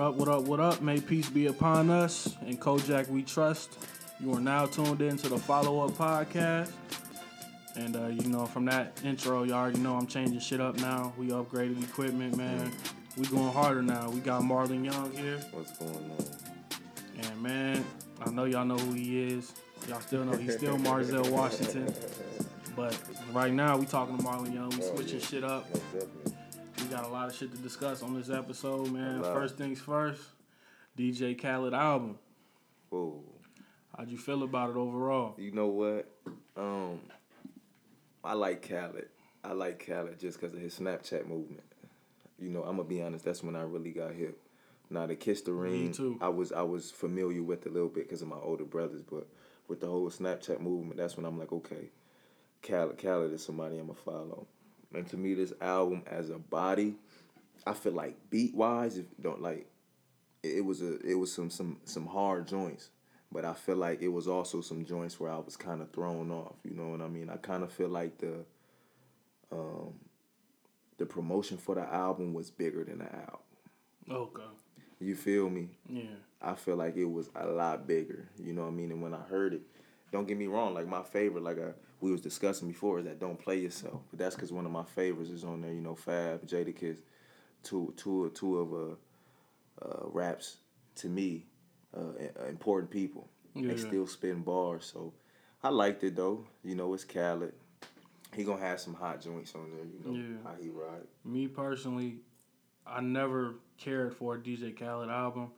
[0.00, 0.80] up, what up, what up?
[0.80, 2.34] May peace be upon us.
[2.42, 3.78] And Kojak we trust.
[4.18, 6.72] You are now tuned in to the follow up podcast.
[7.76, 10.76] And uh, you know, from that intro, you all already know I'm changing shit up
[10.78, 11.12] now.
[11.16, 12.72] We upgraded equipment, man.
[13.16, 14.10] We going harder now.
[14.10, 15.38] We got Marlon Young here.
[15.52, 16.26] What's going on?
[17.22, 17.84] And man,
[18.24, 19.52] I know y'all know who he is.
[19.88, 21.92] Y'all still know he's still Marzell Washington.
[22.76, 22.96] But
[23.32, 24.70] right now we talking to Marlon Young.
[24.70, 25.26] We Oh, switching yeah.
[25.26, 25.68] shit up.
[26.80, 29.22] We got a lot of shit to discuss on this episode, man.
[29.22, 30.22] First things first,
[30.98, 32.18] DJ Khaled album.
[32.88, 33.22] Whoa.
[33.96, 35.34] How'd you feel about it overall?
[35.36, 36.10] You know what?
[36.56, 37.00] Um,
[38.24, 39.08] I like Khaled.
[39.44, 41.64] I like Khaled just because of his Snapchat movement.
[42.38, 43.24] You know, I'm gonna be honest.
[43.24, 44.40] That's when I really got hip.
[44.88, 46.18] Now the Kiss the Ring, too.
[46.20, 49.26] I was I was familiar with a little bit because of my older brothers, but
[49.68, 51.90] with the whole Snapchat movement, that's when I'm like, okay,
[52.62, 54.46] Khaled, Khaled is somebody I'm gonna follow.
[54.94, 56.94] And to me, this album as a body,
[57.66, 59.66] I feel like beat wise, if don't like,
[60.42, 62.90] it was a it was some some some hard joints,
[63.30, 66.30] but I feel like it was also some joints where I was kind of thrown
[66.30, 66.56] off.
[66.64, 67.28] You know what I mean?
[67.30, 68.44] I kind of feel like the
[69.52, 69.94] um
[70.98, 73.38] the promotion for the album was bigger than the album.
[74.10, 74.42] Okay.
[75.00, 75.68] You feel me?
[75.88, 76.02] Yeah.
[76.42, 78.28] I feel like it was a lot bigger.
[78.38, 78.90] You know what I mean?
[78.92, 79.62] And when I heard it,
[80.12, 80.74] don't get me wrong.
[80.74, 84.18] Like my favorite, like I, we was discussing before, is that "Don't Play Yourself." But
[84.18, 85.72] that's because one of my favorites is on there.
[85.72, 86.98] You know, Fab, Jadakiss,
[87.62, 90.56] two, two, two of uh, uh, raps
[90.96, 91.46] to me,
[91.96, 93.28] uh, important people.
[93.54, 93.68] Yeah.
[93.72, 95.12] They still spin bars, so
[95.62, 96.46] I liked it though.
[96.64, 97.52] You know, it's Khaled.
[98.34, 99.84] He gonna have some hot joints on there.
[99.84, 100.36] You know Yeah.
[100.50, 101.06] how he ride.
[101.24, 102.20] Me personally,
[102.86, 105.48] I never cared for a DJ Khaled album.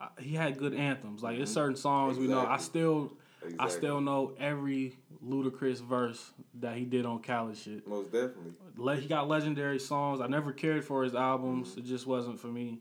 [0.00, 1.22] I, he had good anthems.
[1.22, 2.40] Like there's certain songs we know.
[2.40, 2.64] I Exactly.
[2.64, 3.12] still,
[3.58, 7.86] I still know every Ludacris verse that he did on Khaled shit.
[7.86, 8.52] Most definitely.
[8.76, 10.20] Le- he got legendary songs.
[10.20, 11.76] I never cared for his albums.
[11.76, 12.80] It just wasn't for me.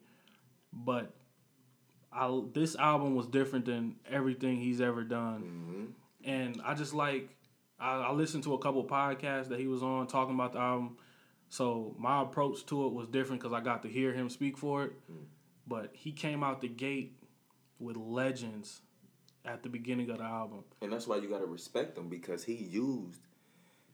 [0.72, 1.14] But
[2.12, 5.42] I this album was different than everything he's ever done.
[5.42, 7.30] hmm And I just like
[7.80, 10.98] I, I listened to a couple podcasts that he was on talking about the album.
[11.50, 14.86] So my approach to it was different because I got to hear him speak for
[14.86, 14.94] it.
[15.68, 17.18] But he came out the gate
[17.80, 18.82] with legends
[19.46, 20.64] at the beginning of the album.
[20.82, 23.22] And that's why you gotta respect him because he used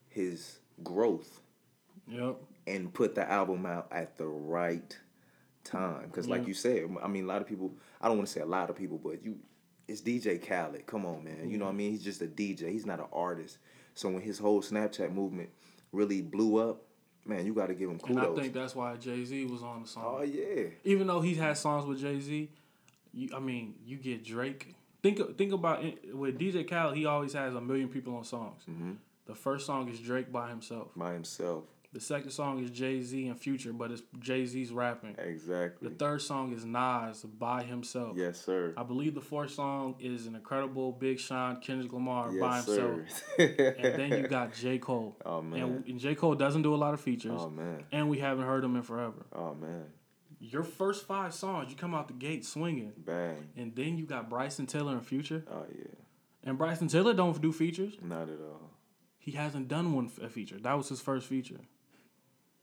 [0.10, 1.42] his growth
[2.08, 2.38] Yep.
[2.68, 4.98] and put the album out at the right
[5.64, 6.08] time.
[6.08, 6.48] Because like Yeah.
[6.48, 7.76] you said, I mean, a lot of people.
[8.02, 9.38] I don't want to say a lot of people, but you,
[9.88, 10.86] it's DJ Khaled.
[10.88, 11.50] Come on, man.
[11.50, 11.92] You know what I mean?
[11.92, 12.72] He's just a DJ.
[12.72, 13.58] He's not an artist.
[13.94, 15.50] So when his whole Snapchat movement
[15.92, 16.84] really blew up,
[17.26, 18.38] man, you got to give him And kudos.
[18.38, 20.04] I think that's why Jay Z was on the song.
[20.20, 22.50] oh yeah, even though he's had songs with Jay Z,
[23.14, 24.76] you, I mean, you get Drake.
[25.04, 26.96] Think think about it, with DJ Khaled.
[26.96, 28.64] He always has a million people on songs.
[28.70, 28.98] Mhm.
[29.26, 30.90] The first song is Drake by himself.
[30.96, 31.64] by himself.
[31.94, 35.14] The second song is Jay Z and Future, but it's Jay Z's rapping.
[35.18, 35.90] Exactly.
[35.90, 38.16] The third song is Nas by himself.
[38.16, 38.74] yes, sir.
[38.78, 43.00] I believe the fourth song is an incredible Big Sean Kendrick Lamar by Yes, himself.
[43.38, 43.76] sir.
[43.80, 45.18] And then you got J Cole.
[45.26, 45.62] Oh man.
[45.64, 47.84] And, and J Cole doesn't do a lot of features, oh man.
[47.92, 49.26] and we haven't heard him in forever.
[49.34, 49.86] Oh man.
[50.44, 52.94] Your first five songs, you come out the gate swinging.
[52.98, 53.50] Bang.
[53.56, 55.46] And then you got Bryson Tiller and Future.
[55.50, 55.86] Oh yeah.
[56.44, 57.94] And Bryson Tiller don't do features.
[58.02, 58.72] Not at all.
[59.20, 60.58] He hasn't done one a feature.
[60.60, 61.60] That was his first feature.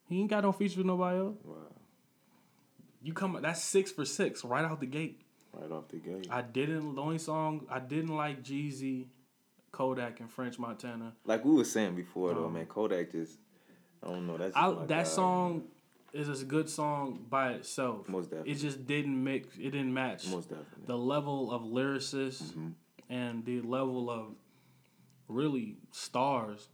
[0.09, 1.37] He ain't got no feature with nobody else.
[1.45, 1.55] Wow.
[3.01, 5.23] You come that's six for six right out the gate.
[5.53, 6.27] Right off the gate.
[6.31, 9.07] I didn't the only song I didn't like Jeezy,
[9.71, 11.13] Kodak, and French Montana.
[11.25, 13.39] Like we were saying before, though, Um, man, Kodak just,
[14.03, 14.37] I don't know.
[14.37, 15.63] That's I, that song
[16.13, 18.09] is a good song by itself.
[18.09, 18.53] Most definitely.
[18.53, 19.49] It just didn't mix.
[19.57, 20.27] It didn't match.
[20.29, 20.85] Most definitely.
[20.87, 22.73] the level of lyricists Mhm.
[23.11, 24.35] and the level of
[25.29, 26.69] really stars.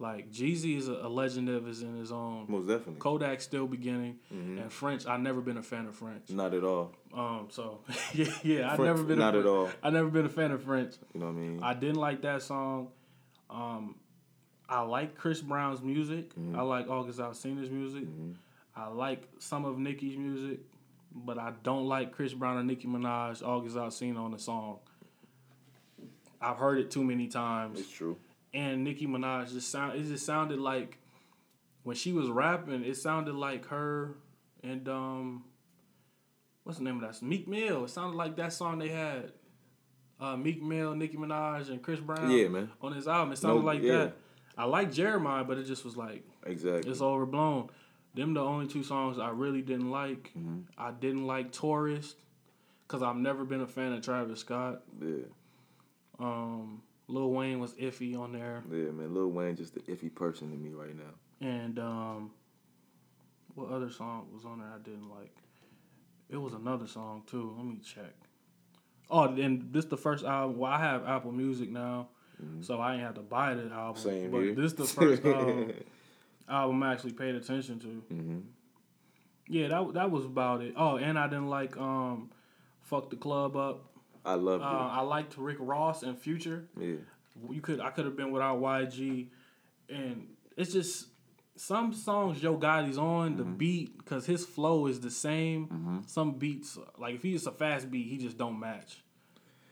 [0.00, 2.46] Like Jeezy is a, legend of his in his own.
[2.48, 2.96] Most definitely.
[3.00, 4.60] Kodak still beginning, Mhm.
[4.62, 5.06] and French.
[5.06, 6.30] I've never been a fan of French.
[6.30, 6.92] Not at all.
[7.14, 7.80] Um, so
[8.12, 9.70] yeah, yeah, I Fr- never been Not a, at all.
[9.82, 10.96] I never been a fan of French.
[11.14, 11.60] You know what I mean?
[11.62, 12.88] I didn't like that song.
[13.48, 13.94] Um,
[14.68, 16.34] I like Chris Brown's music.
[16.34, 16.56] Mhm.
[16.56, 18.04] I like August Alsina's music.
[18.04, 18.34] Mhm.
[18.76, 20.60] I like some of Nicki's music,
[21.14, 24.78] but I don't like Chris Brown or Nicki Minaj, August Alsina on the song.
[26.40, 28.16] I've heard it too many times, It's true.
[28.52, 29.98] and Nicki Minaj just sound.
[29.98, 30.98] It just sounded like
[31.84, 32.84] when she was rapping.
[32.84, 34.16] It sounded like her
[34.62, 35.44] and um,
[36.64, 37.22] what's the name of that?
[37.22, 37.84] Meek Mill.
[37.84, 39.32] It sounded like that song they had.
[40.20, 42.70] Uh, Meek Mill, Nicki Minaj, and Chris Brown Yeah, man.
[42.82, 43.32] on his album.
[43.32, 43.96] It sounded No, like yeah.
[43.98, 44.16] that.
[44.56, 46.90] I like Jeremih, but it just was like Exactly.
[46.90, 47.68] it's overblown.
[48.14, 50.32] Them the only two songs I really didn't like.
[50.36, 50.64] Mhm.
[50.78, 52.16] I didn't like Tourist
[52.86, 54.82] because I've never been a fan of Travis Scott.
[55.00, 55.24] Yeah.
[56.18, 59.12] Um, Lil Wayne was iffy on there, Yeah, man.
[59.12, 61.46] Lil Wayne just the iffy person to me right now.
[61.46, 62.30] and um,
[63.54, 65.34] what other song was on there I didn't like?
[66.30, 67.52] It was another song too.
[67.56, 68.14] Let me check.
[69.10, 70.56] Oh, and this the first album.
[70.58, 72.08] Well, I have Apple Music now,
[72.62, 74.00] so I ain't have to buy the album.
[74.02, 74.08] Mm-hmm.
[74.08, 74.54] Same but here.
[74.54, 75.72] this the first um,
[76.48, 77.86] album I actually paid attention to.
[78.14, 78.38] hmm
[79.48, 80.74] Yeah, that that was about it.
[80.76, 82.30] Oh, and I didn't like um,
[82.82, 83.84] fuck the club up.
[84.24, 86.64] I love Uh, I liked Rick Ross and Future.
[86.78, 86.96] Yeah.
[87.50, 89.26] You could I could have been without YG,
[89.88, 91.08] and it's just
[91.56, 96.02] some songs Yo Gotti's on the beat because his flow is the same.
[96.06, 99.02] Some beats like if he's a fast beat, he just don't match.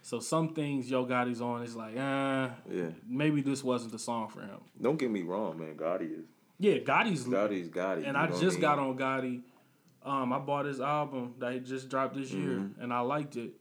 [0.04, 2.90] So some things Yo Gotti's on is like, uh, Yeah.
[3.06, 4.58] maybe this wasn't the song for him.
[4.80, 5.76] Don't get me wrong, man.
[5.76, 6.26] Gotti is
[6.62, 8.06] Yeah, Gotti's Gotti's Gotti.
[8.06, 8.60] and I just mean?
[8.60, 9.42] got on Gotti.
[10.04, 12.80] Um, I bought his album that he just dropped this year, Mm-hmm.
[12.82, 13.52] and I liked it.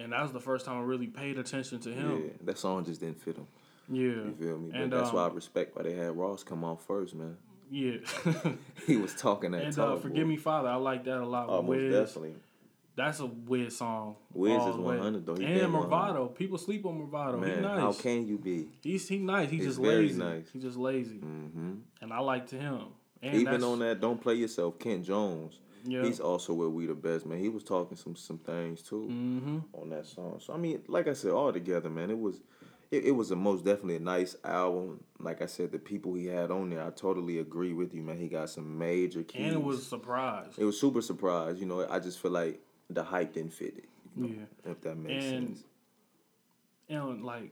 [0.00, 2.30] And that was the first time I really paid attention to Yeah, him.
[2.44, 3.46] that song just didn't fit him.
[3.90, 4.70] Yeah, You feel me?
[4.70, 7.36] But And, that's why I um, respect why they had Ross come on first, man.
[7.70, 7.96] yeah.
[8.86, 9.88] He was talking that and talk.
[9.90, 10.00] uh, boy.
[10.02, 11.48] forgive me, Father, I like that a lot.
[11.48, 11.92] With most Wiz.
[12.08, 12.36] definitely.
[12.98, 14.16] That's a Wiz song.
[14.32, 15.36] Wiz is 100 though.
[15.36, 15.88] He and been 100.
[15.88, 17.38] Mavado, people sleep on Mavado.
[17.38, 17.78] Man, He's nice.
[17.78, 18.66] how can you be?
[18.82, 19.48] He's he nice.
[19.50, 20.18] He's He's just very lazy.
[20.18, 20.46] nice.
[20.52, 21.74] He's just lazy, Mm-hmm.
[22.02, 22.80] and I like to him.
[23.22, 24.80] And Even on that, don't play yourself.
[24.80, 26.02] Kent Jones, yeah.
[26.02, 27.38] he's also where we the best, man.
[27.38, 29.58] He was talking some some things too mm-hmm.
[29.80, 30.40] on that song.
[30.44, 32.40] So I mean, like I said, all together, man, it was.
[32.90, 35.04] It, it was a most definitely a nice album.
[35.20, 38.16] Like I said, the people he had on there, I totally agree with you, man.
[38.16, 39.44] He got some major keys.
[39.44, 40.54] And it was a surprise.
[40.56, 41.60] It was super surprised.
[41.60, 43.88] You know, I just feel like the hype didn't fit it.
[44.16, 44.70] you know, Yeah.
[44.72, 45.64] If that makes And- sense.
[46.88, 47.50] and like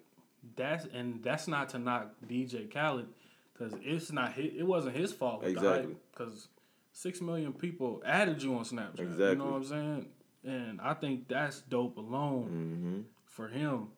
[0.56, 3.06] that's and that's not to knock DJ Khaled
[3.53, 5.97] because it's not his, it wasn't his fault Exactly.
[6.12, 6.49] because
[6.93, 9.00] six million people added you on Snapchat.
[9.00, 9.29] Exactly.
[9.31, 10.09] You know what I'm saying?
[10.44, 13.00] And I think that's dope alone Mm-hmm.
[13.27, 13.88] for him.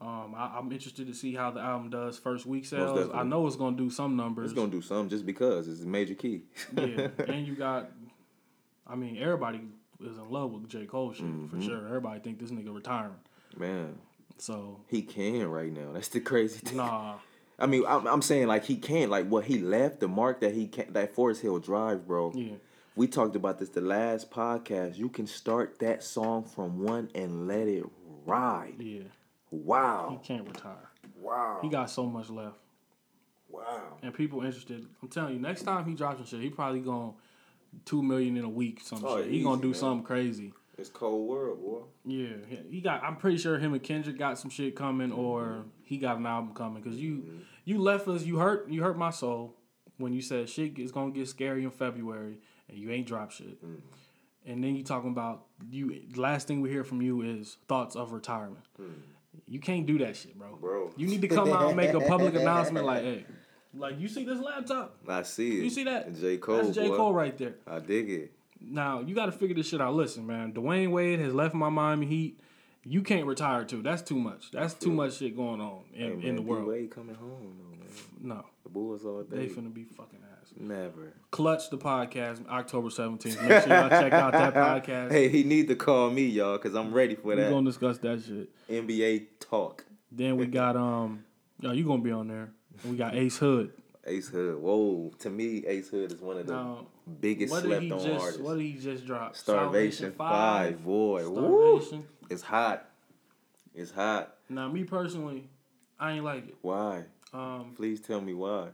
[0.00, 3.08] Um, I, I'm interested to see how the album does first week sales.
[3.14, 4.50] I know it's gonna do some numbers.
[4.50, 6.42] It's gonna do some just because it's a major key.
[6.76, 7.90] yeah, and you got,
[8.86, 9.62] I mean, everybody
[10.00, 11.56] is in love with J Cole shit Mm-hmm.
[11.58, 11.86] for sure.
[11.86, 13.14] Everybody think this nigga retiring.
[13.56, 13.98] Man,
[14.38, 15.92] So he can right now.
[15.92, 16.78] That's the crazy thing.
[16.78, 17.14] nah,
[17.58, 20.54] I mean, I'm, I'm saying like he can't Like what he left, the mark that
[20.54, 20.92] he can't.
[20.94, 22.32] that Forest Hill Drive, bro.
[22.34, 22.54] yeah.
[22.96, 24.96] We talked about this the last podcast.
[24.96, 27.84] You can start that song from one and let it
[28.24, 28.74] ride.
[28.78, 29.02] Yeah,
[29.50, 30.16] Wow.
[30.20, 30.90] he can't retire.
[31.20, 31.58] Wow.
[31.62, 32.56] He got so much left,
[33.48, 33.98] wow.
[34.02, 34.86] and people interested.
[35.02, 37.14] I'm telling you, next time he drops some shit, he probably going
[37.84, 38.80] two million in a week.
[38.82, 39.30] Some Oh, shit.
[39.30, 39.74] He gonna do man.
[39.74, 40.52] something crazy.
[40.76, 41.82] It's cold world, boy.
[42.04, 42.36] Yeah,
[42.68, 43.04] he- got.
[43.04, 46.52] I'm pretty sure him and Kendrick got some shit coming, or he got an album
[46.54, 46.82] coming.
[46.82, 47.38] Cause you, mm-hmm.
[47.64, 48.24] you left us.
[48.24, 48.68] You hurt.
[48.68, 49.56] You hurt my soul
[49.98, 52.38] when you said shit is gonna get scary in February,
[52.68, 53.64] and you ain't drop shit.
[53.64, 53.76] Mm-hmm.
[54.46, 56.02] And then you talking about you.
[56.16, 58.64] Last thing we hear from you is thoughts of retirement.
[58.80, 59.00] Mm-hmm.
[59.46, 60.56] You can't do that shit, bro.
[60.56, 60.92] Bro.
[60.96, 63.26] You need to come out and make a public announcement like, hey,
[63.76, 64.96] like you see this laptop.
[65.08, 65.64] I see it.
[65.64, 66.14] You see that?
[66.18, 66.36] J.
[66.38, 66.56] Cole.
[66.62, 66.96] That's J boy.
[66.96, 67.54] Cole right there.
[67.66, 68.32] I dig it.
[68.60, 69.94] Now you got to figure this shit out.
[69.94, 72.40] Listen, man, Dwyane Wade has left my Miami Heat.
[72.86, 73.82] You can't retire too.
[73.82, 74.50] That's too much.
[74.50, 76.64] That's too much shit going on in, Hey, in the world.
[76.66, 77.88] D-Wade coming home, though, man.
[78.20, 79.36] No, The Bulls all day.
[79.38, 80.52] they finna be fucking ass.
[80.58, 81.14] Never.
[81.30, 83.40] Clutch the podcast October seventeenth.
[83.42, 84.54] Make sure y'all check out that
[84.86, 85.10] podcast.
[85.12, 87.44] Hey, he need to call me, y'all, because I'm ready for that.
[87.46, 88.50] We're gonna discuss that shit.
[88.70, 89.84] NBA talk.
[90.12, 91.24] Then we got um,
[91.60, 92.50] yo, you gonna be on there.
[92.84, 93.72] We got Ace Hood.
[94.06, 94.58] Ace Hood.
[94.58, 95.12] Whoa.
[95.20, 96.86] To me, Ace Hood is one of the Now,
[97.20, 98.20] biggest what slept he on just?
[98.22, 98.40] artists.
[98.40, 99.36] What did he just drop?
[99.36, 101.28] Starvation 5, boy.
[101.28, 102.04] Woo.
[102.30, 102.88] It's hot.
[103.74, 104.34] It's hot.
[104.48, 105.48] Now, me personally,
[105.98, 106.54] I ain't like it.
[106.62, 107.04] Why?
[107.32, 108.68] Um, Please tell me why.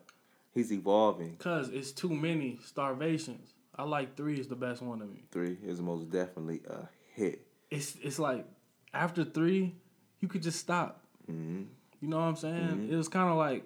[0.53, 1.37] He's evolving.
[1.37, 3.55] Cause it's too many starvations.
[3.77, 5.23] I like three is the best one to me.
[5.31, 7.47] Three is most definitely a hit.
[7.71, 8.45] It's it's like
[8.93, 9.75] after three,
[10.19, 11.03] you could just stop.
[11.27, 11.63] hmm
[12.01, 12.55] You know what I'm saying?
[12.57, 12.93] Mm-hmm.
[12.93, 13.65] It was kind of like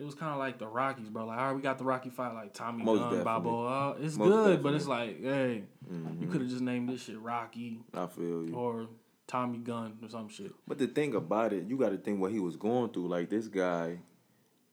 [0.00, 1.26] it was kind of like the Rockies, bro.
[1.26, 3.24] Like, all right, we got the Rocky fight, like Tommy Most Gunn, definitely.
[3.24, 3.90] Balboa.
[3.90, 6.30] Uh, it's Most good, but it's like, hey, you Mhm.
[6.32, 8.54] could have just named this shit Rocky I feel you.
[8.54, 8.88] or
[9.26, 10.52] Tommy Gunn or some shit.
[10.66, 13.08] But the thing about it, you got to think what he was going through.
[13.08, 13.98] Like this guy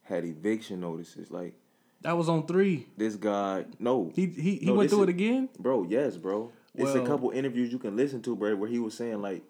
[0.02, 1.30] had eviction notices.
[1.30, 1.54] Like
[2.00, 2.86] That was on three.
[2.96, 5.48] this guy, no, He he, he No, went through is- it again.
[5.58, 6.50] bro, yes, bro.
[6.74, 9.42] it's a couple interviews you can listen to, bro, where he was saying like,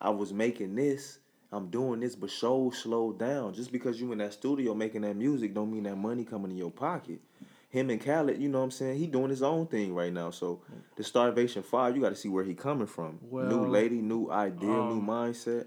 [0.00, 1.18] I was making this,
[1.52, 3.54] I'm doing this, but show slowed down.
[3.54, 6.56] Just because you in that studio making that music, don't mean that money coming in
[6.56, 7.20] your pocket.
[7.70, 8.98] Him and Khaled, you know what I'm saying?
[8.98, 10.30] He doing his own thing right now.
[10.30, 10.60] So
[10.96, 13.18] the Starvation Five, you got to see where he coming from.
[13.30, 15.66] new lady, new idea, new um, mindset.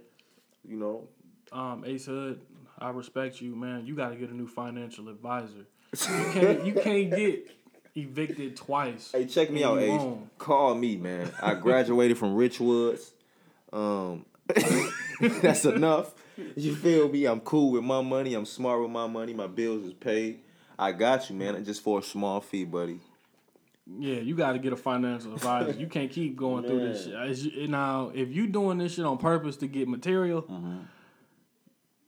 [0.67, 1.07] You know,
[1.51, 2.41] Um, Ace Hood,
[2.79, 3.85] I respect you, man.
[3.85, 5.65] You got to get a new financial advisor.
[5.93, 5.97] You
[6.33, 7.51] can't you can't get
[7.95, 9.11] evicted twice.
[9.11, 10.01] Hey, check me out, Ace.
[10.37, 11.31] Call me, man.
[11.41, 13.11] I graduated from Richwoods.
[13.71, 14.25] Um,
[15.41, 16.13] that's enough.
[16.55, 17.25] You feel me?
[17.25, 18.33] I'm cool with my money.
[18.33, 19.33] I'm smart with my money.
[19.33, 20.39] My bills is paid.
[20.77, 21.63] I got you, man.
[21.63, 22.99] Just for a small fee, buddy.
[23.85, 25.71] Yeah, you got to get a financial advisor.
[25.71, 27.69] you can't keep going through this shit.
[27.69, 30.79] Now, if you doing this shit on purpose to get material, mm-hmm.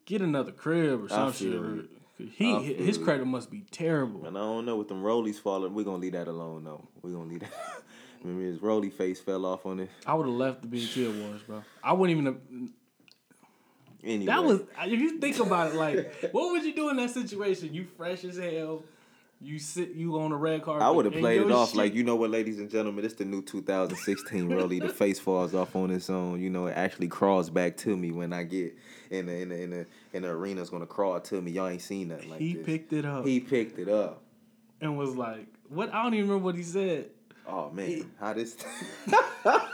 [0.06, 1.52] get another crib or some shit.
[1.52, 1.90] you.
[2.18, 4.26] He his credit must be terrible.
[4.26, 5.74] And I don't know with them rollies falling.
[5.74, 6.88] We're gonna leave that alone though.
[7.02, 7.52] We're gonna leave that.
[8.24, 9.90] Remember his rolly face fell off on it.
[10.06, 11.64] I would have left the BET Awards, bro.
[11.84, 12.26] I wouldn't even.
[12.34, 12.70] Have,
[14.06, 17.10] Anyway, that was if you think about it, like what would you do in that
[17.10, 17.74] situation?
[17.74, 18.84] You fresh as hell.
[19.42, 19.90] You sit.
[19.94, 20.82] You on a red carpet.
[20.84, 23.16] I would have played it off shit- like you know what, ladies and gentlemen, it's
[23.16, 24.80] the new 2016 really.
[24.80, 26.40] The face falls off on its own.
[26.40, 28.78] You know, it actually crawls back to me when I get
[29.10, 30.62] in the in the in the, in the arena.
[30.62, 31.52] It's gonna crawl to me.
[31.52, 32.66] Y'all ain't seen nothing like he this.
[32.66, 34.22] picked it up He picked it up.
[34.82, 35.94] and was like, "What?
[35.94, 37.10] I don't even remember what he said."
[37.48, 38.56] Oh man, how this?
[39.08, 39.68] I,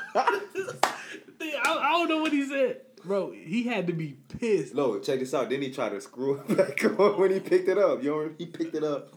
[1.65, 3.31] I don't know what he said, bro.
[3.31, 4.73] He had to be pissed.
[4.75, 5.49] No, check this out.
[5.49, 8.03] Then he tried to screw it back on when he picked it up.
[8.03, 9.13] You know, he picked it up.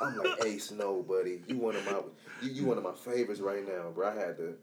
[0.00, 2.00] I'm like, hey, Snow, buddy, you one of my
[2.42, 4.08] you, you one of my favorites right now, bro.
[4.08, 4.54] I had to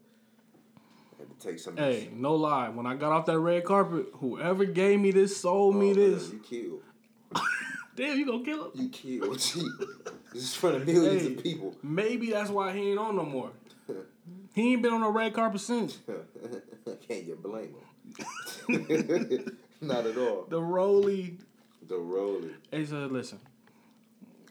[1.18, 1.76] had to take some.
[1.76, 2.70] Hey, no lie.
[2.70, 5.96] When I got off that red carpet, whoever gave me this, sold Oh, me man,
[6.14, 6.32] this.
[6.32, 6.82] You killed.
[7.98, 8.72] Damn, you gonna kill him?
[8.76, 9.40] You killed.
[9.40, 9.68] Gee,
[10.34, 11.34] this is front of millions Hey.
[11.36, 11.76] of people.
[11.84, 13.52] Maybe that's why he ain't on no more.
[14.54, 15.98] He ain't been on a red carpet since.
[17.08, 17.74] Can't you blame
[18.68, 19.58] him?
[19.82, 20.46] Not at all.
[20.50, 21.38] The Roly.
[21.88, 22.52] The Roly.
[22.72, 23.40] He said, "Listen,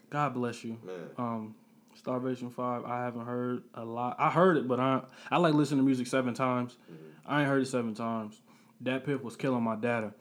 [0.09, 0.77] God bless you.
[0.83, 1.09] man.
[1.17, 1.55] Um,
[1.95, 2.83] Starvation Five.
[2.85, 4.15] I haven't heard a lot.
[4.19, 5.01] I heard it, but I
[5.31, 6.77] I like listening to music seven times.
[7.25, 8.41] I ain't heard it seven times.
[8.83, 10.13] DatPiff was killing my data.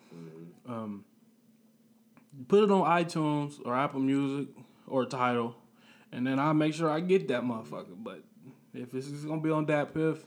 [0.67, 1.05] Um,
[2.49, 4.49] put it on iTunes or Apple Music
[4.87, 5.55] or Tidal,
[6.13, 7.95] and then I'll make sure I get that motherfucker.
[7.97, 8.23] But
[8.73, 10.21] if it's gonna be on DatPiff,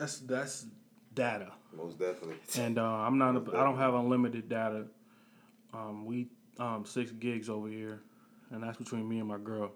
[0.00, 0.66] that's that's
[1.14, 1.52] data.
[1.76, 2.36] Most definitely.
[2.58, 3.36] And uh, I'm not.
[3.36, 4.84] A, I don't have unlimited data.
[5.74, 6.28] Um, we
[6.58, 8.00] um, six gigs over here,
[8.50, 9.72] and that's between me and my girl.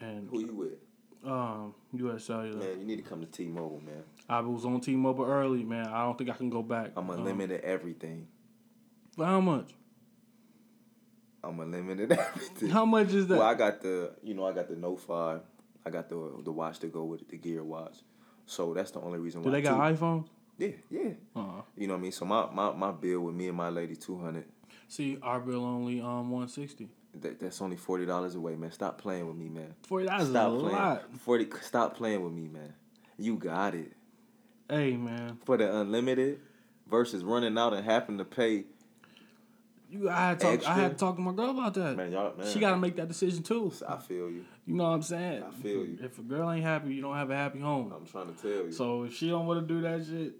[0.00, 1.30] And Who you with?
[1.30, 2.24] um, U.S.
[2.24, 2.56] Cellular.
[2.58, 4.02] Man, you need to come to T-Mobile, man.
[4.30, 5.86] I was on T-Mobile early, man.
[5.88, 6.92] I don't think I can go back.
[6.96, 8.26] I'm Um, unlimited everything.
[9.14, 9.74] for how much?
[11.44, 12.70] I'm unlimited everything.
[12.70, 13.38] How much is that?
[13.38, 15.40] Well, I got the, you know, I got the Note Five.
[15.84, 17.98] I got the the watch to go with it, the Gear watch.
[18.50, 19.56] So that's the only reason Do why.
[19.56, 19.96] they got too.
[19.96, 20.26] iPhones?
[20.58, 21.10] Yeah, yeah.
[21.36, 21.62] Uh-huh.
[21.76, 22.12] You know what I mean?
[22.12, 24.44] So my my, my bill with me and my lady two hundred.
[24.88, 26.88] see, our bill only um 160.
[27.22, 28.70] That, that's only forty dollars away, man.
[28.72, 29.74] Stop playing with me, man.
[29.86, 30.76] Forty dollars is a playing.
[30.76, 31.04] lot.
[31.20, 31.48] Forty.
[31.62, 32.74] Stop playing with me, man.
[33.18, 33.92] You got it
[34.68, 36.40] Hey, man, for the unlimited
[36.88, 38.64] versus running out and having to pay.
[39.90, 40.08] You.
[40.08, 41.96] I had talk, I had to talk to my girl about that.
[41.96, 42.46] Man, y'all, man.
[42.46, 43.72] She got to make that decision too.
[43.88, 44.44] I feel you.
[44.66, 45.42] You know what I'm saying?
[45.42, 45.98] I feel you.
[46.02, 47.92] If a girl ain't happy, you don't have a happy home.
[47.94, 48.72] I'm trying to tell you.
[48.72, 50.34] So if she don't want to do that shit,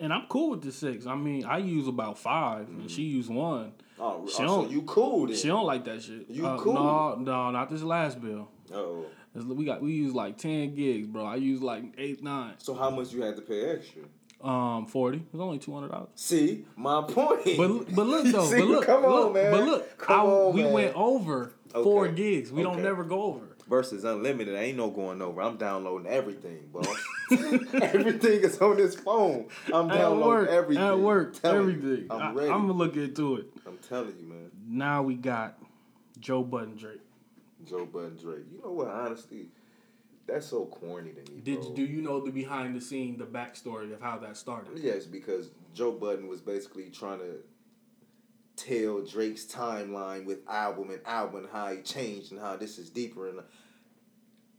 [0.00, 1.06] and I'm cool with the six.
[1.06, 2.80] I mean, I use about 5 Mm-hmm.
[2.82, 3.72] and she use one.
[3.98, 5.36] oh, she oh, so don't- you cool then?
[5.36, 6.26] She don't like that shit.
[6.28, 6.74] You Uh, cool.
[6.74, 8.48] No, no, not this last bill.
[8.72, 9.06] Oh.
[9.34, 11.24] We got we use like ten gigs, bro.
[11.24, 12.54] I use like eight, nine.
[12.58, 14.02] So how much you had to pay extra?
[14.40, 15.18] Um, forty.
[15.32, 16.08] It's only two hundred dollars.
[16.14, 17.40] See, my point.
[17.56, 19.50] But but look though, See, but look, come on, man.
[19.50, 20.72] But look, Come I, on, we man.
[20.72, 22.14] went over four Okay.
[22.14, 22.52] gigs.
[22.52, 23.44] We don't never go over.
[23.68, 25.42] versus unlimited, ain't no going over.
[25.42, 26.86] I'm downloading everything, boss.
[27.82, 29.48] everything is on this phone.
[29.72, 30.84] I'm At downloading work, everything.
[30.84, 31.50] at work, you.
[31.50, 32.06] everything.
[32.10, 32.50] I'm ready.
[32.50, 33.46] I'm gonna look into it.
[33.66, 34.50] I'm telling you, man.
[34.68, 35.58] Now we got
[36.20, 37.00] Joe Budden Drake.
[37.66, 38.44] Joe Budden Drake.
[38.52, 38.88] You know what?
[38.88, 39.48] Honestly,
[40.28, 41.40] that's so corny to me.
[41.42, 41.74] Did bro.
[41.74, 44.78] do you know the behind the scene, the backstory of how that started?
[44.78, 47.38] Yes, because Joe Budden was basically trying to
[48.56, 52.90] tell Drake's timeline with album and album and how he changed and how this is
[52.90, 53.40] deeper and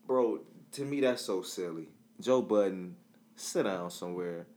[0.07, 0.39] bro,
[0.71, 1.89] to me that's so silly.
[2.19, 2.95] Joe Budden,
[3.35, 4.47] sit down somewhere.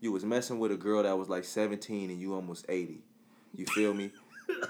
[0.00, 3.02] You was messing with a girl that was like seventeen and you almost eighty.
[3.54, 4.12] You feel me?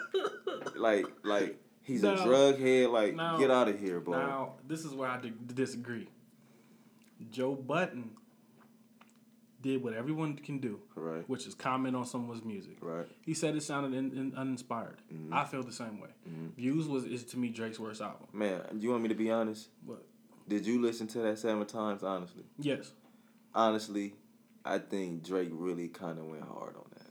[0.76, 2.90] like like he's a drug head.
[2.90, 4.18] Like now- get out of here, bro.
[4.18, 5.20] Now this is where I
[5.54, 6.08] disagree.
[7.30, 8.10] Joe Budden
[9.60, 12.78] did what everyone can do, right, which is comment on someone's music.
[12.80, 13.06] right.
[13.26, 15.02] He said it sounded in, in, uninspired.
[15.12, 15.34] Mm-hmm.
[15.34, 16.08] I feel the same way.
[16.56, 18.26] Views was is to me Drake's worst album.
[18.32, 19.68] Man, do you want me to be honest?
[19.86, 20.02] But
[20.48, 22.02] Did you listen to that seven times?
[22.02, 22.44] Honestly.
[22.58, 22.92] yes,
[23.54, 24.14] honestly,
[24.64, 27.06] I think Drake really kind of went hard on that.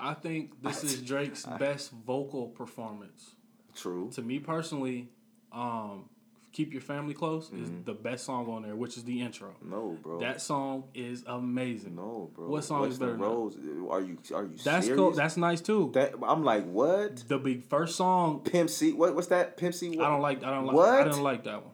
[0.00, 3.36] I think this is Drake's best vocal performance.
[3.74, 4.10] True.
[4.14, 5.08] To me personally,
[5.52, 6.04] um,
[6.52, 7.84] "Keep Your Family Close" is Mm-hmm.
[7.84, 9.54] the best song on there, which is the intro.
[9.62, 10.20] No, bro.
[10.20, 11.96] That song is amazing.
[11.96, 12.48] no, bro.
[12.48, 13.34] What song is better the than that?
[13.34, 13.56] rose?
[13.56, 14.96] Are you are you That's serious?
[14.96, 15.10] cool.
[15.12, 15.90] That's nice too.
[15.94, 16.14] that.
[16.26, 17.16] I'm like, what?
[17.28, 18.40] the big first song.
[18.40, 18.92] Pimp C.
[18.92, 19.14] What?
[19.14, 19.56] What's that?
[19.56, 19.96] Pimp C.
[19.96, 20.06] What?
[20.06, 20.44] I don't like.
[20.44, 20.76] I don't like.
[20.76, 21.00] what?
[21.00, 21.72] I didn't like that one.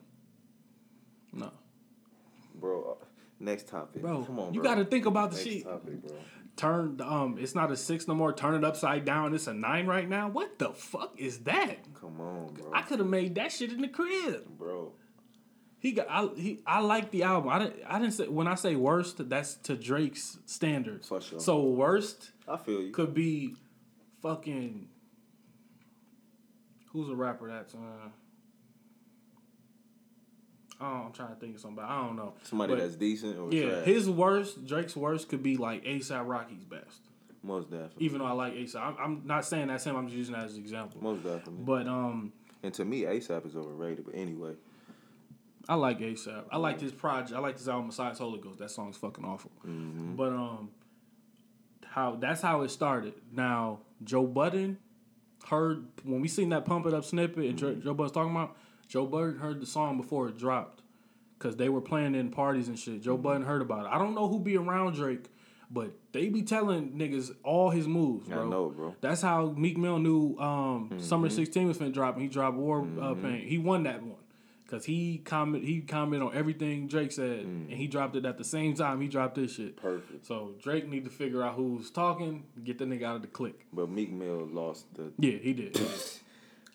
[1.32, 1.50] No.
[2.54, 2.98] bro.
[3.40, 4.24] Next topic, bro.
[4.24, 5.64] Come on, you got to think about the Next shit.
[5.64, 6.16] topic, bro.
[6.58, 8.32] Turn um, it's not a six no more.
[8.32, 9.32] Turn it upside down.
[9.32, 10.28] It's a nine right now.
[10.28, 11.78] What the fuck is that?
[11.98, 12.72] Come on, bro.
[12.74, 14.44] I could have made that shit in the crib.
[14.58, 14.92] bro.
[15.78, 17.48] He got I he I like the album.
[17.50, 21.06] I didn't I didn't say when I say worst, that's to Drake's standards.
[21.06, 21.38] For sure.
[21.38, 22.90] So worst I feel you.
[22.90, 23.54] could be
[24.20, 24.88] fucking
[26.92, 28.08] who's a rapper that's uh
[30.80, 31.88] Oh, I'm trying to think of somebody.
[31.88, 32.34] I don't know.
[32.44, 33.68] Somebody But, that's decent or yeah.
[33.70, 33.84] trash.
[33.84, 37.00] His worst, Drake's worst could be like ASAP Rocky's best.
[37.42, 38.04] Most definitely.
[38.04, 39.96] Even though I like ASAP, I'm, I'm not saying that's him.
[39.96, 41.02] I'm just using that as an example.
[41.02, 41.64] Most definitely.
[41.64, 42.32] But um,
[42.62, 44.04] and to me, ASAP is overrated.
[44.04, 44.52] But anyway,
[45.68, 46.44] I like ASAP.
[46.52, 47.32] I like this project.
[47.36, 48.58] I like this album besides Holy Ghost.
[48.58, 49.50] That song's fucking awful.
[49.66, 50.14] Mm-hmm.
[50.16, 50.70] But um,
[51.86, 53.14] how that's how it started.
[53.32, 54.78] Now Joe Budden
[55.48, 57.80] heard when we seen that pump it up snippet and Mm-hmm.
[57.80, 58.56] Joe Joe Budden's talking about.
[58.88, 60.82] Joe Budden heard the song before it dropped,
[61.38, 63.02] cause they were playing it in parties and shit.
[63.02, 63.22] Joe Mm-hmm.
[63.22, 63.88] Budden heard about it.
[63.92, 65.26] I don't know who be around Drake,
[65.70, 68.46] but they be telling niggas all his moves, bro.
[68.46, 68.94] I know, bro.
[69.02, 71.00] That's how Meek Mill knew um, Mm-hmm.
[71.00, 73.44] Summer 16 was finna drop and he dropped War uh, Paint.
[73.44, 74.14] He won that one.
[74.70, 78.44] Cause he comment he commented on everything Drake said and he dropped it at the
[78.44, 79.76] same time he dropped this shit.
[79.78, 79.80] Mm.
[79.82, 80.26] Perfect.
[80.26, 83.66] So Drake need to figure out who's talking, get the nigga out of the clique.
[83.72, 85.10] But Meek Mill lost the.
[85.18, 85.80] Yeah, he did.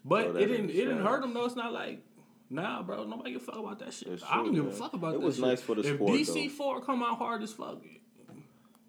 [0.05, 1.45] But it didn't it didn't hurt him though.
[1.45, 2.01] It's not like
[2.49, 3.03] nah, bro.
[3.05, 4.09] Nobody give a fuck about that shit.
[4.09, 5.45] It's I don't true, give a fuck about It that It was shit.
[5.45, 7.81] nice for the if sport, DC four come out hard as fuck,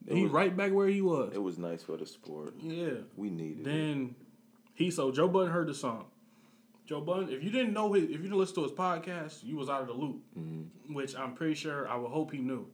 [0.08, 1.32] he was- right back where he was.
[1.34, 2.54] It was nice for the sport.
[2.60, 2.90] yeah.
[3.16, 3.64] We needed it.
[3.64, 4.14] Then
[4.74, 6.06] he so Joe Budden heard the song.
[6.86, 9.56] Joe Budden, if you didn't know his, if you didn't listen to his podcast, you
[9.56, 10.92] was out of the loop, Mm-hmm.
[10.94, 12.66] which I'm pretty sure I would hope he knew.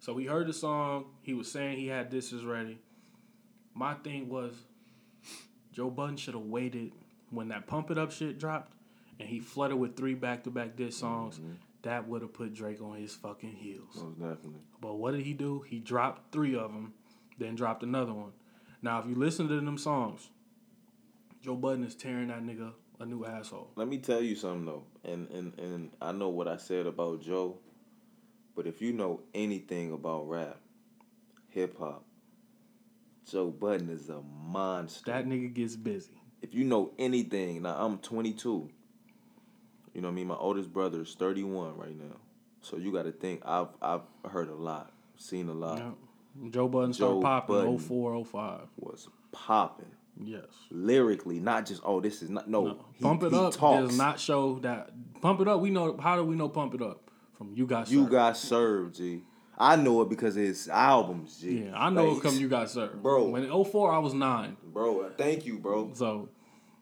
[0.00, 1.04] So he heard the song.
[1.22, 2.78] He was saying he had this is ready.
[3.74, 4.52] My thing was,
[5.72, 6.90] Joe Budden should have waited
[7.36, 8.72] when that pump it up shit dropped,
[9.20, 11.36] and he flooded with three back to back diss songs.
[11.36, 11.52] Mm-hmm.
[11.82, 13.94] That would have put Drake on his fucking heels.
[13.94, 14.60] Most definitely.
[14.80, 15.64] But what did he do?
[15.68, 16.94] He dropped three of them,
[17.38, 18.32] then dropped another one.
[18.82, 20.30] Now, if you listen to them songs,
[21.42, 23.70] Joe Budden is tearing that nigga a new asshole.
[23.76, 27.22] Let me tell you something though, and and and I know what I said about
[27.22, 27.58] Joe,
[28.54, 30.58] but if you know anything about rap,
[31.48, 32.04] hip hop,
[33.30, 35.12] Joe Budden is a monster.
[35.12, 36.15] That nigga gets busy.
[36.42, 38.68] If you know anything, now I'm 22.
[39.94, 40.26] You know what I mean?
[40.28, 42.16] My oldest brother is 31 right now.
[42.60, 45.78] So you got to think I've I've heard a lot, seen a lot.
[45.78, 46.50] Yeah.
[46.50, 47.78] Joe Budden Joe started popping Budden.
[47.78, 48.60] 04, 05.
[48.78, 49.86] Was popping
[50.22, 50.44] Yes.
[50.70, 52.64] lyrically, not just oh this is not no.
[52.64, 52.84] No.
[52.94, 53.88] He, Pump It Up talks.
[53.88, 54.90] does not show that.
[55.20, 55.96] Pump It Up, we know.
[55.98, 57.10] How do we know Pump It Up?
[57.38, 58.10] From You Got You Served.
[58.12, 59.22] got served, G.
[59.58, 61.64] I know it because his albums, G.
[61.66, 63.02] Yeah, I know Like, it come You Got Served.
[63.02, 63.28] Bro.
[63.30, 64.56] When in 04, I was nine.
[64.64, 65.10] bro.
[65.16, 65.90] Thank you, bro.
[65.94, 66.28] So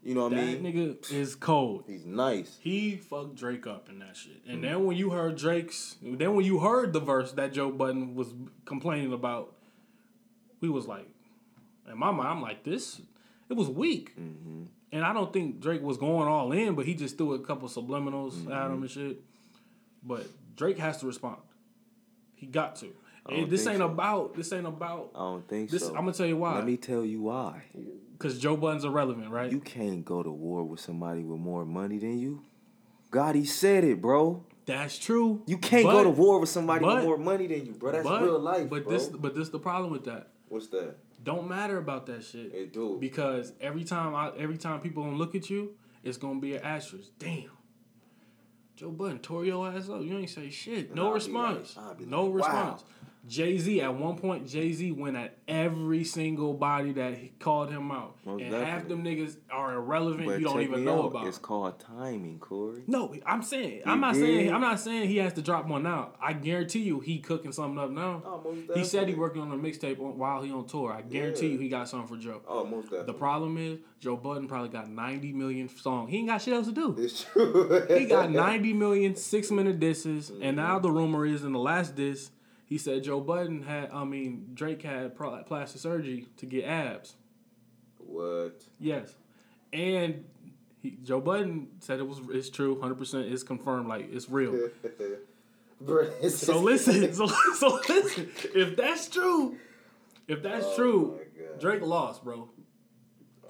[0.02, 0.62] You know what I mean?
[0.62, 1.84] that nigga is cold.
[1.86, 2.58] He's nice.
[2.60, 4.46] He fucked Drake up in that shit.
[4.46, 4.52] Mm.
[4.54, 8.14] And then when you heard Drake's, then when you heard the verse that Joe Budden
[8.16, 8.34] was
[8.64, 9.54] complaining about,
[10.60, 11.08] we was like,
[11.90, 13.00] in my mind, I'm like, this,
[13.48, 14.18] it was weak.
[14.18, 14.64] Mm-hmm.
[14.92, 17.68] And I don't think Drake was going all in, but he just threw a couple
[17.68, 18.52] subliminals Mm-hmm.
[18.52, 19.20] at him and shit.
[20.02, 21.38] But Drake has to respond.
[22.34, 22.88] He got to.
[23.28, 23.86] And this ain't so.
[23.86, 24.34] about.
[24.34, 25.10] This ain't about.
[25.14, 25.88] I don't think This so.
[25.90, 26.56] I'm gonna tell you why.
[26.56, 27.62] Let me tell you why.
[28.12, 29.50] Because Joe Budden's irrelevant, right?
[29.50, 32.42] You can't go to war with somebody with more money than you.
[33.10, 34.44] God, he said it, bro.
[34.66, 35.42] That's true.
[35.46, 37.92] You can't But- go to war with somebody but- with more money than you, bro.
[37.92, 38.92] That's but, real life, But bro.
[38.92, 40.28] this, but this the problem with that.
[40.48, 40.96] What's that?
[41.22, 42.52] Don't matter about that shit.
[42.54, 42.98] It do.
[43.00, 46.62] Because every time I every time people gonna look at you, it's gonna be an
[46.62, 47.10] asterisk.
[47.18, 47.50] Damn.
[48.76, 50.02] Joe Budden tore your ass up.
[50.02, 50.94] You ain't say shit.
[50.94, 51.76] No response.
[51.76, 52.82] like- no response.
[52.82, 52.88] wow.
[53.26, 57.70] Jay Z at one point, Jay Z went at every single body that he called
[57.70, 60.26] him out, Most and half them niggas are irrelevant.
[60.26, 61.06] But you don't even know out.
[61.06, 61.26] about.
[61.26, 62.82] It's called timing, Corey.
[62.86, 64.20] no, I'm saying He I'm not did.
[64.20, 66.16] saying I'm not saying he has to drop one out.
[66.20, 68.22] I guarantee you he cooking something up now.
[68.26, 70.92] Oh, most He said he working on a mixtape while he on tour.
[70.92, 71.52] I guarantee Yeah.
[71.54, 72.42] you he got something for Joe.
[72.46, 73.06] Oh, most definitely.
[73.06, 76.10] The problem is Joe Budden probably got 90 million songs.
[76.10, 76.94] He ain't got shit else to do.
[76.98, 77.86] It's true.
[77.88, 80.42] He got 90 million six minute disses, Mm-hmm.
[80.42, 82.30] and now the rumor is in the last diss,
[82.64, 87.14] he said Joe Budden had, I mean Drake had plastic surgery to get abs.
[87.98, 88.62] What?
[88.78, 89.14] Yes,
[89.72, 90.24] and
[90.82, 92.94] he, Joe Budden said it was it's true, 100.
[92.96, 94.68] percent It's confirmed, like it's real.
[96.28, 97.26] So listen, so,
[97.58, 98.30] so listen.
[98.54, 99.56] If that's true,
[100.28, 101.20] if that's Oh true.
[101.60, 102.48] Drake lost, bro.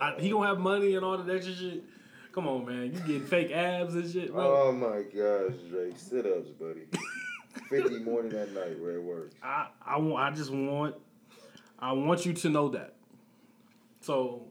[0.00, 1.84] I, he don't have money and all that extra shit.
[2.32, 2.92] Come on, man.
[2.92, 4.68] You getting fake abs and shit, bro.
[4.68, 5.94] Oh my gosh, Drake.
[5.96, 6.86] Sit ups, buddy.
[7.70, 9.34] 50 morning at night where it works.
[9.42, 10.22] I, I want.
[10.32, 10.94] I just want.
[11.78, 12.94] I want you to know that.
[14.00, 14.42] So,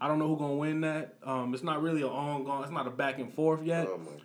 [0.00, 1.14] I don't know who gonna win that.
[1.24, 2.62] Um, it's not really an ongoing.
[2.62, 3.86] It's not a back and forth yet.
[3.88, 4.18] Oh my gosh.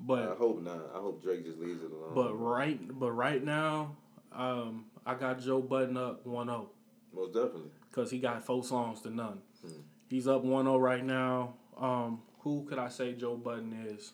[0.00, 0.90] But- I hope not.
[0.94, 2.12] I hope Drake just leaves it alone.
[2.14, 3.96] But right, but right now,
[4.32, 6.68] Um, I got Joe Budden up 1-0
[7.14, 7.70] Most definitely.
[7.90, 9.40] because he got four songs to none.
[9.62, 9.80] Hmm.
[10.08, 11.54] He's up 1-0 right now.
[11.76, 14.12] Um, who could I say Joe Budden is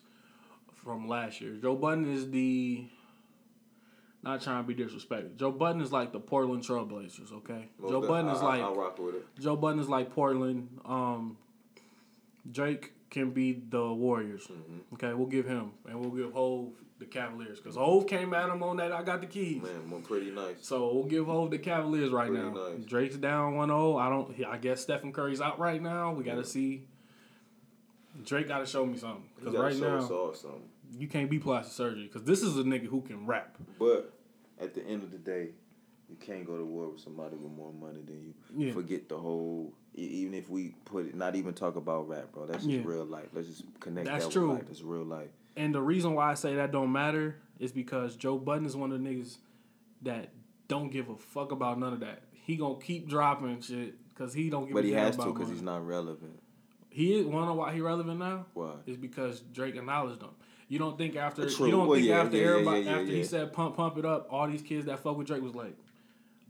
[0.83, 1.55] from last year?
[1.61, 2.85] Joe Budden is the
[4.25, 5.31] not trying to be disrespectful.
[5.37, 7.69] Joe Budden is like the Portland Trailblazers, okay?
[7.79, 9.25] Most Joe Budden is I, like I, rock with it.
[9.39, 10.79] Joe Budden is like Portland.
[10.83, 11.37] Um,
[12.51, 14.47] Drake can be the Warriors.
[14.47, 14.95] Mm-hmm.
[14.95, 18.63] Okay, we'll give him, and we'll give Hove the Cavaliers because Hove came at him
[18.63, 18.91] on that.
[18.91, 19.61] I got the keys.
[19.61, 20.55] Man, well, pretty nice.
[20.61, 22.69] So we'll give Hove the Cavaliers right Pretty now.
[22.69, 22.83] nice.
[22.85, 24.01] Drake's down 1-0.
[24.01, 24.45] I don't.
[24.45, 26.13] I guess Stephen Curry's out right now.
[26.13, 26.43] We got to Yeah.
[26.43, 26.87] see.
[28.23, 30.33] Drake got to show me something because right now
[30.97, 33.57] you can't be plastic surgery because this is a nigga who can rap.
[33.77, 34.13] But
[34.59, 35.49] at the end of the day,
[36.09, 38.33] you can't go to war with somebody with more money than you.
[38.67, 38.73] Yeah.
[38.73, 39.73] Forget the whole.
[39.95, 42.45] Even if we put it, not even talk about rap, bro.
[42.45, 42.81] That's just Yeah.
[42.85, 43.29] real life.
[43.33, 44.53] Let's just connect That's that true.
[44.53, 44.69] life.
[44.69, 45.29] It's real life.
[45.55, 48.91] And the reason why I say that don't matter is because Joe Budden is one
[48.91, 49.37] of the niggas
[50.01, 50.29] that
[50.67, 52.23] don't give a fuck about none of that.
[52.33, 55.49] He gonna keep dropping shit because he don't give But a he has to because
[55.49, 56.39] he's not relevant.
[56.89, 58.73] He is wanna know why he relevant now Why?
[58.85, 60.29] is because Drake acknowledged him.
[60.67, 61.65] You don't think after True.
[61.67, 64.05] you don't Well, think yeah, after yeah, everybody yeah, after he said pump pump it
[64.05, 65.75] up, all these kids that fuck with Drake was like,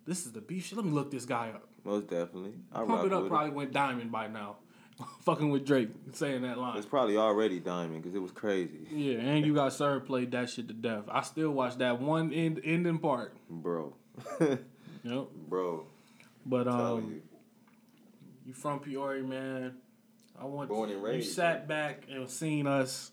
[0.06, 0.78] this is the beef shit.
[0.78, 1.68] Let me look this guy up.
[1.84, 2.54] Most definitely.
[2.74, 4.56] I Pump it up probably went diamond by now.
[5.24, 6.78] Fucking with Drake saying that line.
[6.78, 10.50] It's probably already diamond because it was crazy, Yeah, and you got Sir played that
[10.50, 11.04] shit to death.
[11.10, 13.36] I still watch that one end ending part.
[13.50, 13.94] bro.
[15.04, 15.28] Yep.
[15.50, 15.86] bro,
[16.48, 17.22] But um, you.
[18.48, 19.76] you from Peoria, man.
[20.40, 23.12] I want Born and you raised, sat back and seen us.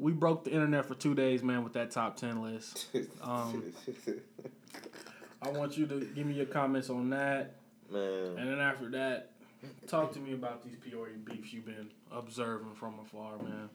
[0.00, 2.86] We broke the internet for two days, man, with that top ten list.
[3.22, 3.72] Um,
[5.42, 7.56] I want you to give me your comments on that,
[7.90, 9.30] man, and then after that,
[9.86, 13.68] talk to me about these Peoria beefs you've been observing from afar, man.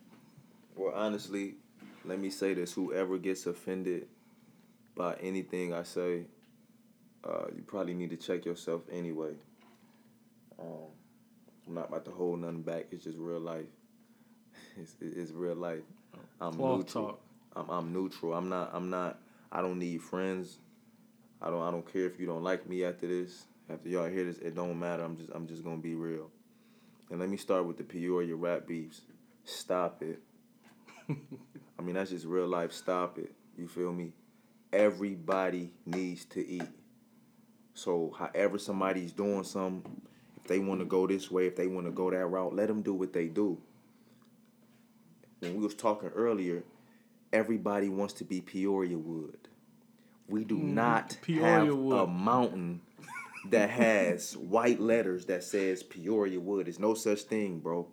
[0.76, 1.56] Well, honestly,
[2.06, 4.08] let me say this: whoever gets offended
[4.96, 6.26] by anything I say,
[7.24, 9.34] uh, you probably need to check yourself anyway.
[10.60, 10.90] Um,
[11.68, 12.88] I'm not about to hold nothing back.
[12.92, 13.66] It's just real life.
[14.78, 15.84] It's, it's real life.
[16.42, 17.08] I'm Cloth neutral.
[17.08, 17.22] talk.
[17.56, 18.34] I'm, I'm neutral.
[18.34, 18.72] I'm not.
[18.74, 19.20] I'm not.
[19.52, 20.58] I don't need friends.
[21.42, 21.62] I don't.
[21.62, 23.46] I don't care if you don't like me after this.
[23.70, 25.04] After y'all hear this, it don't matter.
[25.04, 25.30] I'm just.
[25.34, 26.30] I'm just gonna be real.
[27.10, 29.02] And let me start with the Peoria rap beefs.
[29.44, 30.20] Stop it.
[31.10, 32.74] I mean, that's just real life.
[32.74, 33.32] Stop it.
[33.58, 34.14] You feel me?
[34.74, 36.64] Everybody needs to eat.
[37.74, 40.02] So, however somebody's doing something,
[40.38, 42.68] if they want to go this way, if they want to go that route, let
[42.68, 43.62] them do what they do.
[45.46, 46.64] When we was talking earlier,
[47.32, 49.48] everybody wants to be Peoria Wood.
[50.28, 50.74] We do mm-hmm.
[50.74, 52.82] not Peoria have a mountain
[53.50, 56.68] that has white letters that says Peoria Wood.
[56.68, 57.88] It's no such thing, bro.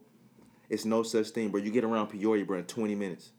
[0.70, 1.60] It's no such thing, bro.
[1.60, 3.32] You get around Peoria, bro, in 20 minutes.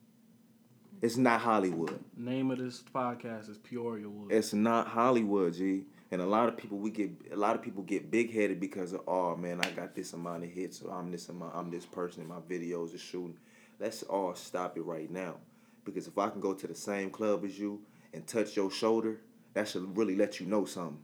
[1.01, 1.99] It's not Hollywood.
[2.15, 4.31] Name of this podcast is Peoria Wood.
[4.31, 5.83] It's not Hollywood, G.
[6.11, 8.93] And a lot of people we get a lot of people get big headed because
[8.93, 11.87] of oh man, I got this amount of hits, so I'm this amount I'm this
[11.87, 13.35] person, in my videos are shooting.
[13.83, 15.35] Let's all stop it right now.
[15.83, 17.81] Because if I can go to the same club as you
[18.13, 19.19] and touch your shoulder,
[19.53, 20.99] that should really let you know something.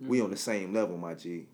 [0.00, 0.26] We hmm.
[0.26, 1.48] on the same level, my G.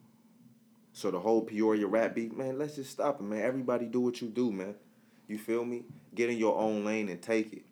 [0.92, 3.40] So the whole Peoria rap beat, man, let's just stop it, man.
[3.40, 4.74] Everybody do what you do, man.
[5.26, 5.84] You feel me?
[6.14, 7.64] Get in your own lane and take it.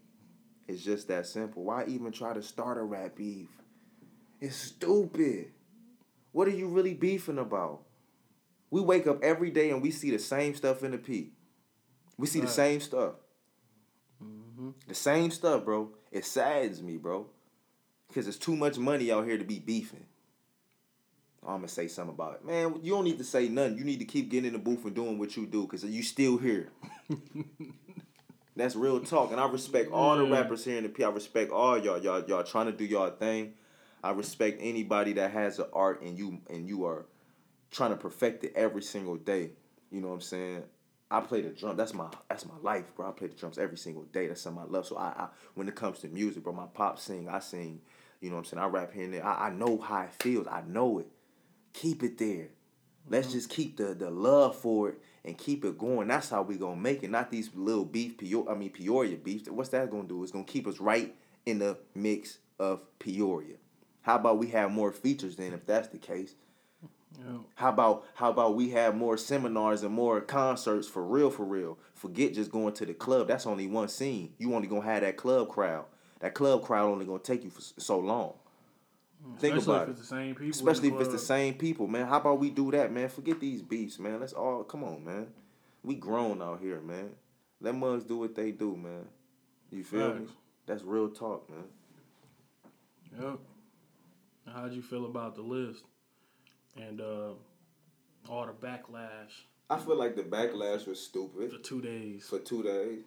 [0.66, 1.64] It's just that simple.
[1.64, 3.49] Why even try to start a rap beef?
[4.40, 5.51] It's stupid.
[6.33, 7.83] What are you really beefing about?
[8.71, 11.33] We wake up every day and we see the same stuff in the P.
[12.21, 13.15] We see the same stuff.
[14.21, 15.91] hmm The same stuff, bro.
[16.13, 17.27] It saddens me, bro.
[18.09, 20.05] Because there's too much money out here to be beefing.
[21.43, 22.45] I'm gonna say something about it.
[22.45, 23.79] Man, you don't need to say nothing.
[23.79, 26.03] You need to keep getting in the booth and doing what you do because you
[26.03, 26.69] still here.
[28.57, 29.31] That's real talk.
[29.33, 31.03] And I respect all the rappers here in the P.
[31.03, 31.99] I respect all y'all.
[32.03, 33.55] Y'all y'all trying to do y'all thing.
[34.05, 37.07] I respect anybody that has an art and you and you are
[37.71, 39.53] trying to perfect it every single day.
[39.91, 40.65] You know what I'm saying?
[41.11, 41.77] I play the drum.
[41.77, 43.09] That's my that's my life, bro.
[43.09, 44.29] I play the drums every single day.
[44.29, 44.87] That's something I love.
[44.87, 47.81] So I, I when it comes to music, bro, my pop sing, I sing.
[48.20, 48.62] You know what I'm saying?
[48.62, 49.27] I rap here and there.
[49.27, 50.46] I, I know how it feels.
[50.46, 51.09] I know it.
[51.73, 52.49] Keep it there.
[53.09, 53.37] Let's mm-hmm.
[53.37, 56.09] just keep the the love for it and keep it going.
[56.09, 57.11] That's how we gonna make it.
[57.11, 59.49] Not these little beef, Peoria, I mean Peoria beef.
[59.49, 60.23] What's that gonna do?
[60.23, 63.57] It's gonna keep us right in the mix of Peoria.
[64.03, 66.35] How about we have more features then if that's the case?
[67.18, 67.38] Yeah.
[67.57, 71.79] How about how about we have more seminars and more concerts for real for real?
[71.94, 73.29] Forget just going to the club.
[73.29, 74.33] That's only one scene.
[74.38, 75.85] You only gonna have that club crowd.
[76.20, 78.35] That club crowd only gonna take you for so long.
[79.25, 79.90] Hmm, Think Especially about if it.
[79.92, 80.51] it's the same people.
[80.51, 82.07] Especially if it's the same people, man.
[82.07, 83.09] How about we do that, man?
[83.09, 84.20] Forget these beefs, man.
[84.20, 85.27] Let's all come on, man.
[85.83, 87.11] We grown out here, man.
[87.61, 89.07] Let mugs do what they do, man.
[89.70, 90.27] You feel me?
[90.66, 91.64] That's real talk, man.
[93.20, 93.38] Yep.
[94.55, 95.85] How'd you feel about the list
[96.77, 97.31] and uh,
[98.29, 102.27] all the backlash I feel like the backlash was stupid for two days?
[102.29, 103.03] for two days.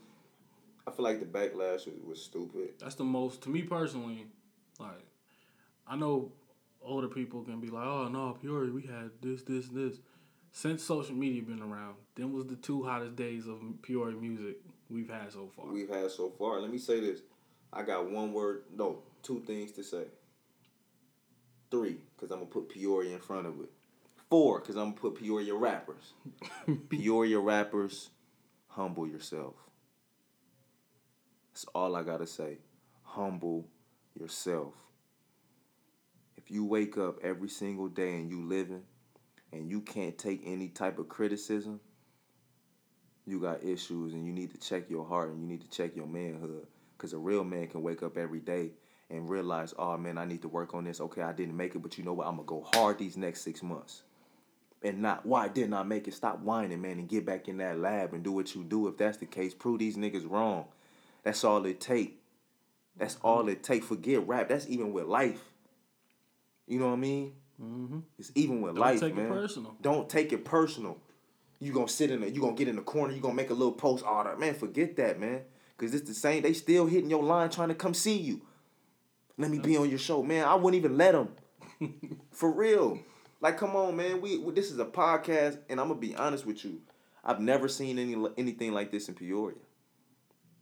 [0.87, 2.75] I feel like the backlash was, was stupid.
[2.79, 4.27] That's the most to me personally.
[4.79, 5.05] Like,
[5.87, 6.31] I know
[6.81, 9.97] older people can be like, "Oh no, Peoria, we had this, this, this."
[10.51, 14.57] Since social media been around, them was the two hottest days of Peoria music
[14.89, 15.65] we've had so far.
[15.65, 16.61] we've had so far.
[16.61, 17.21] Let me say this.
[17.71, 20.03] I got one word, no, two things to say.
[21.73, 23.71] Three, because I'm to put Peoria in front of it.
[24.29, 26.13] Four, because I'm to put Peoria rappers.
[26.89, 28.11] Peoria rappers,
[28.67, 29.55] humble yourself.
[31.51, 32.59] That's all I got to say.
[33.01, 33.65] Humble
[34.13, 34.75] yourself.
[36.37, 38.83] If you wake up every single day and you living
[39.51, 41.79] and you can't take any type of criticism,
[43.25, 45.95] you got issues and you need to check your heart and you need to check
[45.95, 46.67] your manhood.
[46.95, 48.73] Because a real man can wake up every day
[49.13, 50.99] and realize, oh man, I need to work on this.
[50.99, 52.27] Okay, I didn't make it, but you know what?
[52.27, 54.01] I'm to go hard these next six months.
[54.81, 56.13] And not, why didn't I make it?
[56.13, 58.87] Stop whining, man, and get back in that lab and do what you do.
[58.87, 60.65] If that's the case, prove these niggas wrong.
[61.23, 62.19] That's all it take.
[62.97, 63.83] That's all it take.
[63.83, 64.49] Forget rap.
[64.49, 65.41] That's even with life.
[66.67, 67.33] You know what I mean?
[67.61, 67.99] mm-hmm.
[68.17, 69.27] It's even with Don't life, take man.
[69.27, 69.75] it personal.
[69.81, 70.97] Don't take it personal.
[71.59, 73.53] You gonna sit in the, you gonna get in the corner, you gonna make a
[73.53, 74.35] little post order.
[74.35, 75.41] Man, forget that, man.
[75.77, 78.41] Cause it's the same, they still hitting your line trying to come see you.
[79.37, 80.21] Let me be on your show.
[80.21, 81.29] Man, I wouldn't even let them.
[82.31, 82.99] For real.
[83.41, 84.21] Like, come on, man.
[84.21, 86.81] We, we this is a podcast, and I'm gonna be honest with you.
[87.25, 89.57] I've never seen any anything like this in Peoria.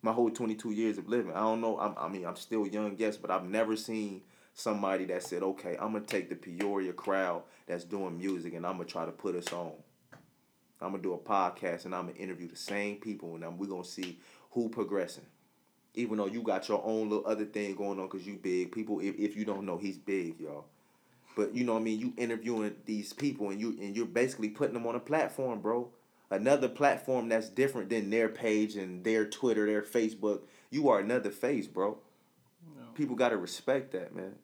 [0.01, 1.33] My whole 22 years of living.
[1.33, 1.79] I don't know.
[1.79, 4.21] I'm, I mean, I'm still young, yes, but I've never seen
[4.53, 8.77] somebody that said, "Okay, I'm gonna take the Peoria crowd that's doing music, and I'm
[8.77, 9.73] gonna try to put us on.
[10.79, 13.67] I'm gonna do a podcast, and I'm gonna interview the same people, and I'm, we're
[13.67, 14.17] gonna see
[14.51, 15.25] who progressing."
[15.93, 18.71] Even though you got your own little other thing going on, cause you big.
[18.71, 20.65] People, if, if you don't know, he's big, y'all.
[21.35, 21.99] But you know what I mean.
[21.99, 25.89] You interviewing these people, and you and you're basically putting them on a platform, bro.
[26.29, 30.41] Another platform that's different than their page and their Twitter, their Facebook.
[30.69, 31.97] You are another face, bro.
[32.65, 32.83] Yeah.
[32.95, 34.35] People gotta respect that, man.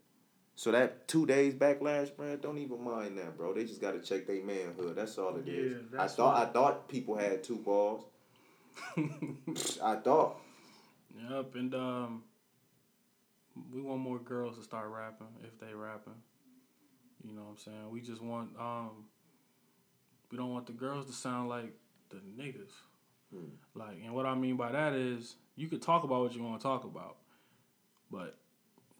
[0.55, 3.53] So that two days backlash, man, don't even mind that, bro.
[3.53, 4.95] They just gotta check their manhood.
[4.95, 5.83] That's all it is.
[5.93, 8.03] Yeah, I thought I thought people had two balls.
[9.83, 10.41] I thought.
[11.29, 12.23] Yep, and um,
[13.73, 16.13] we want more girls to start rapping if they rapping.
[17.23, 17.89] You know what I'm saying?
[17.91, 19.05] We just want um,
[20.31, 21.73] we don't want the girls to sound like
[22.09, 22.71] the niggas.
[23.33, 23.49] Hmm.
[23.75, 26.59] Like, and what I mean by that is you could talk about what you want
[26.59, 27.17] to talk about,
[28.11, 28.37] but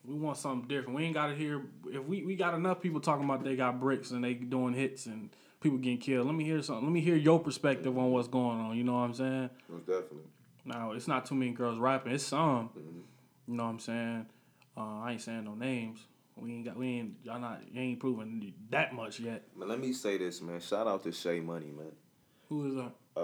[0.03, 0.97] we want something different.
[0.97, 3.79] We ain't got to hear if we we got enough people talking about they got
[3.79, 5.29] bricks and they doing hits and
[5.61, 6.25] people getting killed.
[6.25, 6.85] Let me hear something.
[6.85, 8.77] Let me hear your perspective on what's going on.
[8.77, 9.49] You know what I'm saying?
[9.69, 10.23] Most definitely.
[10.67, 12.11] Now it's not too many girls rapping.
[12.11, 12.69] It's some.
[12.77, 13.01] Mhm.
[13.47, 14.25] You know what I'm saying?
[14.75, 15.99] Uh, I ain't saying no names.
[16.35, 16.75] We ain't got.
[16.77, 17.15] We ain't.
[17.23, 17.61] Y'all not.
[17.71, 19.47] You ain't proven that much yet.
[19.55, 20.59] Man, let me say this, man.
[20.59, 21.91] Shout out to Shay Money, man.
[22.49, 22.91] Who is that?
[23.15, 23.19] Uh,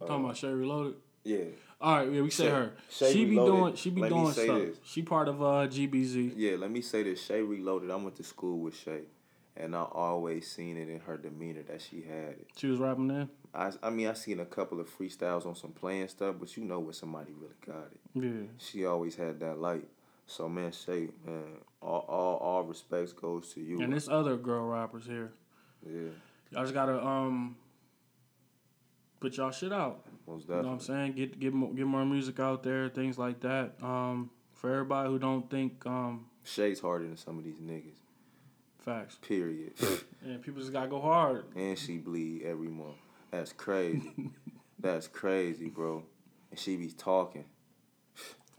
[0.00, 0.96] uh Talking about Shay Reloaded.
[1.24, 1.44] yeah,
[1.80, 2.72] All right, yeah, we say Shay- her.
[2.90, 3.74] Shay she be doing.
[3.76, 4.46] She be Let doing stuff.
[4.46, 4.78] this.
[4.84, 6.32] She part of uh GBZ.
[6.36, 6.56] yeah.
[6.56, 7.24] Let me say this.
[7.24, 7.90] Shay Reloaded.
[7.90, 9.02] I went to school with Shay,
[9.58, 12.46] and I always seen it in her demeanor that she had it.
[12.56, 13.28] She was rapping then.
[13.54, 16.64] I, I mean, I seen a couple of freestyles on some playing stuff, but you
[16.64, 18.00] know when somebody really got it.
[18.14, 18.46] Yeah.
[18.58, 19.88] She always had that light.
[20.26, 21.44] So man, Shay, man,
[21.80, 23.80] all all, all respects goes to you.
[23.80, 25.32] And there's other girl rappers here.
[25.86, 26.10] yeah,
[26.50, 27.56] Y'all just gotta um
[29.20, 30.04] put y'all shit out.
[30.26, 30.56] most definitely.
[30.56, 30.74] You know what.
[30.74, 31.12] I'm saying?
[31.14, 33.72] Get get more, get more music out there, things like that.
[33.82, 37.96] Um, for everybody who don't think um Shay's harder than some of these niggas.
[38.88, 39.16] Facts.
[39.26, 39.72] Period.
[40.20, 41.44] And people just gotta go hard.
[41.54, 42.96] and she bleed every month.
[43.30, 44.10] That's crazy.
[44.80, 46.02] That's crazy, bro.
[46.50, 47.44] And she be talking.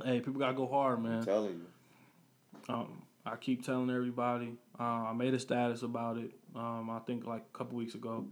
[0.04, 1.20] Hey, people gotta go hard, man.
[1.20, 2.74] I'm telling you.
[2.74, 4.54] Um, I keep telling everybody.
[4.80, 6.32] Uh, I made a status about it.
[6.56, 8.26] Um, I think like a couple weeks ago.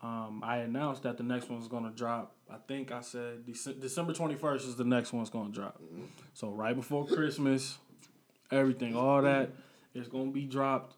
[0.00, 2.36] Um, I announced that the next one's gonna drop.
[2.48, 5.82] I think I said Dece- December twenty first is the next one's gonna drop.
[6.34, 7.78] So right before Christmas,
[8.52, 9.50] everything, all that
[9.92, 10.94] is gonna be dropped.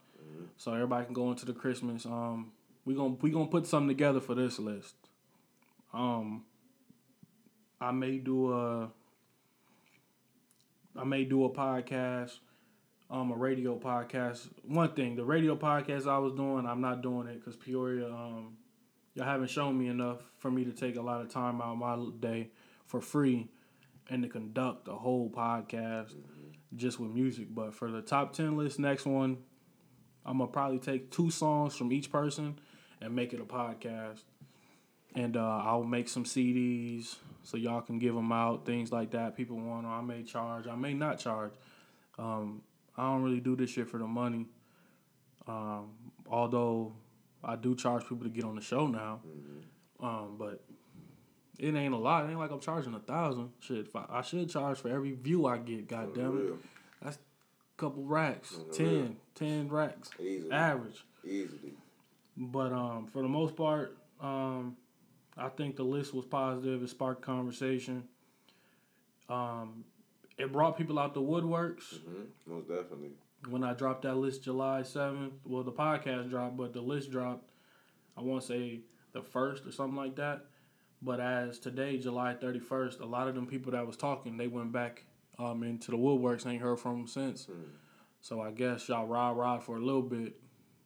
[0.56, 2.06] So everybody can go into the Christmas.
[2.06, 2.52] Um,
[2.84, 4.94] we gonna we gonna put something together for this list.
[5.92, 6.44] Um,
[7.80, 8.90] I may do a
[10.96, 12.38] I may do a podcast,
[13.10, 14.48] um, a radio podcast.
[14.64, 18.56] One thing, the radio podcast I was doing, I'm not doing it because Peoria, um,
[19.14, 21.78] y'all haven't shown me enough for me to take a lot of time out of
[21.78, 22.50] my day
[22.86, 23.48] for free
[24.08, 26.14] and to conduct a whole podcast
[26.74, 27.54] just with music.
[27.54, 29.38] But for the top ten list, next one,
[30.24, 32.58] I'm gonna probably take two songs from each person
[33.00, 34.20] and make it a podcast.
[35.14, 39.36] And uh, I'll make some CDs so y'all can give them out, things like that.
[39.36, 39.92] People want, them.
[39.92, 41.52] I may charge, I may not charge.
[42.18, 42.62] Um,
[42.96, 44.46] I don't really do this shit for the money.
[45.48, 45.90] Um,
[46.28, 46.92] although
[47.42, 49.20] I do charge people to get on the show now.
[49.26, 50.06] Mm-hmm.
[50.06, 50.62] Um, but
[51.58, 52.24] it ain't a lot.
[52.24, 53.50] It ain't like I'm charging a thousand.
[53.60, 55.88] Shit, I, I should charge for every view I get.
[55.88, 56.58] God damn it, real.
[57.80, 60.52] Couple racks, On the 10, 10 racks, Easily.
[60.52, 61.04] average.
[61.24, 61.72] Easily.
[62.36, 64.76] But um, for the most part, um,
[65.36, 66.82] I think the list was positive.
[66.82, 68.04] It sparked conversation.
[69.28, 69.84] Um,
[70.38, 71.94] it brought people out the woodworks.
[71.94, 72.52] Mm-hmm.
[72.52, 73.10] Most definitely.
[73.48, 77.50] When I dropped that list July seventh, well, the podcast dropped, but the list dropped.
[78.16, 78.80] I want to say
[79.12, 80.44] the first or something like that.
[81.02, 84.48] But as today, July thirty first, a lot of them people that was talking, they
[84.48, 85.04] went back
[85.40, 86.46] um, into the woodworks.
[86.46, 87.46] Ain't heard from them since.
[87.46, 87.52] Hmm.
[88.20, 90.34] So I guess y'all ride ride for a little bit.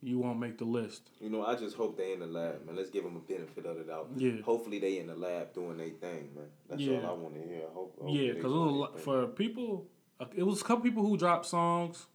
[0.01, 1.09] You won't make the list.
[1.19, 2.75] You know, I just hope they in the lab, man.
[2.75, 4.09] Let's give them a benefit of the doubt.
[4.15, 4.41] Yeah.
[4.43, 6.45] Hopefully they in the lab doing their thing, man.
[6.69, 6.99] That's Yeah.
[6.99, 7.61] all I want to hear.
[7.69, 7.97] I hope.
[8.07, 9.03] Yeah, because doing a their lot thing.
[9.03, 9.87] for people.
[10.19, 12.07] uh, It was a couple people who dropped songs.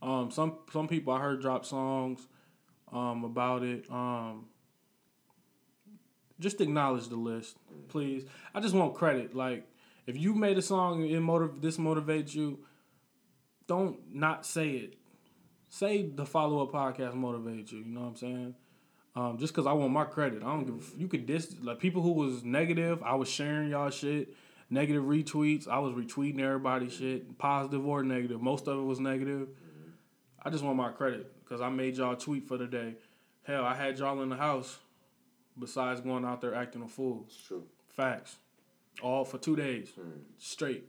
[0.00, 2.26] Um, some some people I heard drop songs,
[2.92, 3.90] um, about it.
[3.90, 4.46] Um,
[6.38, 7.56] just acknowledge the list,
[7.88, 8.24] please.
[8.54, 9.34] I just want credit.
[9.34, 9.66] Like,
[10.10, 12.58] if you made a song and it motiv- this motivates you,
[13.66, 14.94] don't not say it.
[15.68, 17.78] Say the follow up podcast motivates you.
[17.78, 18.54] You know what I'm saying?
[19.14, 20.74] Um, just because I want my credit, I don't give.
[20.74, 23.02] a f- You could dis like people who was negative.
[23.02, 24.34] I was sharing y'all shit.
[24.72, 25.66] Negative retweets.
[25.66, 28.40] I was retweeting everybody's shit, positive or negative.
[28.40, 29.48] Most of it was negative.
[30.42, 32.94] I just want my credit because I made y'all tweet for the day.
[33.42, 34.78] Hell, I had y'all in the house.
[35.58, 37.64] Besides going out there acting a fool, It's true.
[37.88, 38.36] facts,
[39.02, 40.20] all for two days Hmm.
[40.38, 40.84] straight.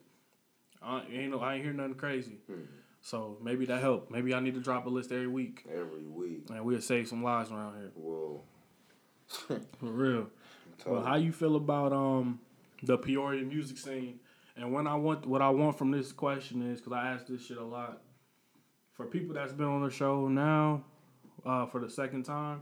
[0.82, 2.38] I ain't no, I ain't hear nothing crazy.
[2.48, 2.62] Hmm.
[3.02, 4.12] So maybe that helped.
[4.12, 6.46] Maybe I need to drop a list every week, Every week.
[6.50, 7.92] and we'll save some lives around here.
[7.96, 8.44] Whoa.
[9.28, 10.30] For real.
[10.86, 12.40] Well, how you feel about um
[12.84, 14.20] the Peoria music scene?
[14.58, 17.46] And when I want what I want from this question is because I ask this
[17.46, 18.02] shit a lot.
[18.94, 20.84] For people that's been on the show now,
[21.46, 22.62] uh, for the second time,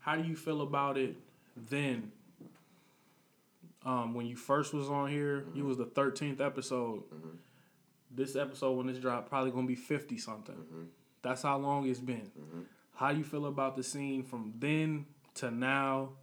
[0.00, 1.16] how do you feel about it
[1.70, 2.10] then?
[3.86, 7.08] Um, when you first was on here, you was the thirteenth episode.
[7.08, 7.36] Mhm.
[8.10, 10.56] This episode when this dropped probably gonna be fifty something.
[10.56, 10.88] Mhm.
[11.22, 12.32] That's how long it's been.
[12.36, 12.64] Mhm.
[12.96, 16.16] How you feel about the scene from then to now?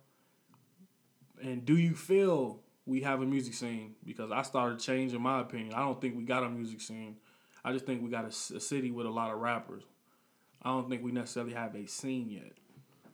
[1.42, 3.96] And do you feel we have a music scene?
[4.04, 5.74] Because I started changing my opinion.
[5.74, 7.18] I don't think we got a music scene.
[7.64, 9.84] I just think we got a city with a lot of rappers.
[10.62, 12.58] I don't think we necessarily have a scene yet.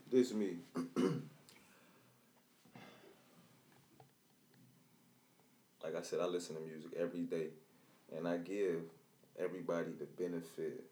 [0.09, 0.57] This me.
[5.89, 7.47] like I said, I listen to music every day,
[8.15, 8.81] and I give
[9.39, 10.83] everybody the benefit,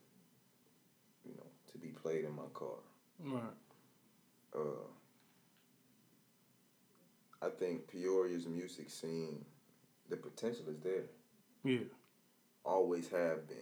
[1.24, 2.80] you know, to be played in my car.
[3.24, 3.44] Right.
[4.56, 4.88] Uh,
[7.42, 9.46] I think Peoria's music scene,
[10.10, 11.04] the potential is there.
[11.64, 11.86] Yeah.
[12.66, 13.58] Always have been.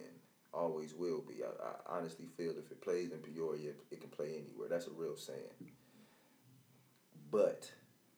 [0.54, 1.42] Always will be.
[1.44, 4.68] I, I honestly feel if it plays in Peoria, it, can play anywhere.
[4.70, 5.70] That's a real saying.
[7.30, 7.70] But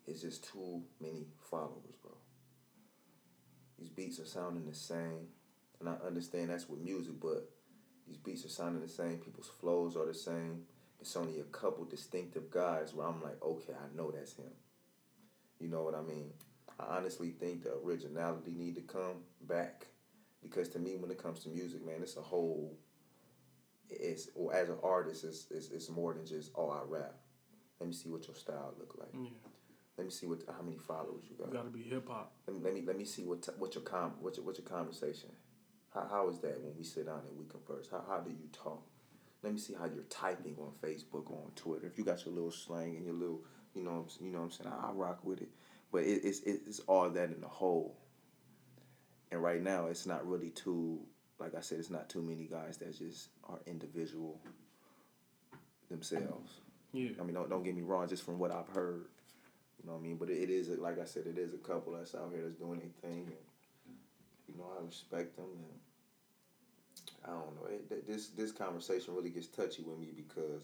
[0.07, 1.98] it's just too many followers.
[3.79, 5.29] These beats are sounding the same,
[5.81, 7.49] and I understand that's with music, but
[8.07, 9.19] these beats are sounding the same.
[9.19, 10.63] People's flows are the same.
[11.01, 14.51] It's only a couple distinctive guys where I'm like, okay, I know that's him.
[15.61, 16.31] You know what I mean?
[16.81, 19.87] I honestly think the originality need to come back
[20.43, 22.77] because to me, when it comes to music, man, it's a whole.
[23.91, 27.15] It's or as an artist, it's, it's it's more than just oh I rap.
[27.81, 29.09] Let me see what your style look like.
[29.15, 29.31] Yeah.
[29.99, 31.49] Let me see what how many followers you got.
[31.49, 31.65] You got.
[31.65, 32.33] gotta be hip hop.
[32.47, 34.67] Let me let me let me see what what your com what your, what your
[34.67, 35.31] conversation.
[35.93, 37.89] How how is that when we sit down and we converse?
[37.91, 38.83] How how do you talk?
[39.43, 41.87] Let me see how you're typing on Facebook or on Twitter.
[41.87, 43.43] If you got your little slang and your little
[43.75, 45.49] you know I'm you know what I'm saying I, I rock with it,
[45.93, 47.99] but it, it's it's all that in the whole.
[49.31, 51.01] And right now, it's not really too
[51.39, 54.41] like I said, it's not too many guys that just are individual
[55.89, 56.61] themselves.
[56.93, 57.11] Yeah.
[57.21, 59.07] I mean, don't, don't get me wrong, just from what I've heard,
[59.81, 60.17] you know what I mean?
[60.17, 62.81] But it, is, like I said, it is a couple that's out here that's doing
[62.81, 63.27] their thing.
[63.27, 63.97] And,
[64.49, 65.47] you know, I respect them.
[65.47, 67.69] And I don't know.
[67.71, 70.63] It, this, this conversation really gets touchy with me because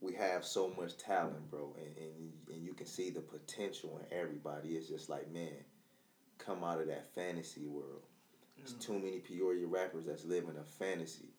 [0.00, 1.74] we have so much talent, bro.
[1.78, 4.70] And, and, and you can see the potential in everybody.
[4.70, 5.64] It's just like, man,
[6.38, 8.02] come out of that fantasy world.
[8.56, 8.92] There's mm-hmm.
[8.92, 11.30] too many Peoria rappers that's living a fantasy.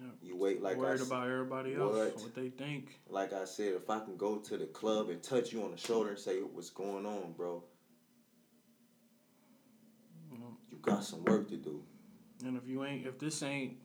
[0.00, 0.06] Yeah.
[0.22, 2.14] You wait like I Worried s- about everybody else, What?
[2.22, 2.98] what they think.
[3.08, 5.76] like I said, if I can go to the club and touch you on the
[5.76, 7.62] shoulder and say what's going on, bro,
[10.32, 10.54] Mhm.
[10.70, 11.82] you got some work to do.
[12.44, 13.76] And if you ain't, if this ain't,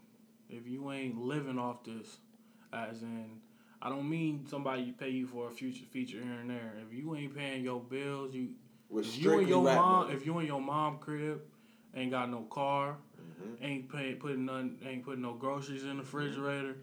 [0.49, 2.19] if you ain't living off this,
[2.71, 3.41] as in,
[3.81, 6.73] I don't mean somebody pay you for a future feature here and there.
[6.87, 8.51] If you ain't paying your bills, you
[8.97, 10.13] if you and your mom, money.
[10.15, 11.41] if you and your mom crib
[11.93, 12.97] ain't got no car,
[13.41, 13.63] Mhm.
[13.63, 16.77] ain't pay, putting none, ain't putting no groceries in the refrigerator.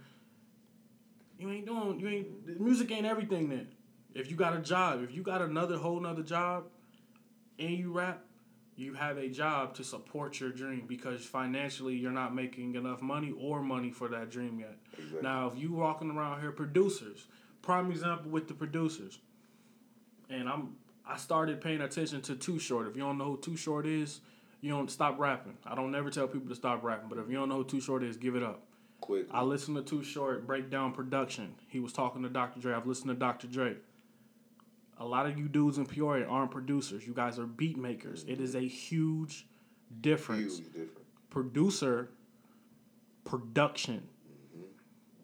[1.38, 3.68] You ain't doing, you ain't, the music ain't everything then.
[4.14, 6.64] If you got a job, if you got another whole nother job
[7.58, 8.24] and you rap,
[8.76, 13.32] you have a job to support your dream because financially you're not making enough money
[13.38, 14.76] or money for that dream yet.
[14.94, 15.22] Exactly.
[15.22, 17.26] Now, if you walking around here, producers,
[17.60, 19.18] prime example with the producers,
[20.28, 22.86] and I'm I started paying attention to Too Short.
[22.86, 24.20] If you don't know who Too Short is,
[24.62, 25.58] you don't stop rapping.
[25.66, 27.80] I don't never tell people to stop rapping, but if you don't know who Too
[27.80, 28.62] Short is, give it up.
[29.00, 29.26] Quick.
[29.32, 31.56] I listened to Too Short break down production.
[31.66, 32.60] He was talking to Dr.
[32.60, 32.72] Dre.
[32.72, 33.48] I've listened to Dr.
[33.48, 33.74] Dre.
[34.98, 37.04] A lot of you dudes in Peoria aren't producers.
[37.04, 38.24] You guys are beat makers.
[38.28, 39.46] It is a huge
[40.00, 40.58] difference.
[40.58, 41.08] Huge difference.
[41.28, 42.10] Producer,
[43.24, 44.06] production.
[44.28, 44.66] Mm-hmm.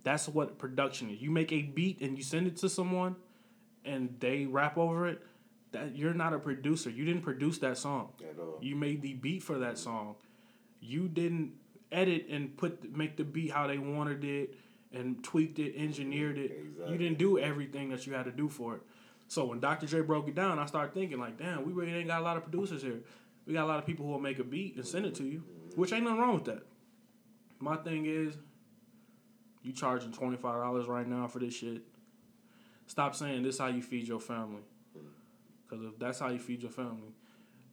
[0.03, 1.23] That's what production is.
[1.23, 3.15] You make a beat and you send it to someone,
[3.85, 5.23] and they rap over it.
[5.73, 6.89] That you're not a producer.
[6.91, 8.13] You didn't produce that song.
[8.21, 8.59] At all.
[8.61, 10.17] You made the beat for that song.
[10.81, 11.53] You didn't
[11.93, 14.55] edit and put make the beat how they wanted it
[14.93, 16.51] and tweaked it, engineered it.
[16.51, 16.93] Exactly.
[16.93, 18.83] You didn't do everything that you had to do for it.
[19.29, 19.87] So when Dr.
[19.87, 22.39] J broke it down, I started thinking like, damn, we really ain't got a lot
[22.39, 23.01] of producers here.
[23.47, 25.25] We got a lot of people who will make a beat and send it to
[25.25, 25.81] you, mm-hmm.
[25.81, 26.63] which ain't nothing wrong with that.
[27.61, 28.35] My thing is,
[29.63, 31.83] you charging twenty five dollars right now for this shit.
[32.87, 34.63] Stop saying this how you feed your family.
[35.69, 37.13] Cause if that's how you feed your family,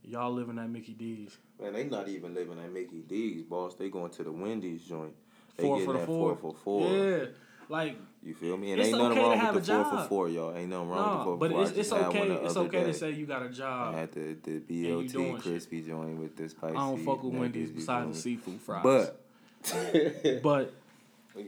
[0.04, 1.38] y'all living at Mickey D's.
[1.62, 3.76] Man, they not even living at Mickey D's, boss.
[3.76, 5.14] They going to the Wendy's joint.
[5.56, 6.36] They Four getting for the that four.
[6.36, 6.92] four for four.
[6.92, 7.26] Yeah,
[7.70, 8.74] like You feel me?
[8.74, 10.56] And ain't nothing okay to wrong have with the four for four, y'all.
[10.56, 11.64] Ain't nothing wrong with the four but for four.
[11.64, 12.32] it's it's okay.
[12.32, 13.96] It's okay to say you got a job.
[13.96, 15.42] I had the the BLT shit.
[15.42, 16.76] crispy joint with this spicy.
[16.76, 18.84] I don't fuck with Wendy's besides the seafood fries.
[18.84, 19.22] But,
[20.44, 20.74] but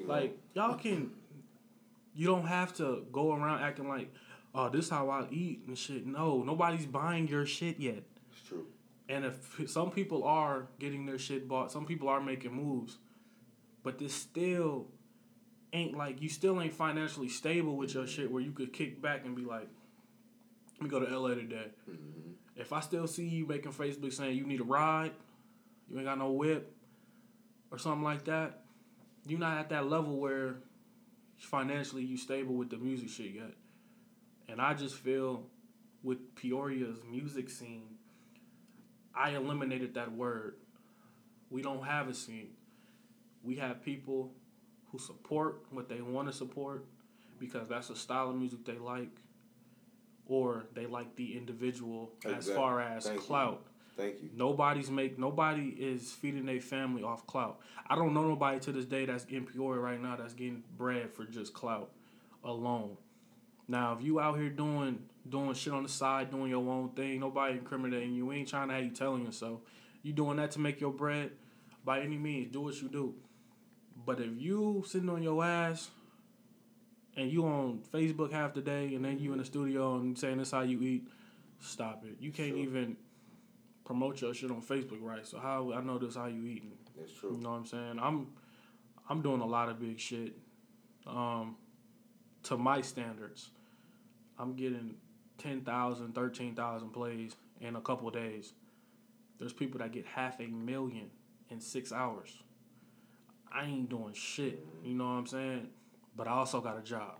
[0.05, 1.11] like y'all can,
[2.15, 4.13] you don't have to go around acting like,
[4.55, 6.05] oh, this how I eat and shit.
[6.05, 8.03] No, nobody's buying your shit yet.
[8.31, 8.65] it's true.
[9.09, 12.97] And if some people are getting their shit bought, some people are making moves,
[13.83, 14.87] but this still
[15.71, 19.25] ain't like you still ain't financially stable with your shit where you could kick back
[19.25, 19.67] and be like,
[20.75, 21.67] let me go to LA today.
[21.89, 22.31] Mm-hmm.
[22.55, 25.11] If I still see you making Facebook saying you need a ride,
[25.89, 26.73] you ain't got no whip,
[27.71, 28.61] or something like that,
[29.25, 30.55] you're not at that level where
[31.37, 33.53] financially you stable with the music shit yet.
[34.49, 35.43] And I just feel
[36.03, 37.83] with Peoria's music scene,
[39.15, 40.55] I eliminated that word.
[41.49, 42.51] We don't have a scene.
[43.43, 44.31] We have people
[44.91, 46.85] who support what they want to support
[47.39, 49.09] because that's a style of music they like,
[50.27, 53.25] or they like the individual as far as Thank you.
[53.25, 53.65] clout.
[53.95, 54.29] Thank you.
[54.35, 57.59] Nobody's make nobody is feeding their family off clout.
[57.87, 61.11] I don't know nobody to this day that's in Peoria right now that's getting bread
[61.13, 61.91] for just clout
[62.43, 62.97] alone.
[63.67, 64.99] Now, if you out here doing
[65.29, 68.27] doing shit on the side, doing your own thing, nobody incriminating you.
[68.27, 69.59] We ain't trying to have you telling yourself.
[70.01, 71.31] You doing that to make your bread,
[71.83, 73.13] by any means, do what you do.
[74.05, 75.89] But if you sitting on your ass
[77.17, 80.37] and you on Facebook half the day and then you in the studio and saying
[80.37, 81.07] this how you eat,
[81.59, 82.15] stop it.
[82.21, 82.57] You can't Sure.
[82.59, 82.95] even
[83.83, 85.25] promote your shit on Facebook, right?
[85.27, 86.77] So how I know this how you eating.
[86.97, 87.33] It's true.
[87.33, 87.99] You know what I'm saying?
[87.99, 88.27] I'm
[89.09, 90.37] I'm doing a lot of big shit.
[91.05, 91.57] Um
[92.43, 93.49] to my standards.
[94.39, 94.95] I'm getting
[95.37, 98.53] 10,000, 13,000 plays in a couple days.
[99.39, 101.09] There's people that get half a million
[101.49, 102.43] in 6 hours.
[103.51, 105.67] I ain't doing shit, you know what I'm saying?
[106.15, 107.17] But I also got a job.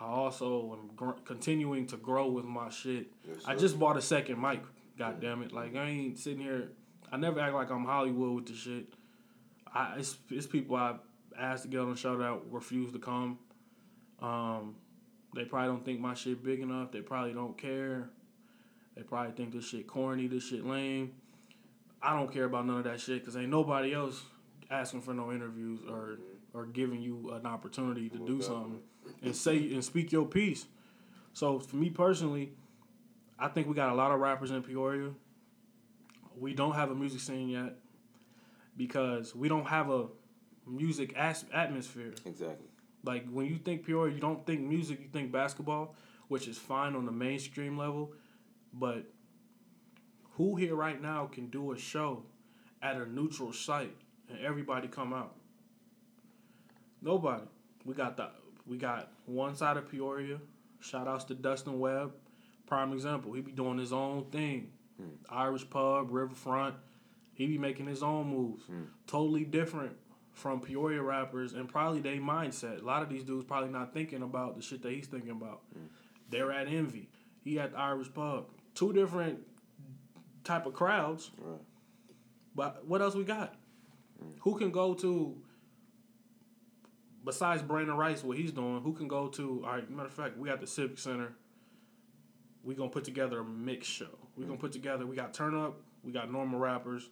[0.00, 3.12] I also am gr- continuing to grow with my shit.
[3.26, 4.62] Yes, I just bought a second mic.
[4.98, 5.52] God damn it!
[5.52, 6.70] Like I ain't sitting here.
[7.12, 8.86] I never act like I'm Hollywood with the shit.
[9.72, 10.96] I it's, it's people I
[11.38, 13.38] asked to get on the show that refuse to come.
[14.20, 14.76] Um,
[15.34, 16.92] they probably don't think my shit big enough.
[16.92, 18.10] They probably don't care.
[18.96, 20.26] They probably think this shit corny.
[20.26, 21.12] This shit lame.
[22.02, 24.22] I don't care about none of that shit because ain't nobody else
[24.70, 26.18] asking for no interviews or
[26.54, 28.80] or giving you an opportunity to do something
[29.22, 30.66] and say and speak your piece.
[31.32, 32.52] So for me personally,
[33.38, 35.10] I think we got a lot of rappers in Peoria.
[36.38, 37.76] We don't have a music scene yet
[38.76, 40.06] because we don't have a
[40.66, 42.14] music as- atmosphere.
[42.26, 42.66] Exactly.
[43.04, 45.94] Like when you think Peoria, you don't think music, you think basketball,
[46.28, 48.12] which is fine on the mainstream level,
[48.72, 49.04] but
[50.36, 52.22] who here right now can do a show
[52.80, 53.96] at a neutral site
[54.28, 55.34] and everybody come out?
[57.00, 57.44] Nobody.
[57.84, 58.28] We got the
[58.66, 60.38] we got one side of Peoria.
[60.80, 62.12] Shout outs to Dustin Webb.
[62.66, 63.32] Prime example.
[63.32, 64.70] He be doing his own thing.
[64.96, 65.10] Hmm.
[65.28, 66.76] Irish pub, riverfront.
[67.34, 68.64] He be making his own moves.
[68.64, 68.84] Hmm.
[69.06, 69.96] Totally different
[70.32, 72.80] from Peoria rappers and probably their mindset.
[72.80, 75.60] A lot of these dudes probably not thinking about the shit that he's thinking about.
[76.30, 77.08] They're at Envy.
[77.42, 78.46] He at the Irish pub.
[78.74, 79.40] Two different
[80.44, 81.60] type of crowds, Right.
[82.54, 83.54] But what else we got?
[84.40, 85.36] Who can go to
[87.24, 90.36] besides Brandon Rice, what he's doing, who can go to all right, matter of fact,
[90.36, 91.32] we got the Civic Center.
[92.62, 94.18] We gonna put together a mix show.
[94.36, 94.60] We gonna mm.
[94.60, 97.10] put together we got turn up, we got normal rappers.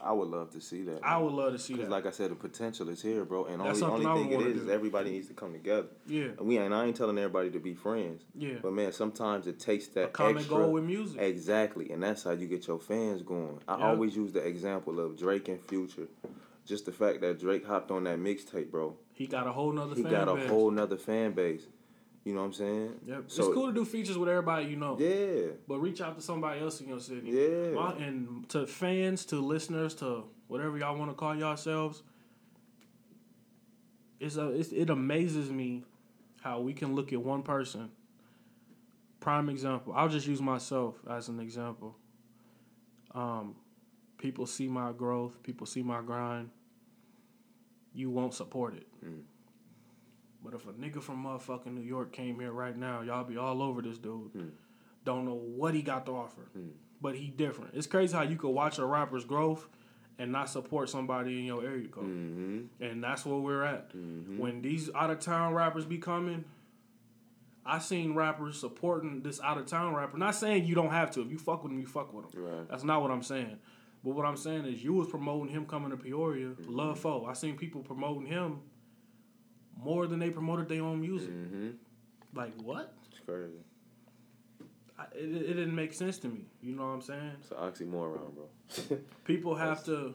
[0.00, 1.00] I would love to see that.
[1.02, 1.94] I would love to see Because that.
[1.94, 3.44] like I said, the potential is here, bro.
[3.46, 5.88] And That's only only thing it is, is everybody needs to come together.
[6.06, 6.24] yeah.
[6.38, 8.22] And we and I ain't telling everybody to be friends.
[8.34, 8.54] Yeah.
[8.62, 11.20] But man, sometimes it takes that A common extra, goal with music.
[11.20, 13.60] Exactly, and that's how you get your fans going.
[13.68, 13.88] I Yeah.
[13.90, 16.08] always use the example of Drake and Future.
[16.66, 18.96] Just the fact that Drake hopped on that mixtape, bro.
[19.12, 20.48] He got a whole nother He got a base.
[20.48, 21.66] whole nother fan base.
[22.24, 22.92] You know what I'm saying?
[23.06, 23.24] Yep.
[23.26, 24.96] So it's cool to do features with everybody you know.
[24.98, 27.22] yeah, But reach out to somebody else in your city.
[27.30, 27.74] Yeah.
[27.74, 32.02] My- and to fans, to listeners, to whatever y'all want to call yourselves,
[34.20, 35.84] it's, a, it's it amazes me
[36.40, 37.90] how we can look at one person.
[39.20, 39.92] Prime example.
[39.94, 41.96] I'll just use myself as an example.
[43.14, 43.54] Um,
[44.18, 45.42] people see my growth.
[45.42, 46.48] People see my grind.
[47.92, 48.86] You won't support it.
[50.44, 53.62] But if a nigga from motherfucking New York came here right now, y'all be all
[53.62, 54.30] over this dude.
[54.32, 54.48] Hmm.
[55.04, 56.68] Don't know what he got to offer, hmm.
[57.00, 57.74] but he different.
[57.74, 59.66] It's crazy how you could watch a rapper's growth
[60.18, 63.94] and not support somebody in your area code, hmm and that's where we're at.
[63.94, 64.38] Mm-hmm.
[64.38, 66.44] When these out of town rappers be coming,
[67.66, 70.18] I seen rappers supporting this out of town rapper.
[70.18, 71.22] Not saying you don't have to.
[71.22, 72.44] If you fuck with him, you fuck with him.
[72.44, 72.68] Right.
[72.68, 73.58] That's not what I'm saying.
[74.04, 76.48] But what I'm saying is you was promoting him coming to Peoria.
[76.48, 76.74] Mm-hmm.
[76.74, 77.26] Love Foe.
[77.26, 78.60] I seen people promoting him
[79.82, 81.30] more than they promoted their own music.
[81.30, 81.70] hmm
[82.34, 82.92] Like what?
[83.10, 83.52] It's crazy.
[84.98, 86.46] I, it, it didn't make sense to me.
[86.62, 87.32] You know what I'm saying?
[87.40, 88.98] It's an oxymoron, bro.
[89.24, 90.14] People have to.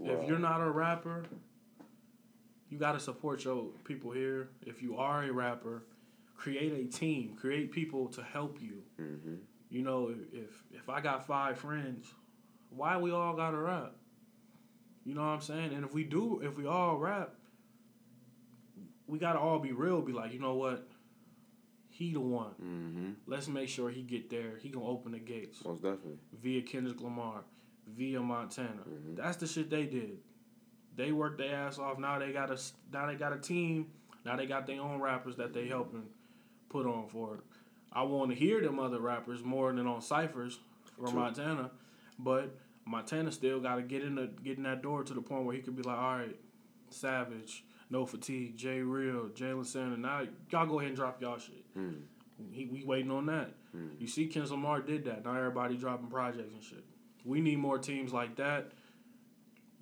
[0.00, 1.24] If you're not a rapper,
[2.70, 4.50] you got to support your people here.
[4.64, 5.82] If you are a rapper,
[6.36, 7.36] create a team.
[7.40, 8.82] Create people to help you.
[8.96, 9.34] hmm
[9.70, 12.06] You know, if if I got five friends,
[12.70, 13.92] why we all gotta rap?
[15.04, 15.72] You know what I'm saying?
[15.72, 17.34] And if we do, if we all rap,
[19.08, 20.00] we gotta all be real.
[20.02, 20.86] Be like, you know what?
[21.90, 22.52] He the one.
[22.52, 24.52] hmm Let's make sure he get there.
[24.62, 26.18] He gonna open the gates Most definitely.
[26.40, 27.40] via Kendrick Lamar,
[27.88, 28.82] via Montana.
[28.88, 29.16] Mhm.
[29.16, 30.18] That's the shit they did.
[30.94, 31.98] They worked their ass off.
[31.98, 32.58] Now they got a
[32.92, 33.86] now they got a team.
[34.24, 36.04] Now they got their own rappers that they helping
[36.68, 37.40] put on for it.
[37.92, 40.58] I want to hear them other rappers more than on ciphers
[40.98, 41.18] for True.
[41.20, 41.70] Montana,
[42.18, 42.54] but
[42.84, 45.54] Montana still got to get in the get in that door to the point where
[45.56, 46.36] he could be like, all right,
[46.90, 49.98] Savage, No Fatigue, J Real, Jalen Sanders.
[49.98, 51.64] Now y'all go ahead and drop y'all shit.
[51.76, 52.00] Mm.
[52.52, 53.50] He, we waiting on that.
[53.76, 53.98] Mm.
[53.98, 55.24] You see, Kendrick Lamar did that.
[55.24, 56.84] Now everybody dropping projects and shit.
[57.24, 58.72] We need more teams like that.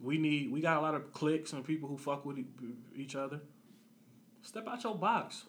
[0.03, 0.53] We need.
[0.53, 2.39] We got a lot of cliques and people who fuck with
[2.95, 3.41] each other.
[4.43, 5.45] Step out your box.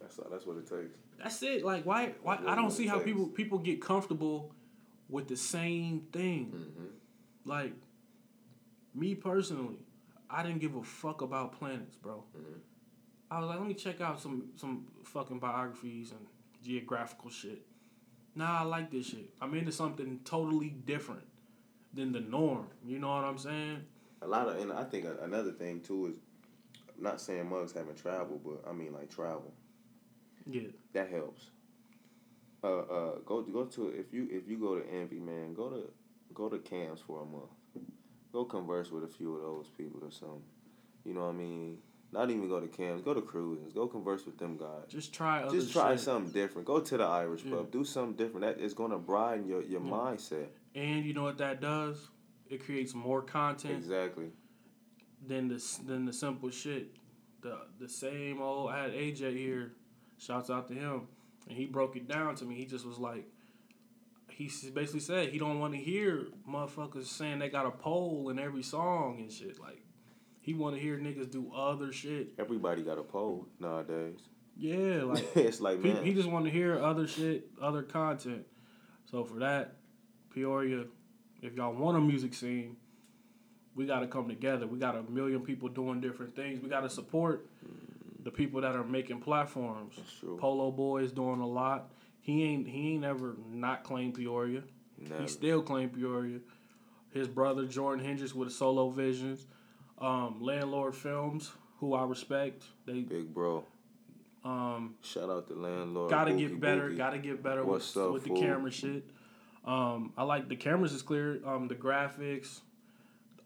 [0.00, 0.96] That's that's what it takes.
[1.22, 1.64] That's it.
[1.64, 2.14] Like why?
[2.22, 2.38] Why?
[2.46, 4.52] I don't see how people people get comfortable
[5.08, 6.46] with the same thing.
[6.46, 6.84] hmm
[7.44, 7.74] Like
[8.94, 9.78] me personally,
[10.30, 12.24] I didn't give a fuck about planets, bro.
[12.36, 12.60] Mhm.
[13.30, 16.26] I was like, let me check out some some fucking biographies and
[16.62, 17.66] geographical shit.
[18.34, 19.32] Nah, I like this shit.
[19.40, 21.26] I'm into something totally different
[21.92, 22.68] than the norm.
[22.84, 23.84] You know what I'm saying?
[24.22, 26.14] A lot of, and I think another thing too is,
[26.96, 29.52] I'm not saying mugs haven't traveled, but I mean like travel.
[30.46, 30.68] Yeah.
[30.92, 31.50] That helps.
[32.62, 35.90] Uh, uh, go go to if you if you go to Envy, man, go to
[36.34, 37.50] go to camps for a month.
[38.32, 40.42] Go converse with a few of those people or something.
[41.04, 41.78] You know what I mean?
[42.12, 43.02] Not even go to camps.
[43.02, 43.72] Go to cruises.
[43.72, 44.86] Go converse with them guys.
[44.88, 46.00] Just try other Just try shit.
[46.00, 46.66] something different.
[46.66, 47.56] Go to the Irish Yeah.
[47.56, 47.70] pub.
[47.70, 48.40] Do something different.
[48.42, 49.88] That is gonna broaden your, your Yeah.
[49.90, 50.48] mindset.
[50.74, 52.08] And you know what that does?
[52.48, 54.32] It creates more content Exactly.
[55.26, 56.96] than the than the simple shit.
[57.42, 59.72] The the same old I had AJ here.
[60.18, 61.08] Shouts out to him,
[61.48, 62.54] and he broke it down to me.
[62.56, 63.26] He just was like,
[64.48, 68.38] he basically said he don't want to hear motherfuckers saying they got a pole in
[68.38, 69.60] every song and shit.
[69.60, 69.82] Like
[70.40, 72.32] he want to hear niggas do other shit.
[72.38, 74.20] Everybody got a pole nowadays.
[74.56, 78.46] Yeah, like it's like man, he just want to hear other shit, other content.
[79.10, 79.76] So for that,
[80.32, 80.84] Peoria,
[81.42, 82.76] if y'all want a music scene,
[83.74, 84.66] we got to come together.
[84.66, 86.60] We got a million people doing different things.
[86.60, 88.24] We got to support mm.
[88.24, 89.98] the people that are making platforms.
[90.38, 91.90] Polo Boy is doing a lot.
[92.20, 94.62] He ain't he ain't ever not claimed Peoria.
[94.98, 95.22] Never.
[95.22, 96.38] He still claimed Peoria.
[97.12, 99.46] His brother Jordan Hendricks with Solo Visions,
[99.98, 102.62] um, Landlord Films, who I respect.
[102.86, 103.64] They Big bro.
[104.44, 106.10] um, Shout out to landlord.
[106.10, 106.90] gotta Boogie get better.
[106.90, 106.96] Boogie.
[106.98, 109.04] Gotta get better What's with, up, with the camera shit.
[109.64, 111.40] Um, I like the cameras is clear.
[111.44, 112.60] Um, the graphics,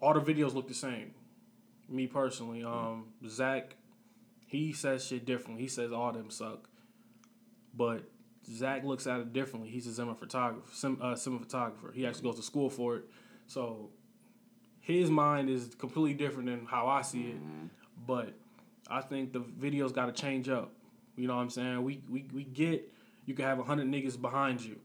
[0.00, 1.12] all the videos look the same.
[1.88, 3.76] Me personally, um, Zach,
[4.46, 5.62] he says shit differently.
[5.62, 6.68] He says all them suck,
[7.76, 8.02] but
[8.46, 9.70] Zach looks at it differently.
[9.70, 11.94] He's a cinematographer, sim, uh, cinematographer.
[11.94, 13.04] He actually goes to school for it,
[13.46, 13.90] so
[14.80, 17.36] his mind is completely different than how I see it.
[18.06, 18.34] But
[18.88, 20.72] I think the videos got to change up.
[21.16, 21.82] You know what I'm saying?
[21.82, 22.92] We we we get
[23.24, 24.76] you can have hundred niggas behind you.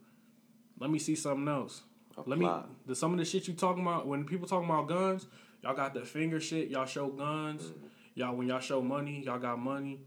[0.79, 1.83] Let me see something else.
[2.25, 2.45] Let me
[2.85, 5.27] the some of the shit you talking about when people talking about guns,
[5.61, 6.69] y'all got the finger shit.
[6.69, 7.71] Y'all show guns.
[8.15, 9.99] Y'all when y'all show money, y'all got money.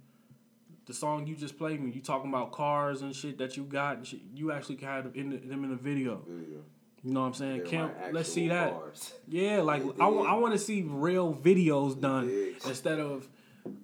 [0.86, 3.98] The song you just played me, you talking about cars and shit that you got
[3.98, 4.20] and shit.
[4.34, 6.22] You actually had them in the, them in the video.
[6.26, 6.60] Video.
[7.04, 7.58] You know what I'm saying?
[7.58, 8.72] They're Kim, let's see that.
[8.72, 9.12] cars.
[9.28, 10.00] Yeah, like I, dig?
[10.00, 12.28] I want to see real videos done
[12.66, 13.28] instead of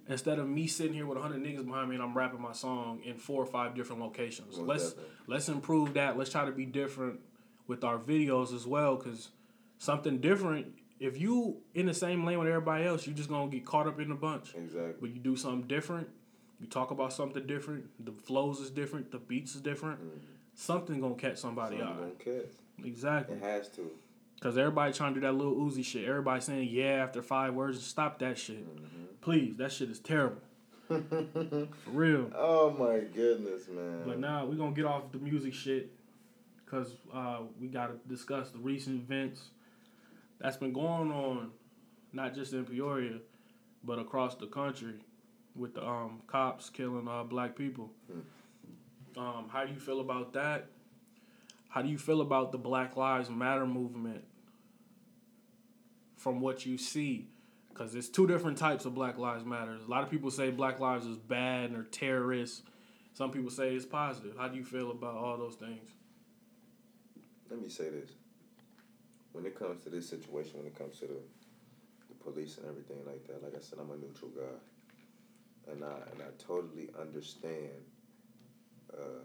[0.07, 3.01] instead of me sitting here with hundred niggas behind me and I'm rapping my song
[3.05, 4.57] in four or five different locations.
[4.57, 5.13] Most let's definitely.
[5.27, 6.17] let's improve that.
[6.17, 7.19] Let's try to be different
[7.67, 9.29] with our videos as well, because
[9.77, 10.67] something different.
[10.99, 13.99] If you in the same lane with everybody else, you're just gonna get caught up
[13.99, 14.53] in a bunch.
[14.55, 14.95] Exactly.
[14.99, 16.09] But you do something different.
[16.59, 17.85] You talk about something different.
[18.05, 19.11] The flows is different.
[19.11, 19.99] The beats is different.
[20.55, 21.99] Something gonna catch somebody Something eye.
[21.99, 22.51] gonna catch.
[22.85, 23.37] Exactly.
[23.37, 23.89] It has to.
[24.41, 26.07] Cause everybody trying to do that little Uzi shit.
[26.07, 27.81] Everybody saying yeah after five words.
[27.85, 28.65] Stop that shit,
[29.21, 29.57] please.
[29.57, 30.37] That shit is terrible.
[30.87, 32.31] For real.
[32.35, 34.03] Oh my goodness, man.
[34.05, 35.91] But now we gonna get off the music shit,
[36.65, 39.49] cause uh, we gotta discuss the recent events
[40.39, 41.51] that's been going on,
[42.13, 43.19] not just in Peoria,
[43.83, 44.95] but across the country,
[45.59, 47.91] with the um, cops killing uh, black people.
[49.17, 50.67] Um, how do you feel about that?
[51.67, 54.23] How do you feel about the Black Lives Matter movement?
[56.17, 57.29] From what you see,
[57.69, 59.77] because there's two different types of Black Lives Matter.
[59.85, 62.63] A lot of people say Black Lives is bad and are terrorists.
[63.13, 64.35] Some people say it's positive.
[64.37, 65.89] How do you feel about all those things?
[67.49, 68.11] Let me say this.
[69.31, 71.19] When it comes to this situation, when it comes to the,
[72.09, 74.57] the police and everything like that, like I said, I'm a neutral guy,
[75.71, 77.85] and I and I totally understand.
[78.93, 79.23] Uh,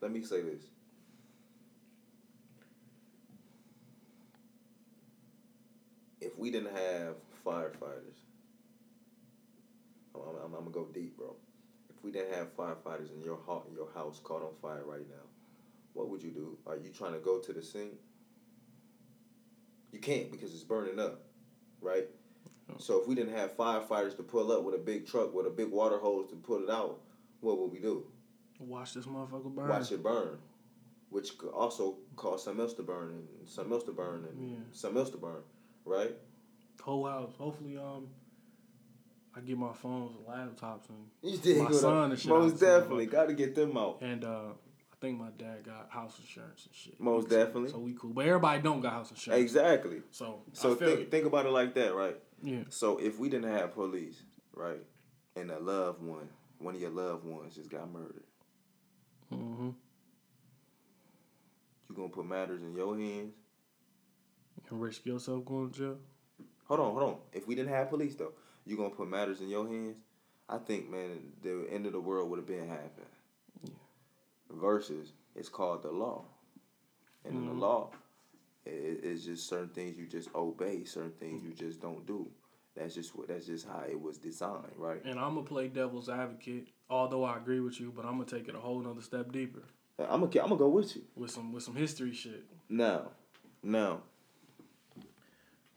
[0.00, 0.62] let me say this.
[6.20, 7.16] If we didn't have
[7.46, 8.18] firefighters,
[10.14, 11.36] I'm, I'm, I'm gonna go deep, bro.
[11.90, 15.26] If we didn't have firefighters and your ho- your house caught on fire right now,
[15.94, 16.58] what would you do?
[16.66, 17.98] Are you trying to go to the scene?
[19.92, 21.20] You can't because it's burning up,
[21.80, 22.06] right?
[22.78, 25.50] So if we didn't have firefighters to pull up with a big truck with a
[25.50, 27.00] big water hose to put it out,
[27.40, 28.04] what would we do?
[28.60, 29.68] Watch this motherfucker burn.
[29.68, 30.38] Watch it burn,
[31.08, 34.56] which could also cause something else to burn and something else to burn and Yeah.
[34.72, 35.42] something else to burn,
[35.84, 36.14] right?
[36.82, 37.32] Whole house.
[37.38, 38.08] Hopefully, um,
[39.34, 43.34] I get my phones and laptops and My son and shit Most definitely, got to
[43.34, 43.98] get them out.
[44.00, 44.50] and uh,
[44.92, 46.98] I think my dad got house insurance and shit.
[47.00, 47.70] Most definitely.
[47.70, 49.40] So we cool, but everybody don't got house insurance.
[49.42, 50.02] Exactly.
[50.10, 51.06] So So think you.
[51.06, 52.16] think about it like that, right?
[52.42, 52.62] Yeah.
[52.68, 54.22] So if we didn't have police,
[54.54, 54.82] right,
[55.36, 56.28] and a loved one,
[56.58, 58.24] one of your loved ones just got murdered,
[59.32, 59.70] Mm-hmm.
[61.90, 63.34] you gonna put matters in your hands?
[64.70, 65.96] And risk yourself going to jail.
[66.66, 67.16] Hold on, hold on.
[67.32, 68.32] If we didn't have police though,
[68.66, 69.96] you gonna put matters in your hands?
[70.48, 73.06] I think, man, the end of the world would have been happening.
[74.50, 76.24] Versus, it's called the law,
[77.24, 77.60] and in the Mhm.
[77.60, 77.90] law,
[78.68, 81.48] it, it's just certain things you just obey, certain things mm.
[81.48, 82.28] you just don't do.
[82.76, 83.28] That's just what.
[83.28, 85.04] That's just how it was designed, right?
[85.04, 88.48] And I'm gonna play devil's advocate, although I agree with you, but I'm gonna take
[88.48, 89.62] it a whole nother step deeper
[89.98, 92.44] I'm gonna, I'm gonna go with you with some with some history shit.
[92.68, 93.10] now.
[93.60, 94.02] Now,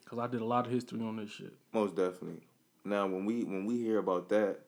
[0.06, 1.54] Cause I did a lot of history on this shit.
[1.74, 2.42] Most definitely.
[2.86, 4.60] Now, when we when we hear about that,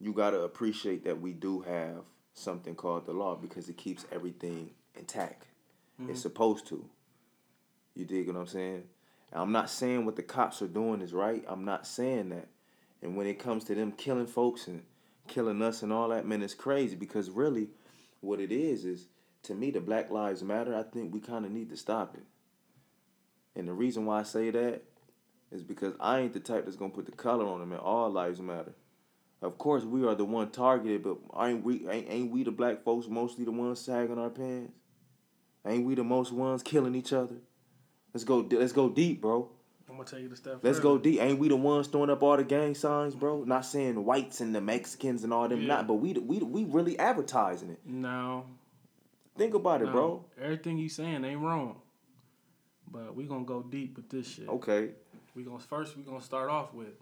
[0.00, 4.70] you gotta appreciate that we do have something called the law because it keeps everything
[4.96, 5.44] intact.
[5.98, 6.14] It's mm-hmm.
[6.14, 6.84] supposed to.
[7.94, 8.84] You dig what I'm saying?
[9.32, 11.44] I'm not saying what the cops are doing is right.
[11.48, 12.48] I'm not saying that.
[13.02, 14.82] And when it comes to them killing folks and
[15.26, 17.68] killing us and all that, man, it's crazy because really,
[18.20, 19.08] what it is is
[19.42, 20.76] to me the Black Lives Matter.
[20.76, 22.24] I think we kind of need to stop it.
[23.56, 24.82] And the reason why I say that
[25.52, 28.10] is because I ain't the type that's gonna put the color on them and all
[28.10, 28.72] lives matter.
[29.40, 32.82] Of course, we are the one targeted, but ain't we ain't, ain't we the black
[32.82, 34.72] folks mostly the ones sagging our pants?
[35.66, 37.36] Ain't we the most ones killing each other?
[38.14, 38.46] Let's go.
[38.50, 39.50] Let's go deep, bro.
[39.88, 40.60] I'm gonna tell you the stuff.
[40.62, 40.88] Let's further.
[40.88, 41.20] go deep.
[41.20, 43.44] Ain't we the ones throwing up all the gang signs, bro?
[43.44, 45.66] Not saying the whites and the Mexicans and all them, Yeah.
[45.68, 47.80] not, but we we we really advertising it.
[47.84, 48.46] No,
[49.36, 50.24] Think about it, no, bro.
[50.40, 51.80] Everything you saying ain't wrong.
[52.90, 54.48] But we gonna go deep with this shit.
[54.48, 54.90] Okay.
[55.34, 56.94] We gonna first we gonna start off with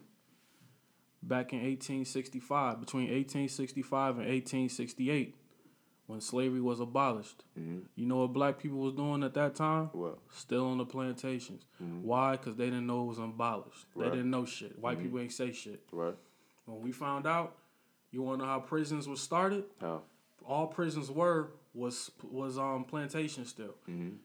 [1.22, 5.36] back in 1865, between 1865 and 1868,
[6.12, 7.42] when slavery was abolished.
[7.58, 7.86] Mhm.
[7.96, 9.90] You know what black people was doing at that time?
[9.94, 11.64] Well, Still on the plantations.
[11.78, 12.32] Why?
[12.36, 13.86] Because they didn't know it was abolished.
[13.96, 14.78] They didn't know shit.
[14.78, 15.82] White people ain't say shit.
[15.90, 16.14] right.
[16.66, 17.56] When we found out,
[18.12, 19.64] you wanna know how prisons was started?
[19.80, 20.02] How?
[20.44, 23.74] All prisons were was was um plantation still.
[23.88, 24.18] Mhm.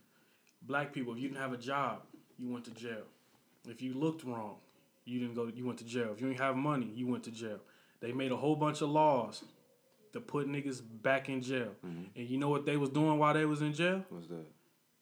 [0.62, 2.04] Black people, if you didn't have a job,
[2.38, 3.06] you went to jail.
[3.66, 4.58] If you looked wrong,
[5.06, 5.48] you didn't go.
[5.48, 6.12] You went to jail.
[6.12, 7.60] If you didn't have money, you went to jail.
[8.02, 9.44] They made a whole bunch of laws
[10.18, 11.70] to put niggas back in jail.
[11.84, 14.04] And you know what they was doing while they was in jail?
[14.10, 14.46] What's that?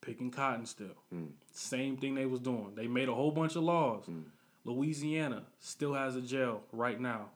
[0.02, 0.96] Picking cotton still.
[1.14, 1.30] Mm.
[1.54, 2.74] Same thing they was doing.
[2.76, 4.06] They made a whole bunch of laws.
[4.08, 4.24] Mm.
[4.66, 7.30] Louisiana still has a jail right now.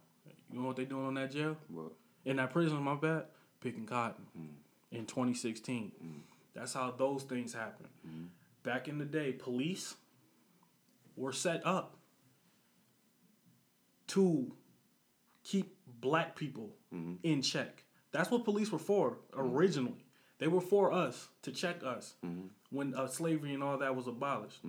[0.51, 1.55] You know what they doing on that jail?
[1.69, 1.93] What?
[2.25, 3.25] In that prison, my bad,
[3.61, 4.25] picking cotton
[4.91, 5.91] in 2016.
[6.53, 7.87] That's how those things happen.
[8.63, 9.95] Back in the day, police
[11.15, 11.95] were set up
[14.07, 14.51] to
[15.43, 17.15] keep black people mm-hmm.
[17.23, 17.83] in check.
[18.11, 19.55] That's what police were for mm-hmm.
[19.55, 20.05] originally.
[20.39, 22.47] They were for us to check us mm-hmm.
[22.71, 24.61] when uh, slavery and all that was abolished.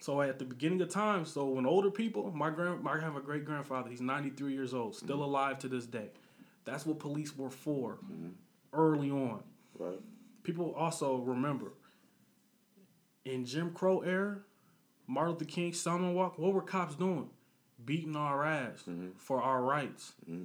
[0.00, 3.20] So at the beginning of time, so when older people, my grand, I have a
[3.20, 3.90] great grandfather.
[3.90, 6.10] He's ninety three years old, still alive to this day.
[6.64, 7.98] That's what police were for
[8.72, 9.42] early on.
[9.78, 9.98] Right.
[10.42, 11.72] People also remember
[13.24, 14.38] in Jim Crow era,
[15.06, 16.38] Martin Luther King, Selma Walk.
[16.38, 17.30] What were cops doing?
[17.88, 19.08] Beating our ass mm-hmm.
[19.16, 20.12] for our rights.
[20.30, 20.44] Mm-hmm.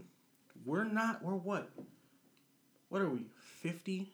[0.66, 1.22] We're not.
[1.22, 1.70] We're what?
[2.88, 3.26] What are we?
[3.38, 4.14] Fifty?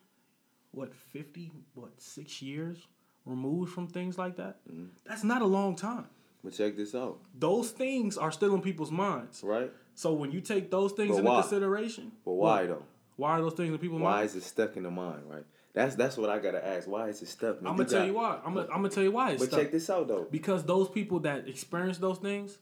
[0.71, 0.95] What?
[0.95, 1.51] Fifty?
[1.75, 1.91] What?
[2.01, 2.87] Six years
[3.27, 4.57] removed from things like that?
[4.67, 4.85] Mm-hmm.
[5.05, 6.05] That's not a long time.
[6.43, 7.19] But check this out.
[7.37, 9.43] Those things are still in people's minds.
[9.43, 9.71] Right.
[9.93, 11.41] So when you take those things But into why?
[11.41, 12.67] consideration, But why what?
[12.67, 12.83] though?
[13.17, 14.17] Why are those things in people's minds?
[14.17, 15.21] Why is it stuck in the mind?
[15.29, 15.43] Right.
[15.73, 16.87] That's that's what I gotta ask.
[16.87, 17.57] Why is it stuck?
[17.59, 18.39] I'm gonna tell got- you why.
[18.43, 19.51] I'm gonna, I'm gonna tell you why it's stuck.
[19.51, 19.65] But stuck.
[19.65, 20.27] check this out though.
[20.31, 22.57] Because those people that experience those things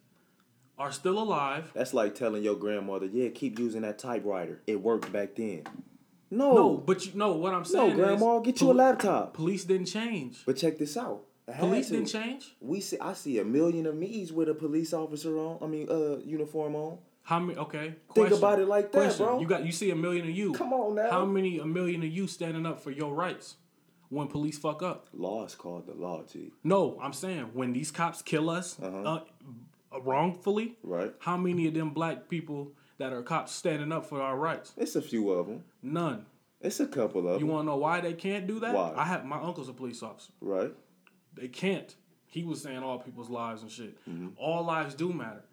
[0.77, 1.71] are still alive.
[1.73, 4.61] That's like telling your grandmother, "Yeah, keep using that typewriter.
[4.67, 5.63] It worked back then."
[6.29, 7.95] No, No, but you know what I'm saying.
[7.97, 9.33] no, grandma, is, get you a laptop.
[9.33, 10.43] Police didn't change.
[10.45, 11.23] But check this out.
[11.57, 11.93] Police to.
[11.93, 12.55] didn't change.
[12.59, 15.59] We see, I see a million of me's with a police officer on.
[15.61, 16.97] I mean, uh, uniform on.
[17.23, 17.57] How many?
[17.57, 17.95] Okay.
[18.13, 19.25] Think about it like that, Question.
[19.25, 19.39] bro.
[19.39, 20.51] You got you see a million of you.
[20.51, 21.09] Come on now.
[21.09, 23.55] How many a million of you standing up for your rights
[24.09, 25.07] when police fuck up?
[25.13, 26.51] Law is called the law, G.
[26.63, 29.21] No, I'm saying when these cops kill us uh,
[30.03, 31.13] wrongfully, Right?
[31.19, 34.73] how many of them black people that are cops standing up for our rights?
[34.77, 35.63] It's a few of them.
[35.81, 36.25] None.
[36.61, 37.39] It's a couple of them.
[37.39, 38.73] You want to know why they can't do that?
[38.73, 38.93] Why?
[38.95, 40.31] I have my uncle's a police officer.
[40.41, 40.71] Right?
[41.35, 41.93] They can't.
[42.25, 43.97] He was saying all people's lives and shit.
[44.09, 44.29] Mm-hmm.
[44.37, 45.43] All lives do matter.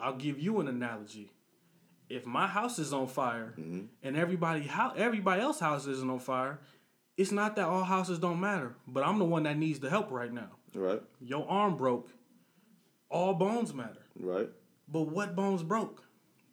[0.00, 1.30] I'll give you an analogy.
[2.08, 3.80] If my house is on fire Mm-hmm.
[4.02, 6.58] and everybody how everybody else house isn't on fire,
[7.16, 10.10] it's not that all houses don't matter, but I'm the one that needs the help
[10.10, 10.50] right now.
[10.74, 11.02] Right?
[11.20, 12.08] Your arm broke.
[13.14, 14.02] All bones matter.
[14.18, 14.48] Right?
[14.88, 16.02] But what bones broke?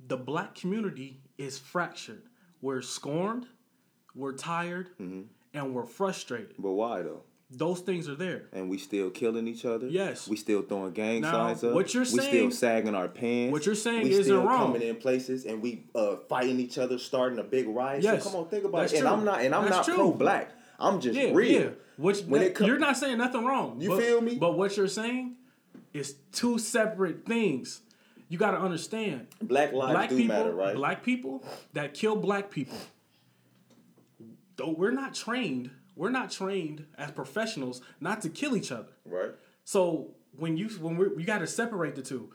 [0.08, 2.22] The black community is fractured.
[2.62, 3.48] We're scorned,
[4.14, 5.22] we're tired, Mm-hmm.
[5.56, 6.54] and we're frustrated.
[6.60, 7.24] But why though?
[7.54, 8.44] Those things are there.
[8.54, 9.88] And we still killing each other.
[9.88, 10.28] Yes.
[10.28, 11.74] We still throwing gang Now, signs up.
[11.74, 12.32] what you're saying?
[12.32, 13.52] we still sagging our pants.
[13.52, 14.72] what you're saying we isn't still wrong.
[14.72, 18.04] coming in places and we uh, fighting each other, starting a big riot.
[18.04, 18.24] Yes.
[18.24, 19.00] So come on, think about That's it.
[19.00, 19.08] And.
[19.08, 20.52] I'm not and I'm That's not pro black.
[20.80, 21.62] I'm just Yeah, real.
[21.64, 21.70] yeah.
[21.98, 23.82] Which When it co- you're not saying nothing wrong.
[23.82, 24.36] You but- feel me?
[24.38, 25.36] But what you're saying
[25.94, 27.82] is two separate things.
[28.30, 29.28] You got to understand.
[29.42, 30.76] Black lives black do people, matter, right?
[30.76, 32.78] black people that kill black people.
[34.56, 38.92] Though we're not trained, we're not trained as professionals not to kill each other.
[39.06, 39.32] Right?
[39.64, 42.32] So when you when we you got to separate the two.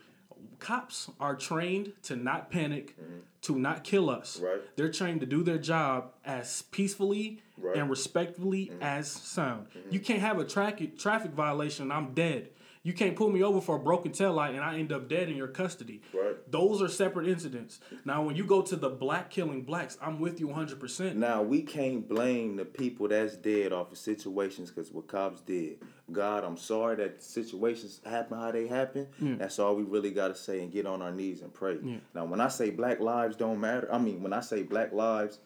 [0.59, 2.95] Cops are trained to not panic,
[3.41, 4.37] to not kill us.
[4.37, 4.45] Mm-hmm.
[4.45, 4.61] Right.
[4.75, 7.71] They're trained to do their job as peacefully Right.
[7.71, 7.81] Mm-hmm.
[7.81, 9.67] and respectfully as sound.
[9.89, 12.49] You can't have a traffic traffic violation and I'm dead.
[12.87, 15.27] You can't pull me over for a broken tail light and I end up dead
[15.27, 16.01] in your custody.
[16.13, 16.37] Right.
[16.49, 17.81] Those are separate incidents.
[18.05, 21.15] Now, when you go to the black killing blacks, I'm with you 100%.
[21.15, 25.79] Now we can't blame the people that's dead off of situations because what cops did.
[26.13, 29.07] God, I'm sorry that situations happen how they happen.
[29.19, 31.79] That's all we really gotta say and get on our knees and pray.
[32.15, 35.39] Now when I say black lives don't matter, I mean when I say black lives,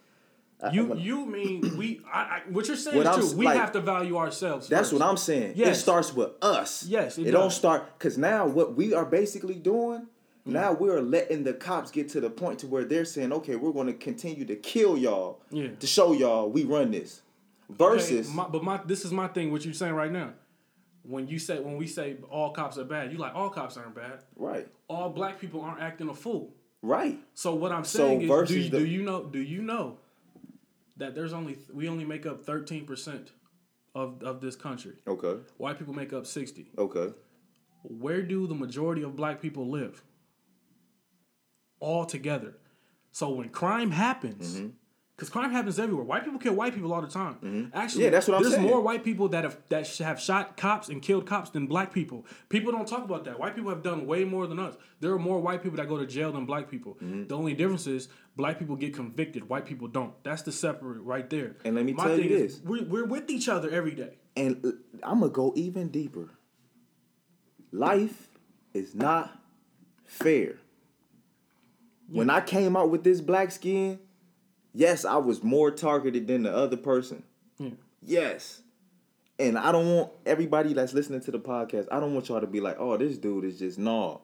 [0.71, 2.01] You you mean we?
[2.11, 3.37] I, I, what you're saying What is I'm true.
[3.37, 4.67] We like- have to value ourselves.
[4.67, 4.99] That's first.
[5.01, 5.53] what I'm saying.
[5.57, 6.85] It starts with us.
[6.85, 10.07] Yes, it it, don't start because now what we are basically doing.
[10.47, 10.53] Mm.
[10.53, 13.71] Now we're letting the cops get to the point to where they're saying, "Okay, we're
[13.73, 15.67] going to continue to kill y'all Yeah.
[15.79, 17.21] to show y'all we run this."
[17.69, 19.51] Okay, Versus, my, but my this is my thing.
[19.51, 20.33] What you're saying right now?
[21.03, 23.95] When you say when we say all cops are bad, you like all cops aren't
[23.95, 24.19] bad.
[24.35, 26.53] right, All black people aren't acting a fool.
[26.83, 29.23] right, So what I'm So saying is, do you, the- do you know?
[29.23, 29.97] Do you know
[31.01, 33.31] that there's only we only make up 13 percent
[33.95, 34.93] of of this country?
[35.07, 36.71] okay, White people make up 60.
[36.77, 37.13] okay,
[37.83, 40.03] Where do the majority of black people live?
[41.79, 42.53] All together.
[43.11, 44.67] So when crime happens, mm-hmm.
[45.21, 46.03] Because crime happens everywhere.
[46.03, 47.69] White people kill white people all the time.
[47.75, 48.65] Actually, Yeah, that's what I'm there's saying.
[48.67, 52.25] more white people that have that have shot cops and killed cops than black people.
[52.49, 53.37] People don't talk about that.
[53.39, 54.75] White people have done way more than us.
[54.99, 56.95] There are more white people that go to jail than black people.
[56.95, 57.27] Mm-hmm.
[57.27, 60.15] The only difference is black people get convicted, white people don't.
[60.23, 61.55] That's the separate right there.
[61.63, 62.59] And let me My tell you this.
[62.65, 64.17] we're, we're with each other every day.
[64.35, 66.31] and I'm gonna go even deeper.
[67.71, 68.27] life
[68.73, 69.39] is not
[70.07, 70.55] fair.
[72.09, 73.99] When I came out with this black skin,
[74.73, 77.23] yes, I was more targeted than the other person.
[77.57, 77.69] Yeah.
[78.01, 78.61] Yes.
[79.39, 82.47] And I don't want everybody that's listening to the podcast, I don't want y'all to
[82.47, 84.17] be like, oh, this dude is just nah.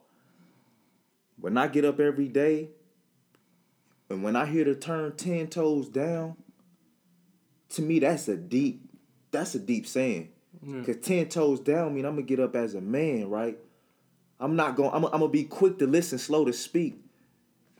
[1.39, 2.70] When I get up every day,
[4.10, 6.36] and when I hear the term ten toes down,
[7.70, 8.82] to me that's a deep,
[9.32, 10.30] that's a deep saying.
[10.66, 10.84] Yeah.
[10.84, 13.58] Cause ten toes down mean I'm gonna get up as a man, right?
[14.39, 14.91] I'm not going.
[14.93, 17.00] I'm, I'm gonna be quick to listen, slow to speak.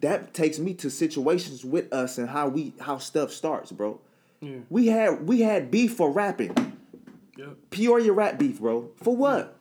[0.02, 4.00] That takes me to situations with us and how we how stuff starts, bro.
[4.42, 4.58] Yeah.
[4.70, 6.56] We had we had beef for rapping.
[7.38, 7.58] Yep.
[7.72, 8.92] Peoria rap beef, bro.
[9.02, 9.56] For what?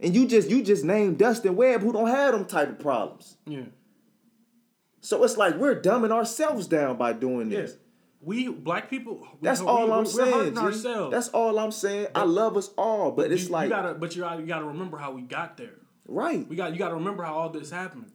[0.00, 3.36] And you just you just named Dustin Webb, who don't have them type of problems.
[3.46, 3.64] Yeah.
[5.00, 7.62] So it's like we're dumbing ourselves down by doing Yeah.
[7.62, 7.76] this.
[8.20, 9.26] We black people.
[9.40, 10.32] That's we- all we- I'm we're saying.
[10.32, 10.60] hurting G.
[10.60, 11.10] ourselves.
[11.12, 12.06] That's all I'm saying.
[12.14, 14.64] I love us all, but it's you, like you gotta, but you gotta, you gotta
[14.66, 15.74] remember how we got there.
[16.06, 16.46] right.
[16.48, 18.12] We got, you gotta remember how all this happened.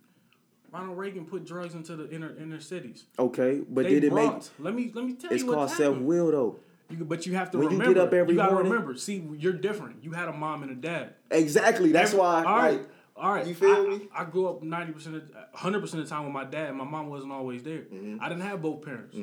[0.78, 3.06] Ronald Reagan put drugs into the inner inner cities.
[3.18, 4.32] Okay, but They did it make?
[4.60, 6.60] Let me let me tell It's you It's called self will though.
[6.90, 8.96] You, but you have to When you get up every you gotta morning- remember.
[8.96, 10.04] See, you're different.
[10.04, 11.16] You had a mom and a dad.
[11.32, 11.92] Exactly.
[11.92, 12.44] That's Every- why.
[12.46, 12.72] All right.
[12.78, 13.48] Like, all right.
[13.48, 14.08] you feel I, me?
[14.16, 15.22] I, I grew up ninety percent,
[15.54, 16.74] hundred percent of the time with my dad.
[16.76, 17.80] My mom wasn't always there.
[17.80, 18.18] Mm-hmm.
[18.22, 19.18] I didn't have both parents.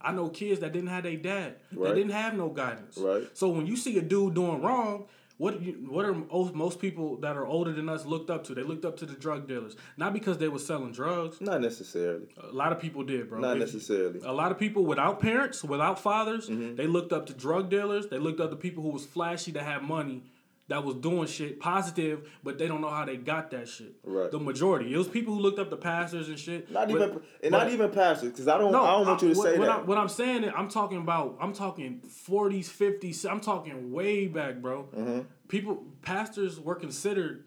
[0.00, 1.56] I know kids that didn't have their dad.
[1.74, 1.88] Right.
[1.90, 2.96] That didn't have no guidance.
[2.96, 3.24] Right.
[3.34, 5.06] So when you see a dude doing wrong.
[5.40, 6.12] What you, what are
[6.52, 8.54] most people that are older than us looked up to?
[8.54, 11.40] They looked up to the drug dealers, not because they were selling drugs.
[11.40, 12.26] not necessarily.
[12.42, 13.40] A lot of people did, bro.
[13.40, 14.20] Not If- necessarily.
[14.22, 16.76] a lot of people without parents, without fathers, Mm-hmm.
[16.76, 18.08] they looked up to drug dealers.
[18.08, 20.22] They looked up to people who was flashy, that had money,
[20.70, 23.92] that was doing shit positive, but they don't know how they got that shit.
[24.04, 24.30] Right.
[24.30, 26.70] The majority, it was people who looked up to pastors and shit.
[26.70, 29.22] Not but- even and but- not even pastors, because I don't No, I don't want
[29.22, 29.78] you to what, say what that.
[29.80, 33.28] I, what I'm saying, is, I'm talking about, I'm talking 40s, 50s.
[33.28, 34.84] I'm talking way back, bro.
[34.96, 35.20] Mm-hmm.
[35.48, 37.44] People, pastors were considered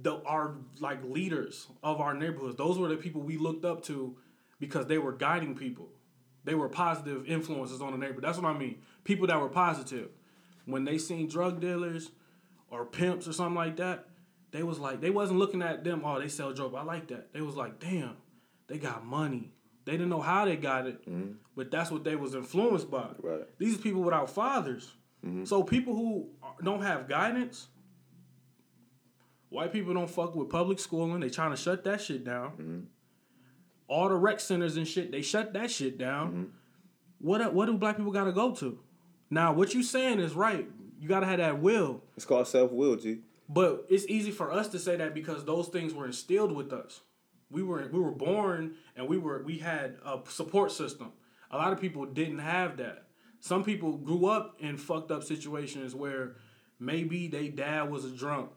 [0.00, 2.54] the our like leaders of our neighborhoods.
[2.54, 4.16] Those were the people we looked up to
[4.60, 5.88] because they were guiding people.
[6.44, 8.22] They were positive influences on the neighborhood.
[8.22, 8.76] That's what I mean.
[9.02, 10.10] People that were positive.
[10.66, 12.10] When they seen drug dealers
[12.70, 14.06] or pimps or something like that,
[14.52, 16.02] they was like they wasn't looking at them.
[16.04, 16.74] Oh, they sell dope.
[16.74, 17.32] I like that.
[17.32, 18.16] They was like, damn,
[18.66, 19.52] they got money.
[19.84, 21.32] They didn't know how they got it, mm-hmm.
[21.56, 23.08] but that's what they was influenced by.
[23.20, 23.42] Right.
[23.58, 24.94] These are people without fathers.
[25.24, 25.44] Mm-hmm.
[25.44, 26.28] So people who
[26.62, 27.68] don't have guidance.
[29.48, 31.20] White people don't fuck with public schooling.
[31.20, 32.50] They trying to shut that shit down.
[32.50, 32.80] Mm-hmm.
[33.88, 36.52] All the rec centers and shit, they shut that shit down.
[37.18, 38.78] What what do black people gotta go to?
[39.28, 40.68] Now, what you saying is right.
[41.00, 42.02] You gotta have that will.
[42.14, 43.20] It's called self will, G.
[43.48, 47.00] But it's easy for us to say that because those things were instilled with us.
[47.50, 51.12] We were we were born and we were we had a support system.
[51.50, 53.06] A lot of people didn't have that.
[53.40, 56.36] Some people grew up in fucked up situations where
[56.78, 58.50] maybe they dad was a drunk,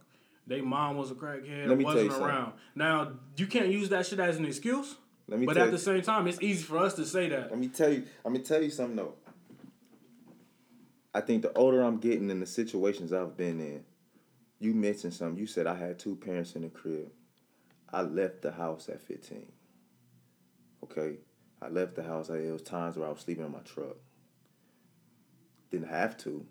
[0.45, 2.27] they mom was a crackhead, Let wasn't you something.
[2.27, 2.53] around.
[2.75, 4.95] Now you can't use that shit as an excuse.
[5.29, 7.49] Let me but at the same time, it's easy for us to say that.
[7.49, 8.03] Let me tell you.
[8.25, 9.13] Let me tell you something though.
[11.13, 13.83] I think the older I'm getting in the situations I've been in,
[14.59, 15.39] you mentioned something.
[15.39, 17.11] You said I had two parents in the crib.
[17.91, 19.51] I left the house at 15.
[20.83, 21.17] Okay,
[21.61, 22.27] I left the house.
[22.27, 23.97] There was times where I was sleeping in my truck.
[25.69, 26.45] Didn't have to.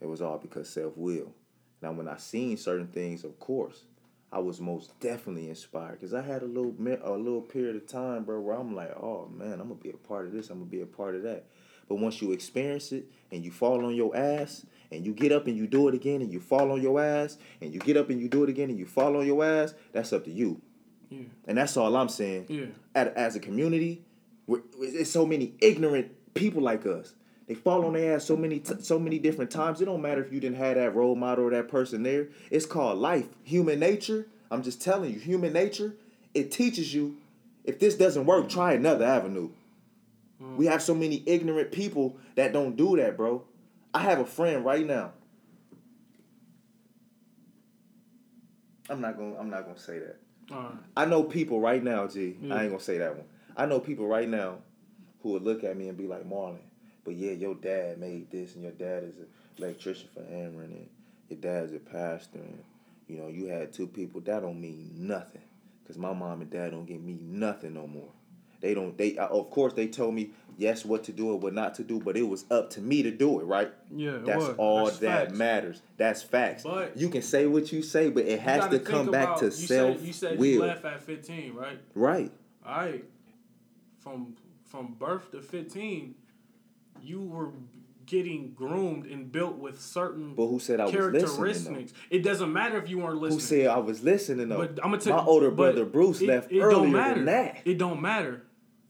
[0.00, 1.32] It was all because self will.
[1.80, 3.84] Now, when I seen certain things, of course,
[4.30, 8.24] I was most definitely inspired because I had a little a little period of time,
[8.24, 10.50] bro, where I'm like, oh man, I'm gonna be a part of this.
[10.50, 11.46] I'm gonna be a part of that.
[11.88, 15.46] But once you experience it and you fall on your ass and you get up
[15.46, 18.10] and you do it again and you fall on your ass and you get up
[18.10, 20.60] and you do it again and you fall on your ass, that's up to you.
[21.10, 21.24] Yeah.
[21.46, 22.46] And that's all I'm saying.
[22.48, 22.66] Yeah.
[22.94, 24.04] At, as a community,
[24.48, 27.14] there's so many ignorant people like us.
[27.46, 29.80] They fall on their ass so many t- so many different times.
[29.80, 32.28] It don't matter if you didn't have that role model or that person there.
[32.50, 34.28] It's called life, human nature.
[34.50, 35.94] I'm just telling you, human nature.
[36.34, 37.16] It teaches you
[37.64, 39.50] if this doesn't work, try another avenue.
[40.42, 40.56] Mm.
[40.56, 43.44] We have so many ignorant people that don't do that, bro.
[43.94, 45.12] I have a friend right now.
[48.88, 49.36] I'm not gonna.
[49.38, 50.16] I'm not gonna say that.
[50.50, 50.72] Right.
[50.96, 52.36] I know people right now, G.
[52.40, 52.54] Yeah.
[52.54, 53.26] I ain't gonna say that one.
[53.56, 54.58] I know people right now
[55.22, 56.58] who would look at me and be like, Marlon,
[57.04, 59.26] but yeah, your dad made this, and your dad is an
[59.58, 60.88] electrician for Ameren, and
[61.28, 62.62] your dad's a pastor, and
[63.06, 64.20] you know, you had two people.
[64.22, 65.42] That don't mean nothing,
[65.86, 68.10] cause my mom and dad don't give me nothing no more.
[68.62, 68.96] They don't.
[68.96, 71.82] They uh, of course they told me yes what to do and what not to
[71.84, 73.44] do, but it was up to me to do it.
[73.44, 73.72] Right.
[73.94, 74.54] Yeah, That's was.
[74.56, 75.38] all That's that facts.
[75.38, 75.82] matters.
[75.96, 76.62] That's facts.
[76.62, 79.50] But- you can say what you say, but it has gotta come think back to
[79.50, 80.46] self Said, you said will.
[80.46, 81.78] you left at 15, right?
[81.94, 82.32] Right.
[82.66, 83.04] All right.
[84.00, 86.14] From from birth to 15,
[87.02, 87.50] you were
[88.06, 90.90] getting groomed and built with certain But who said I?
[90.90, 91.92] Characteristics.
[92.10, 93.38] It doesn't matter if you weren't listening.
[93.38, 94.58] Who said I was listening though?
[94.58, 97.14] But I'm gonna tell My older brother Bruce it- left it earlier don't matter.
[97.16, 97.58] than that.
[97.64, 98.42] It don't matter.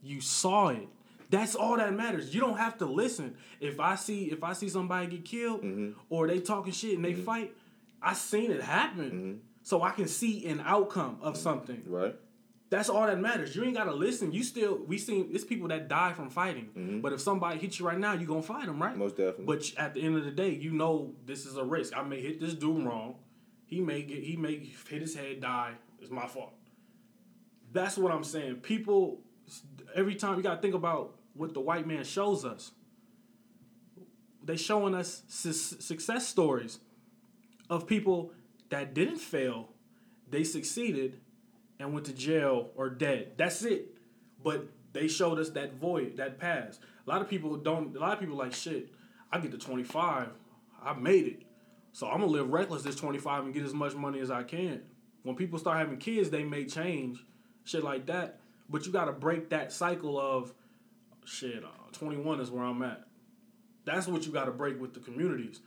[0.03, 0.87] You saw it.
[1.29, 2.33] That's all that matters.
[2.35, 3.35] You don't have to listen.
[3.59, 5.91] If I see if I see somebody get killed Mm-hmm.
[6.09, 7.55] or they talking shit and they fight,
[8.01, 9.05] I seen it happen.
[9.11, 9.33] Mm-hmm.
[9.63, 11.83] So I can see an outcome of something.
[11.87, 12.15] Right.
[12.69, 13.55] That's all that matters.
[13.55, 14.31] You ain't gotta listen.
[14.31, 16.99] You still we seen it's people that die from fighting.
[17.01, 18.91] But if somebody hits you right now, you gonna fight them, right?
[18.91, 18.99] Mm-hmm.
[18.99, 19.45] Most definitely.
[19.45, 21.95] But at the end of the day, you know this is a risk.
[21.95, 23.15] I may hit this dude wrong.
[23.65, 24.57] He may get he may
[24.89, 25.73] hit his head, die.
[26.01, 26.53] It's my fault.
[27.71, 28.57] That's what I'm saying.
[28.57, 29.21] People
[29.95, 32.71] every time you gotta think about what the white man shows us.
[34.43, 36.79] They showing us su- success stories
[37.69, 38.31] of people
[38.69, 39.69] that didn't fail,
[40.29, 41.19] they succeeded,
[41.79, 43.33] and went to jail or dead.
[43.37, 43.95] That's it.
[44.43, 46.81] But they showed us that void, that past.
[47.05, 47.95] A lot of people don't.
[47.95, 48.89] A lot of people like shit.
[49.31, 50.29] I get to twenty five,
[50.83, 51.41] I made it.
[51.91, 54.43] So I'm gonna live reckless this twenty five and get as much money as I
[54.43, 54.81] can.
[55.23, 57.23] When people start having kids, they may change,
[57.63, 58.39] shit like that.
[58.69, 60.53] But you got to break that cycle of
[61.25, 61.63] shit.
[61.63, 63.03] Uh, twenty one is where I'm at.
[63.85, 65.59] That's what you got to break with the communities.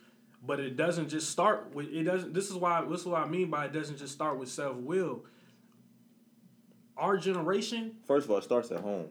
[0.44, 2.32] But it doesn't just start with it doesn't.
[2.34, 4.76] This is why this is what I mean by it doesn't just start with self
[4.76, 5.24] will.
[6.96, 9.08] Our generation, First of all, it starts at home.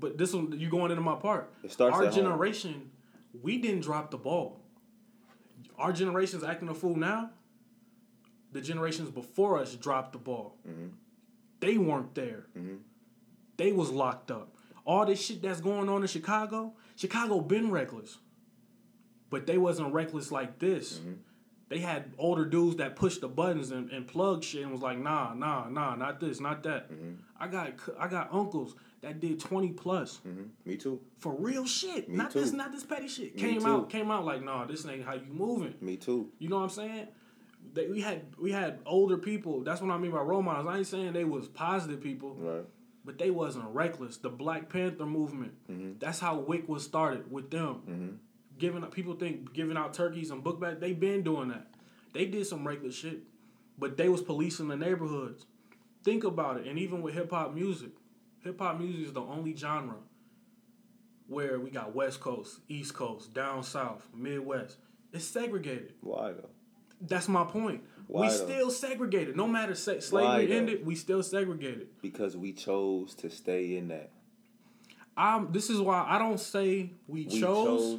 [0.00, 1.52] but this one you going into my part.
[1.62, 2.22] It starts Our at home.
[2.24, 2.90] generation,
[3.42, 4.58] we didn't drop the ball.
[5.78, 7.30] Our generation's acting a fool now.
[8.52, 10.56] The generations before us dropped the ball.
[10.68, 10.88] Mm-hmm.
[11.60, 12.46] They weren't there.
[13.56, 14.54] They was locked up.
[14.84, 18.18] All this shit that's going on in Chicago, Chicago been reckless.
[19.30, 20.98] But they wasn't reckless like this.
[20.98, 21.12] Mm-hmm.
[21.68, 24.98] They had older dudes that pushed the buttons and, and plugged shit and was like,
[24.98, 26.92] nah, nah, nah, not this, not that.
[26.92, 27.12] Mm-hmm.
[27.40, 31.00] I got I got uncles that did 20 plus hmm Me too.
[31.18, 32.08] for real shit.
[32.10, 33.34] Me not this, not this petty shit.
[33.36, 33.66] Me Came too.
[33.68, 35.74] out, came out like, nah, this ain't how you moving.
[35.80, 36.28] Me too.
[36.38, 37.08] You know what I'm saying?
[37.72, 39.62] They, we had we had older people.
[39.62, 40.66] That's what I mean by role models.
[40.66, 42.64] I ain't saying they was positive people, Right.
[43.04, 44.16] But they wasn't reckless.
[44.16, 45.54] The Black Panther movement.
[45.70, 45.92] Mm-hmm.
[45.98, 48.20] That's how WIC was started with them.
[48.58, 50.78] Giving up people think giving out turkeys and book bags.
[50.80, 51.66] They been doing that.
[52.12, 53.20] They did some reckless shit,
[53.78, 55.46] but they was policing the neighborhoods.
[56.04, 56.66] Think about it.
[56.66, 57.90] And even with hip hop music,
[58.44, 59.96] hip hop music is the only genre
[61.28, 64.76] where we got West Coast, East Coast, down South, Midwest.
[65.12, 65.94] It's segregated.
[66.00, 66.50] Why though?
[67.00, 67.82] That's my point.
[68.12, 68.34] Why, we though?
[68.46, 69.36] still segregated.
[69.36, 70.54] No matter se- Why, slavery though?
[70.56, 71.88] ended, we still segregated.
[72.02, 74.10] Because we chose to stay in that.
[75.16, 75.52] I'm.
[75.52, 77.40] This is why I don't say we, We chose.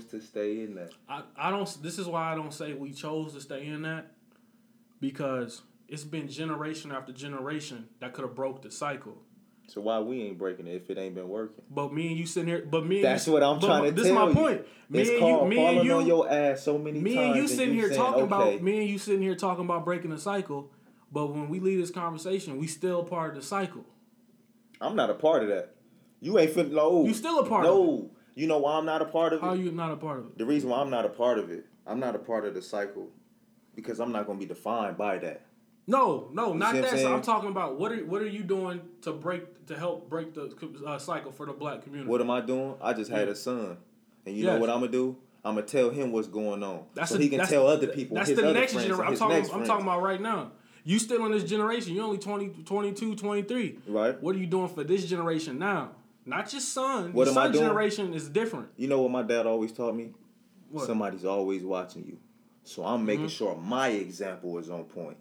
[0.01, 0.91] chose to stay in that.
[1.07, 1.67] I, I don't.
[1.83, 4.11] This is why I don't say we chose to stay in that,
[4.99, 9.17] because it's been generation after generation that could have broke the cycle.
[9.73, 11.63] So why we ain't breaking it if it ain't been working?
[11.67, 12.63] But me and you sitting here.
[12.63, 12.97] But me.
[12.97, 14.47] and That's you, what I'm trying to This tell is my you.
[14.47, 14.67] point.
[14.87, 15.49] Me it's and called you.
[15.49, 15.93] Me falling and you.
[15.95, 17.25] on your ass so many me times.
[17.25, 18.61] and you sitting you here saying, talking okay, about.
[18.61, 20.69] Me and you sitting here talking about breaking the cycle.
[21.11, 23.83] But when we leave this conversation, we still part of the cycle.
[24.79, 25.73] I'm not a part of that.
[26.19, 27.05] You ain't fit no.
[27.05, 28.11] You still a part of No.
[28.35, 29.41] You know why I'm not a part of it?
[29.41, 30.37] How are you not a part of it?
[30.37, 32.61] The reason why I'm not a part of it, I'm not a part of the
[32.61, 33.09] cycle,
[33.75, 35.47] because I'm not gonna be defined by that.
[35.85, 36.93] No, no, not that.
[36.93, 40.09] I'm So I'm talking about what are what are you doing to break to help
[40.09, 40.53] break the
[40.85, 42.09] uh, cycle for the black community?
[42.09, 42.75] What am I doing?
[42.81, 43.33] I just had Yeah.
[43.33, 43.77] a son,
[44.25, 45.17] and you know what I'm gonna do?
[45.45, 48.15] I'm gonna tell him what's going on, That's so the- he can tell other people.
[48.15, 49.01] That's the next generation.
[49.05, 49.37] I'm talking.
[49.37, 49.67] I'm friends.
[49.67, 50.51] talking about right now.
[50.85, 51.93] You still in this generation.
[51.95, 53.79] You're only 20, 22, 23.
[53.87, 54.21] Right.
[54.21, 55.91] What are you doing for this generation now?
[56.25, 57.13] Not your son.
[57.13, 57.65] What your am I son doing?
[57.65, 58.67] generation is different.
[58.77, 60.11] You know what my dad always taught me?
[60.69, 60.85] What?
[60.85, 62.17] Somebody's always watching you.
[62.63, 65.17] So I'm making sure my example is on point.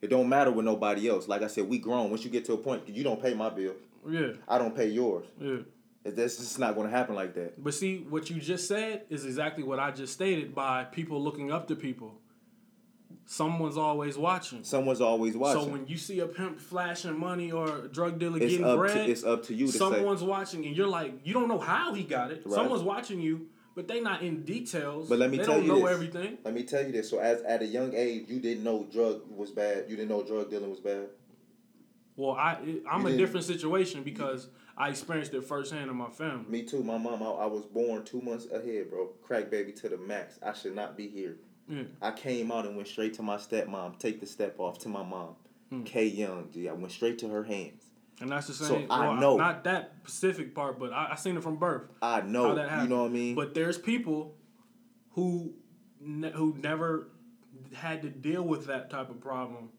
[0.00, 1.26] It don't matter with nobody else.
[1.28, 2.10] Like I said, we grown.
[2.10, 3.74] Once you get to a point, you don't pay my bill.
[4.08, 5.26] Yeah, I don't pay yours.
[5.40, 5.58] yeah.
[6.04, 7.62] That's just not going to happen like that.
[7.62, 11.52] But see, what you just said is exactly what I just stated by people looking
[11.52, 12.14] up to people.
[13.26, 14.64] Someone's always watching.
[14.64, 15.62] Someone's always watching.
[15.62, 18.94] So when you see a pimp flashing money or a drug dealer it's getting bread,
[18.94, 19.78] to it's up to you to say.
[19.78, 22.42] someone's watching and you're like, you don't know how he got it.
[22.46, 22.54] Right.
[22.54, 25.08] Someone's watching you, but they not in details.
[25.08, 25.90] But let me they tell don't you know this.
[25.92, 26.38] everything.
[26.44, 27.08] Let me tell you this.
[27.08, 29.84] So as at a young age, you didn't know drug was bad.
[29.88, 31.06] You didn't know drug dealing was bad.
[32.16, 36.10] Well, I it, I'm You a different situation because I experienced it firsthand in my
[36.10, 36.44] family.
[36.48, 36.82] Me too.
[36.82, 37.22] My mom.
[37.22, 39.10] I, I was born two months ahead, bro.
[39.22, 40.40] Crack baby to the max.
[40.42, 41.36] I should not be here.
[41.68, 41.84] Yeah.
[42.02, 43.96] I came out and went straight to my stepmom.
[44.00, 45.36] Take the step off to my mom.
[45.70, 45.84] Hmm.
[45.84, 46.50] K Young.
[46.52, 46.68] G.
[46.68, 47.87] I went straight to her hands.
[48.20, 48.88] And that's the same.
[48.88, 48.94] So.
[48.94, 49.36] I well, know.
[49.36, 51.84] Not that specific part, but I, I seen it from birth.
[52.02, 52.48] I know.
[52.48, 53.34] how that You know what I mean?
[53.34, 54.34] But there's people
[55.12, 55.54] who
[56.00, 57.08] ne- who never
[57.74, 59.70] had to deal with that type of problem.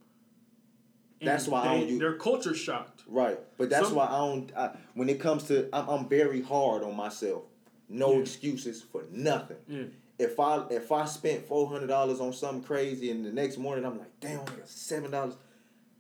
[1.22, 3.04] That's why I they, don't use- they're culture shocked.
[3.08, 3.40] right.
[3.58, 4.52] But that's Some- why I don't.
[4.56, 7.44] I, when it comes to, I'm, I'm very hard on myself.
[7.90, 8.20] No Yeah.
[8.20, 9.58] excuses for nothing.
[9.68, 9.84] Yeah.
[10.18, 13.84] If I if I spent four hundred dollars on something crazy and the next morning
[13.86, 15.36] I'm like, damn, I got seven dollars.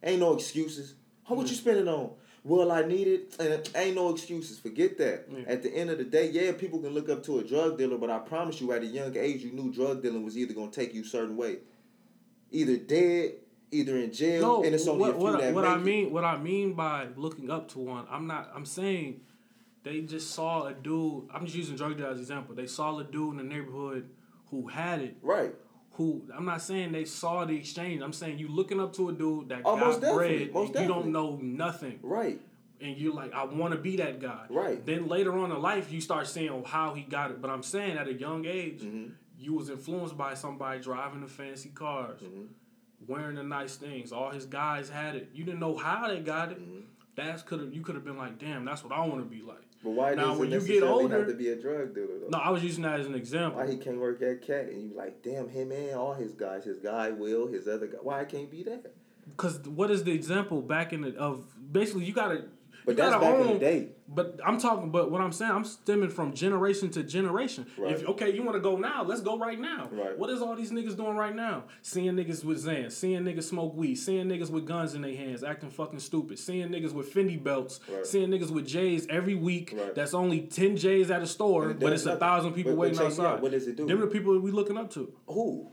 [0.03, 0.95] Ain't no excuses.
[1.27, 2.11] How much you spend it on?
[2.49, 4.57] Well, I need it, and ain't no excuses.
[4.57, 5.27] Forget that.
[5.29, 5.43] Yeah.
[5.47, 7.97] At the end of the day, yeah, people can look up to a drug dealer,
[7.97, 10.71] but I promise you, at a young age, you knew drug dealing was either gonna
[10.71, 11.57] take you a certain way,
[12.51, 13.33] either dead,
[13.71, 15.81] either in jail, No, and it's only what, a few what, that what I it.
[15.81, 18.51] mean, what I mean by looking up to one, I'm not.
[18.55, 19.21] I'm saying
[19.83, 21.29] they just saw a dude.
[21.31, 22.55] I'm just using drug dealer as an example.
[22.55, 24.09] They saw a dude in the neighborhood
[24.49, 25.17] who had it.
[25.21, 25.53] Right.
[25.99, 28.01] Who I'm not saying they saw the exchange.
[28.01, 30.53] I'm saying you looking up to a dude that Oh, got bread.
[30.53, 32.39] most and you don't know nothing, Right.
[32.79, 34.45] and you're like, I want to be that guy.
[34.49, 34.83] Right.
[34.85, 37.41] Then later on in life, you start seeing how he got it.
[37.41, 39.09] But I'm saying at a young age, Mm-hmm.
[39.37, 42.43] you was influenced by somebody driving the fancy cars, Mm-hmm.
[43.05, 44.13] wearing the nice things.
[44.13, 45.31] All his guys had it.
[45.33, 46.61] You didn't know how they got it.
[46.61, 46.79] Mm-hmm.
[47.15, 49.41] That's could have you could have been like, damn, that's what I want to be
[49.41, 49.57] like.
[49.83, 52.27] But why Now, does when you get older- have to be a drug dealer though?
[52.29, 53.61] No, I was using that as an example.
[53.61, 56.65] Why he can't work at Cat and you like, damn him and all his guys,
[56.65, 57.97] his guy Will, his other guy.
[58.01, 58.93] Why I can't be that?
[59.29, 62.45] Because what is the example back in the of basically you gotta.
[62.89, 63.89] But that's back in the day.
[64.11, 64.89] But I'm talking.
[64.89, 67.67] But what I'm saying, I'm stemming from generation to generation.
[67.77, 67.93] Right.
[67.93, 69.87] If okay, you want to go now, let's go right now.
[69.91, 70.17] Right.
[70.17, 71.65] What is all these niggas doing right now?
[71.83, 75.43] Seeing niggas with Xan, seeing niggas smoke weed, seeing niggas with guns in their hands,
[75.43, 78.05] acting fucking stupid, seeing niggas with Fendi belts, Right.
[78.05, 79.75] seeing niggas with J's every week.
[79.77, 79.93] Right.
[79.93, 82.81] That's only ten J's at a store, it but it's a thousand people But- but
[82.81, 83.05] waiting out.
[83.07, 83.41] outside.
[83.43, 83.85] What does it do?
[83.85, 85.13] Them the people we looking up to.
[85.27, 85.69] Who?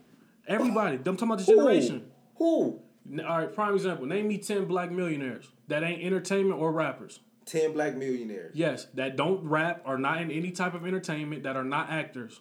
[0.47, 0.97] Everybody.
[0.97, 2.11] I'm talking about the generation.
[2.37, 2.67] Who?
[2.75, 2.81] N-
[3.27, 4.07] All right, prime example.
[4.07, 7.21] Name me ten black millionaires that ain't entertainment or rappers.
[7.45, 8.53] Ten black millionaires.
[8.55, 12.41] Yes, that don't rap, are not in any type of entertainment, that are not actors.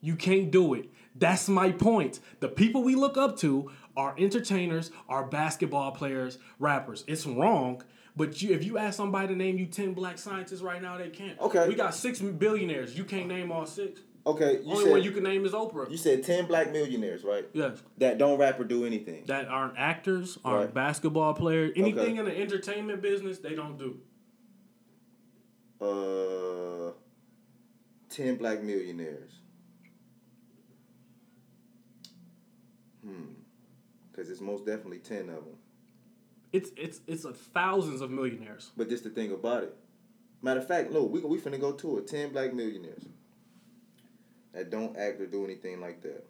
[0.00, 0.88] You can't do it.
[1.14, 2.20] That's my point.
[2.40, 7.04] The people we look up to are entertainers, are basketball players, rappers.
[7.06, 7.82] It's wrong,
[8.14, 11.10] but you, if you ask somebody to name you 10 black scientists right now, they
[11.10, 11.38] can't.
[11.40, 11.68] Okay.
[11.68, 12.96] We got six billionaires.
[12.96, 14.00] You can't name all six.
[14.26, 15.88] Okay, you Only said one you can name is Oprah.
[15.88, 17.46] you said ten black millionaires, right?
[17.52, 17.80] yes.
[17.98, 19.24] That don't rap or do anything.
[19.26, 20.74] That aren't actors, aren't Right.
[20.74, 21.72] basketball players.
[21.76, 22.18] Anything Okay.
[22.18, 24.00] in the entertainment business, they don't do.
[25.80, 26.92] Uh,
[28.08, 29.30] ten black millionaires.
[33.04, 33.34] Hmm.
[34.10, 35.58] Because it's most definitely ten of them.
[36.52, 38.72] It's it's it's a thousands of millionaires.
[38.76, 39.76] But this the thing about it.
[40.42, 42.08] Matter of fact, no, we we finna go to it.
[42.08, 43.04] Ten black millionaires
[44.56, 46.24] that don't act or do anything like that.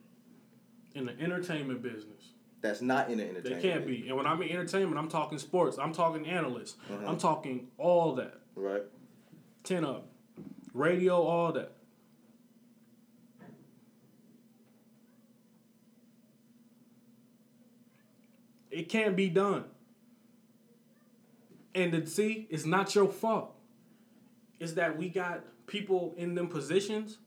[0.95, 2.33] in the entertainment business.
[2.61, 3.63] That's not in the entertainment.
[3.63, 4.09] They can't be.
[4.09, 5.79] And when I mean entertainment, I'm talking sports.
[5.79, 6.75] I'm talking analysts.
[6.91, 7.07] Uh-huh.
[7.07, 8.41] I'm talking all that.
[8.57, 8.83] Right.
[9.63, 10.03] Ten of 'em.
[10.75, 11.73] Radio, all that.
[18.71, 19.65] It can't be done.
[21.75, 23.55] And to see, it's not your fault.
[24.59, 27.19] It's that we got people in them positions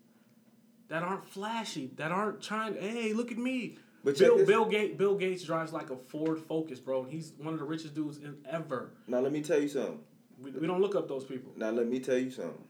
[0.89, 2.75] that aren't flashy, that aren't trying.
[2.75, 3.77] Hey, look at me.
[4.03, 7.53] But Bill Bill Gates Bill Gates drives like a Ford Focus, bro, and he's one
[7.53, 8.91] of the richest dudes in ever.
[9.07, 9.99] Now let me tell you something.
[10.41, 11.51] We, we don't look up those people.
[11.55, 12.63] Now let me tell you something.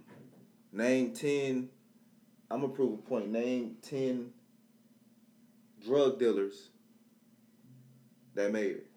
[0.72, 1.70] Name ten.
[2.52, 3.30] I'm gonna prove a point.
[3.30, 4.32] Name ten
[5.86, 6.70] drug dealers
[8.34, 8.88] that made it.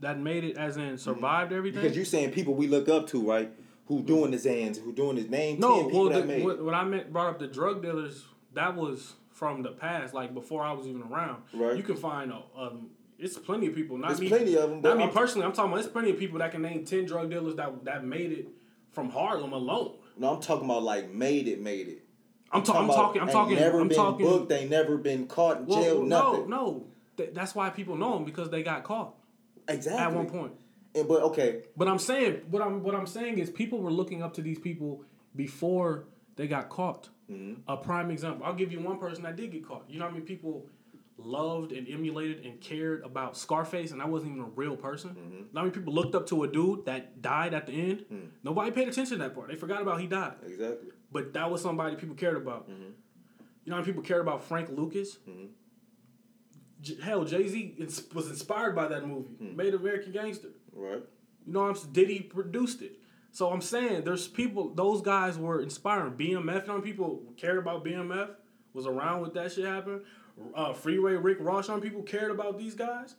[0.00, 0.96] That made it as in mm-hmm.
[0.96, 1.82] survived everything.
[1.82, 3.50] Because you're saying people we look up to, right?
[3.86, 4.82] Who doing the Xans?
[4.82, 5.28] Who doing this?
[5.28, 8.24] Name no, well, that the, made what, what I meant brought up the drug dealers.
[8.54, 11.42] That was from the past, like before I was even around.
[11.54, 11.76] Right.
[11.76, 12.88] You can find a, um,
[13.18, 13.96] it's plenty of people.
[13.98, 14.28] Not There's me.
[14.28, 14.80] plenty of them.
[14.80, 15.46] Not me I'm- personally.
[15.46, 15.84] I'm talking about.
[15.84, 18.48] It's plenty of people that can name ten drug dealers that that made it
[18.92, 19.94] from Harlem alone.
[20.18, 22.02] No, I'm talking about like made it, made it.
[22.50, 23.20] I'm, ta- I'm talking.
[23.22, 23.56] I'm talking.
[23.56, 24.26] Never I'm been talking.
[24.26, 24.48] booked.
[24.48, 26.02] They never been caught in well, jail.
[26.02, 26.50] no, nothing.
[26.50, 26.86] no.
[27.16, 29.14] Th- that's why people know them because they got caught
[29.68, 30.02] Exactly.
[30.02, 30.52] at one point.
[30.96, 34.22] And, but okay, But I'm saying what I'm what I'm saying is people were looking
[34.22, 35.04] up to these people
[35.34, 36.04] before
[36.36, 37.08] they got caught.
[37.30, 37.60] Mm-hmm.
[37.68, 38.46] A prime example.
[38.46, 39.84] I'll give you one person that did get caught.
[39.88, 40.66] You know how many people
[41.18, 45.10] loved and emulated and cared about Scarface, and I wasn't even a real person.
[45.10, 45.56] Mm-hmm.
[45.56, 48.04] How many people looked up to a dude that died at the end?
[48.12, 48.28] Mm.
[48.44, 49.48] Nobody paid attention to that part.
[49.48, 50.34] They forgot about he died.
[50.46, 50.88] exactly.
[51.10, 52.70] But that was somebody people cared about.
[52.70, 52.90] Mm-hmm.
[53.64, 55.18] You know how people cared about Frank Lucas?
[56.80, 57.76] J- hell, Jay Z
[58.14, 59.34] was inspired by that movie.
[59.42, 59.56] Mm.
[59.56, 60.48] Made American Gangster.
[60.76, 61.02] Right.
[61.46, 61.92] You know what I'm saying?
[61.92, 62.98] Diddy produced it.
[63.32, 66.12] So I'm saying there's people, those guys were inspiring.
[66.12, 68.30] BMF, you know people cared about BMF?
[68.72, 70.02] Was around when that shit happened?
[70.54, 73.14] Uh, Freeway Rick Ross, you know how many people cared about these guys?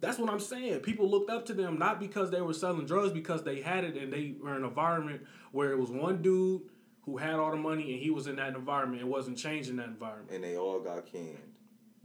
[0.00, 0.80] That's what I'm saying.
[0.80, 3.96] People looked up to them not because they were selling drugs, because they had it
[3.96, 5.22] and they were in an environment
[5.52, 6.62] where it was one dude
[7.02, 9.88] who had all the money and he was in that environment and wasn't changing that
[9.88, 10.30] environment.
[10.32, 11.38] And they all got canned.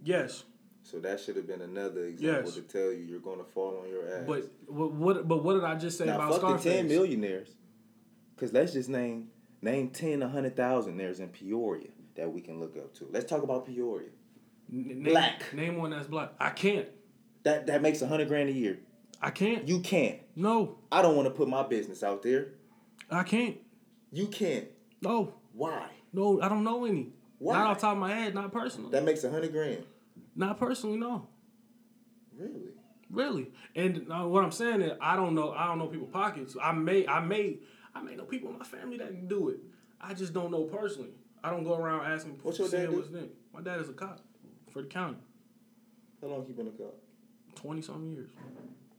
[0.03, 0.43] Yes.
[0.85, 2.53] So that should have been another example Yes.
[2.55, 4.23] to tell you you're gonna fall on your ass.
[4.27, 6.63] But what, what but what did I just say now about fuck Scarface?
[6.63, 7.55] the ten millionaires.
[8.37, 9.29] Cause let's just name
[9.63, 13.07] name ten, a hundred thousand there's in Peoria that we can look up to.
[13.11, 14.09] Let's talk about Peoria.
[14.71, 15.51] N- Black.
[15.53, 16.33] Name one that's black.
[16.39, 16.87] I can't.
[17.43, 18.77] That that makes a hundred grand a year.
[19.21, 19.67] I can't.
[19.67, 20.19] You can't.
[20.35, 22.49] No, I don't want to put my business out there.
[23.09, 23.57] I can't.
[24.11, 24.67] You can't.
[25.01, 25.87] No, Why?
[26.13, 27.09] no, I don't know any.
[27.39, 27.57] Why?
[27.57, 28.91] Not off top of my head, not personally.
[28.91, 29.83] That makes a hundred grand.
[30.35, 31.27] Not personally, no.
[32.37, 32.61] Really?
[33.09, 33.51] Really.
[33.75, 35.51] And uh, what I'm saying is, I don't know.
[35.51, 36.55] I don't know people pockets.
[36.61, 37.59] I may, I may,
[37.93, 39.57] I may know people in my family that can do it.
[40.01, 41.11] I just don't know personally.
[41.43, 42.39] I don't go around asking.
[42.41, 43.29] What's your dad what's name.
[43.53, 44.19] My dad is a cop
[44.71, 45.17] for the county.
[46.21, 46.95] How long he been a cop?
[47.55, 48.31] Twenty something years.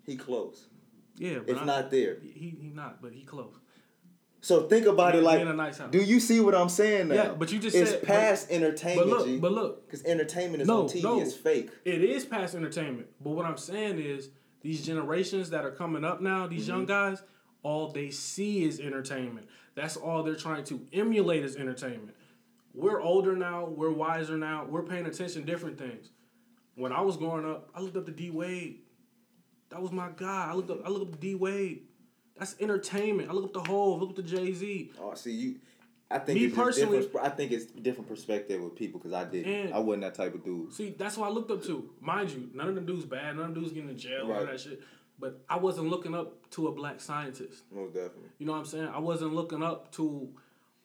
[0.05, 0.69] He close.
[1.17, 2.19] Yeah, but It's I- not there.
[2.23, 3.55] He he not, but he close.
[4.47, 5.91] So think about He- it like, in a nice house.
[5.91, 7.15] do you see what I'm saying now?
[7.17, 9.39] Yeah, but you just it's said- past But entertainment, look, G.
[9.39, 11.21] but look, Because entertainment is No, on TV no.
[11.21, 11.71] is fake.
[11.85, 13.09] it is past entertainment.
[13.21, 17.11] But what I'm saying is, these generations that are coming up now, these young mm-hmm.
[17.11, 17.25] guys,
[17.65, 19.49] all they see is entertainment.
[19.75, 22.15] That's all they're trying to emulate is entertainment.
[22.73, 23.65] We're older now.
[23.65, 24.65] We're wiser now.
[24.65, 26.11] We're paying attention to different things.
[26.77, 28.83] When I was growing up, I looked up to D Wade.
[29.71, 30.47] That was my guy.
[30.49, 30.87] I looked up.
[30.87, 31.86] I looked up to D Wade.
[32.39, 33.31] That's entertainment.
[33.31, 34.01] I look up the Hov.
[34.01, 34.93] Look up the Jay Z.
[35.01, 35.55] Oh, see you.
[36.11, 37.27] I think Me it's personally- different.
[37.27, 39.73] I think it's different perspective with people because I did.
[39.73, 40.73] I wasn't that type of dude.
[40.73, 41.91] See, that's what I looked up to.
[42.01, 43.37] Mind you, none of them dudes bad.
[43.37, 44.23] None of them dudes getting in jail.
[44.25, 44.47] All Right.
[44.47, 44.81] that shit.
[45.19, 47.65] But I wasn't looking up to a black scientist.
[47.73, 48.29] Most definitely.
[48.39, 48.89] You know what I'm saying?
[48.89, 50.29] I wasn't looking up to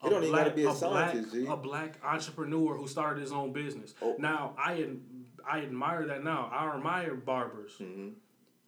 [0.01, 0.77] a It don't even black, gotta be a black,
[1.11, 1.45] scientist, G.
[1.47, 3.93] a black entrepreneur who started his own business.
[4.01, 4.15] Oh.
[4.17, 5.01] Now I ad-
[5.45, 6.49] I admire that now.
[6.51, 8.09] I admire barbers Mm-hmm.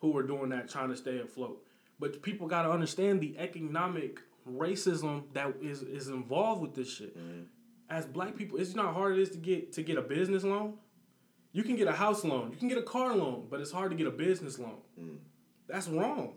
[0.01, 1.63] who are doing that, trying to stay afloat.
[1.99, 7.17] But people got to understand the economic racism that is is involved with this shit.
[7.17, 7.43] Mm-hmm.
[7.89, 10.75] As black people, it's not hard it is to get to get a business loan.
[11.51, 13.91] You can get a house loan, you can get a car loan, but it's hard
[13.91, 14.77] to get a business loan.
[14.99, 15.17] Mm.
[15.67, 16.33] That's wrong.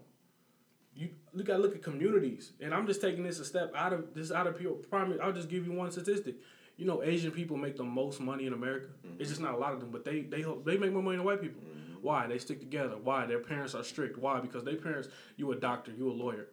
[0.95, 4.15] You you gotta look at communities, and I'm just taking this a step out of
[4.15, 5.21] this out of pure primary.
[5.21, 6.37] I'll just give you one statistic.
[6.77, 8.89] You know, Asian people make the most money in America.
[9.19, 11.25] It's just not a lot of them, but they they they make more money than
[11.25, 11.63] white people.
[12.07, 12.29] Why?
[12.29, 12.95] They stick together.
[13.03, 13.27] Why?
[13.27, 14.17] Their parents are strict.
[14.17, 14.39] Why?
[14.39, 16.47] Because their parents, you a doctor, you a lawyer.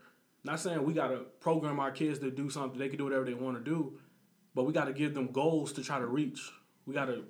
[0.43, 2.79] Not saying we gotta program our kids to do something.
[2.79, 3.99] They can do whatever they want to do,
[4.55, 6.51] but we gotta give them goals to try to reach.
[6.87, 7.21] We gotta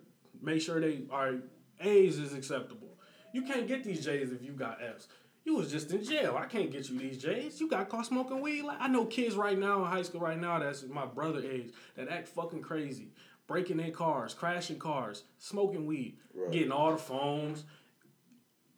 [0.41, 1.33] make sure they are
[1.81, 2.97] A's is acceptable.
[3.33, 5.09] You can't get these J's if you got F's.
[5.43, 6.37] You was just in jail.
[6.39, 7.59] I can't get you these J's.
[7.59, 8.61] You got caught smoking weed.
[8.61, 11.73] Like I know kids right now in high school right now that's my brother age
[11.97, 13.09] that act fucking crazy,
[13.47, 16.53] breaking in cars, crashing cars, smoking weed, Right.
[16.53, 17.65] getting all the phones.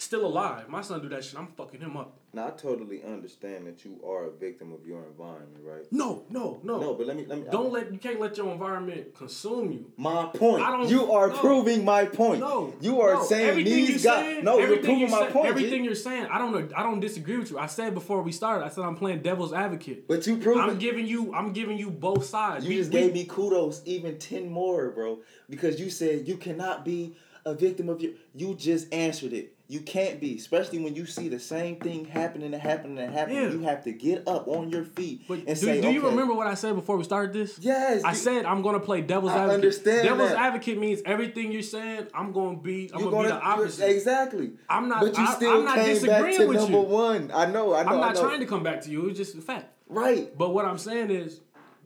[0.05, 0.69] Still alive.
[0.69, 1.39] My son do that shit.
[1.39, 2.19] I'm fucking him up.
[2.31, 5.91] Now I totally understand that you are a victim of your environment, right?
[5.91, 6.79] No, no, no.
[6.79, 7.45] No, but let me let me.
[7.51, 9.91] Don't let you can't let your environment consume you.
[9.97, 10.61] My point.
[10.61, 11.37] I don't- you are no.
[11.39, 12.39] proving my point.
[12.39, 13.23] No, You are no.
[13.23, 14.43] saying everything these guys.
[14.43, 15.45] no, you're proving my say- point.
[15.45, 15.49] G.
[15.49, 16.71] Everything you're saying, I don't.
[16.77, 17.57] I don't disagree with you.
[17.57, 20.07] I said before we started, I said I'm playing devil's advocate.
[20.07, 20.61] But you proving.
[20.61, 21.33] I'm giving you.
[21.33, 22.63] I'm giving you both sides.
[22.65, 26.37] You We- just we- gave me kudos, even ten more, bro, because you said you
[26.37, 28.11] cannot be a victim of your.
[28.35, 29.54] You just answered it.
[29.67, 33.37] You can't be, especially when you see the same thing happening and happening and happening.
[33.41, 33.49] Yeah.
[33.49, 36.09] You have to get up on your feet But and do, say, do you okay,
[36.09, 37.57] remember what I said before we started this?
[37.57, 39.55] Yes, I said I'm gonna play devil's I advocate.
[39.55, 40.37] understand Devil's that.
[40.37, 42.07] advocate means everything you're saying.
[42.13, 42.91] I'm gonna be.
[42.93, 43.89] I'm gonna, be the opposite.
[43.89, 44.51] Exactly.
[44.69, 46.83] I'm not- But you still I'm not came back disagreeing to with number you.
[46.83, 47.31] one.
[47.33, 47.73] I know.
[47.73, 47.89] I know.
[47.89, 48.21] I'm not know.
[48.21, 49.07] trying to come back to you.
[49.09, 49.65] It's just a fact.
[49.87, 50.37] Right.
[50.37, 51.41] But what I'm saying is,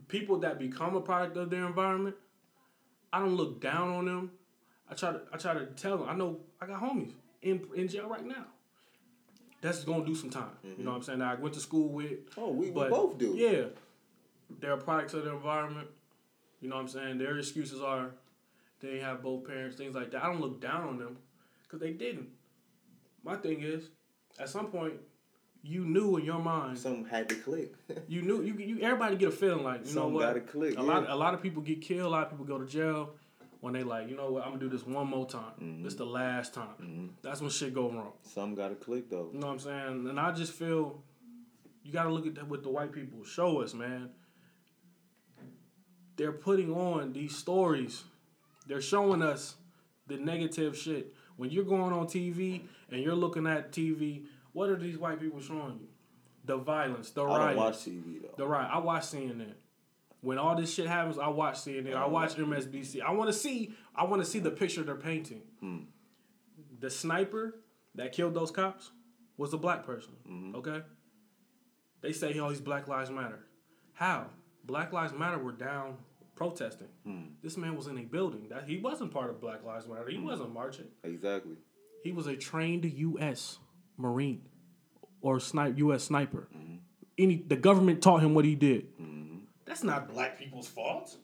[0.10, 2.18] people that become a product of their environment,
[3.14, 4.32] I don't look down on them.
[4.90, 6.10] I try to I try to tell them.
[6.10, 8.46] I know I got homies in in jail right now.
[9.62, 10.52] That's gonna do some time.
[10.64, 10.88] You know mm-hmm.
[10.88, 11.20] what I'm saying?
[11.20, 12.20] That I went to school with.
[12.38, 13.34] Oh, we, we both do.
[13.36, 13.66] Yeah,
[14.60, 15.88] they're products of their environment.
[16.62, 17.18] You know what I'm saying?
[17.18, 18.12] Their excuses are
[18.82, 20.24] they have both parents, things like that.
[20.24, 21.18] I don't look down on them
[21.64, 22.30] because they didn't.
[23.24, 23.90] My thing is,
[24.40, 24.94] at some point,
[25.62, 27.74] you knew in your mind Something had to click.
[28.08, 30.78] you knew you, you everybody get a feeling like you know Something what gotta click,
[30.78, 33.12] a lot a lot of people get killed a lot of people go to jail
[33.62, 35.84] when they like you know what I'm gonna do this one more time Mm-hmm.
[35.84, 39.30] this the last time that's when shit go wrong Something got to click though.
[39.34, 41.04] you know what I'm saying and I just feel
[41.84, 44.10] you gotta look at that with the white people show us man
[46.16, 48.04] they're putting on these stories
[48.68, 49.56] they're showing us
[50.08, 52.62] the negative shit when you're going on TV
[52.92, 55.88] and you're looking at TV what are these white people showing you
[56.46, 57.40] the violence the right.
[57.42, 58.34] I don't watch TV though.
[58.38, 58.70] the right.
[58.72, 59.54] I watch CNN.
[60.22, 61.96] When all this shit happens, I watch CNN.
[61.96, 63.02] I oh, watch MSNBC.
[63.02, 63.74] I want to see.
[63.96, 65.42] I want to see the picture they're painting.
[65.60, 65.78] Hmm.
[66.80, 67.56] The sniper
[67.96, 68.92] that killed those cops
[69.38, 70.14] was a black person.
[70.30, 70.56] Mm-hmm.
[70.58, 70.82] Okay.
[72.02, 73.40] They say, "Oh, these Black Lives Matter."
[73.94, 74.28] How?
[74.66, 75.98] Black Lives Matter were down
[76.36, 76.88] protesting.
[77.06, 77.24] Hmm.
[77.42, 78.48] This man was in a building.
[78.50, 80.10] That he wasn't part of Black Lives Matter.
[80.10, 80.26] He hmm.
[80.26, 80.88] wasn't marching.
[81.04, 81.56] Exactly.
[82.04, 83.60] He was a trained U.S.
[83.98, 84.42] Marine
[85.22, 86.04] or snipe U.S.
[86.04, 86.78] sniper mm-hmm.
[87.18, 88.98] any the government taught him what he did.
[89.00, 89.19] Mm-hmm.
[89.70, 91.16] That's not black people's fault.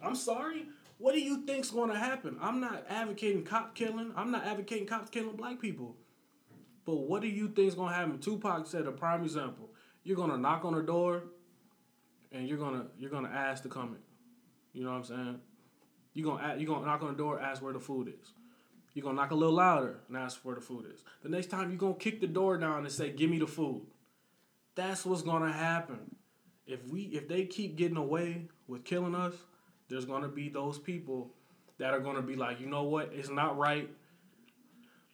[0.00, 0.66] I'm sorry.
[0.98, 2.38] What do you think's going to happen?
[2.40, 4.12] I'm not advocating cop killing.
[4.14, 5.96] I'm not advocating cops killing black people.
[6.86, 8.20] But what do you think's going to happen?
[8.20, 9.70] Tupac said a prime example.
[10.04, 11.24] You're going to knock on the door
[12.30, 14.78] and you're going to you're going to ask to come in.
[14.78, 15.40] You know what I'm saying?
[16.14, 18.34] You're going to you're going to knock on the door, ask where the food is.
[18.94, 21.02] You're going to knock a little louder and ask where the food is.
[21.24, 23.48] The next time you're going to kick the door down and say, "Give me the
[23.48, 23.82] food."
[24.76, 26.14] That's what's going to happen.
[26.68, 29.34] If we if they keep getting away with killing us,
[29.88, 31.30] there's going to be those people
[31.78, 33.10] that are going to be like, "You know what?
[33.12, 33.90] It's not right."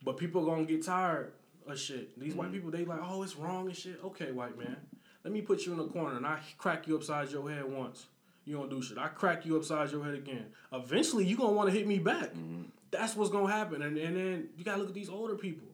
[0.03, 1.33] But people to get tired
[1.67, 2.19] of shit.
[2.19, 2.55] These white mm-hmm.
[2.55, 4.77] people they like, "Oh, it's wrong and shit." Okay, white man.
[5.23, 8.07] Let me put you in a corner and I crack you upside your head once.
[8.45, 8.99] You don't do shit.
[8.99, 10.47] I crack you upside your head again.
[10.73, 12.35] Eventually, you gonna want to hit me back.
[12.35, 12.65] Mm-hmm.
[12.91, 13.81] That's what's gonna happen.
[13.81, 15.69] And, and then you gotta look at these older people.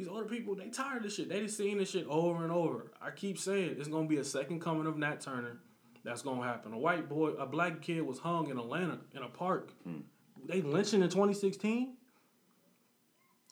[0.00, 1.28] These older people, they tired of this shit.
[1.28, 2.90] They just seen this shit over and over.
[3.02, 5.58] I keep saying it's gonna be a second coming of Nat Turner.
[6.02, 6.72] That's gonna happen.
[6.72, 9.74] A white boy, a black kid was hung in Atlanta in a park.
[9.84, 9.98] Hmm.
[10.46, 11.98] They lynching in 2016.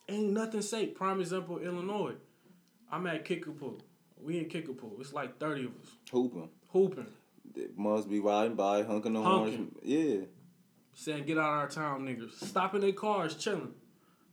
[0.09, 0.95] Ain't nothing safe.
[0.95, 2.15] Prime example, Illinois.
[2.91, 3.79] I'm at Kickapoo.
[4.19, 4.97] We in Kickapoo.
[5.01, 5.91] It's like 30 of us.
[6.11, 6.49] Hooping.
[6.69, 7.09] Hooping.
[7.55, 9.71] They must be riding by, hunking the horns.
[9.83, 10.21] Yeah.
[10.95, 12.43] saying get out of our town, niggas.
[12.43, 13.75] Stopping their cars, chilling.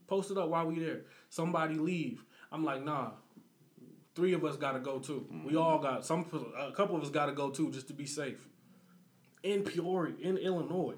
[0.06, 1.02] Posted up while we there.
[1.28, 2.24] Somebody leave.
[2.52, 3.10] I'm like, nah.
[4.14, 5.26] Three of us gotta go too.
[5.30, 5.58] We mm-hmm.
[5.58, 6.24] all got some.
[6.58, 8.48] A couple of us gotta go too, just to be safe.
[9.42, 10.94] In Peoria, in Illinois,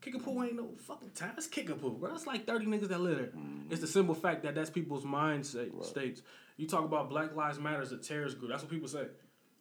[0.00, 1.34] Kickapoo ain't no fucking town.
[1.36, 2.10] It's Kickapoo, bro.
[2.10, 3.26] That's like thirty niggas that live there.
[3.26, 3.70] Mm-hmm.
[3.70, 6.22] It's the simple fact that that's people's mindset states.
[6.56, 8.50] You talk about Black Lives Matter as a terrorist group.
[8.50, 9.06] That's what people say.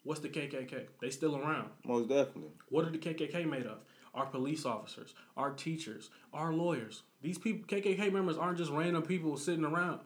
[0.03, 0.87] What's the KKK?
[1.01, 1.69] They still around.
[1.83, 2.51] Most definitely.
[2.69, 3.79] What are the KKK made of?
[4.13, 7.03] Our police officers, our teachers, our lawyers.
[7.22, 10.02] These people, KKK members, aren't just random people sitting around.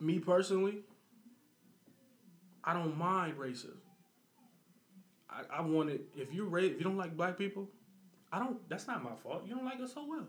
[0.00, 0.78] Me personally,
[2.62, 3.76] I don't mind racism.
[5.28, 6.02] I, I want it.
[6.16, 7.68] If you ra- if you don't like black people,
[8.32, 8.68] I don't.
[8.68, 9.42] That's not my fault.
[9.46, 10.26] You don't like us so well.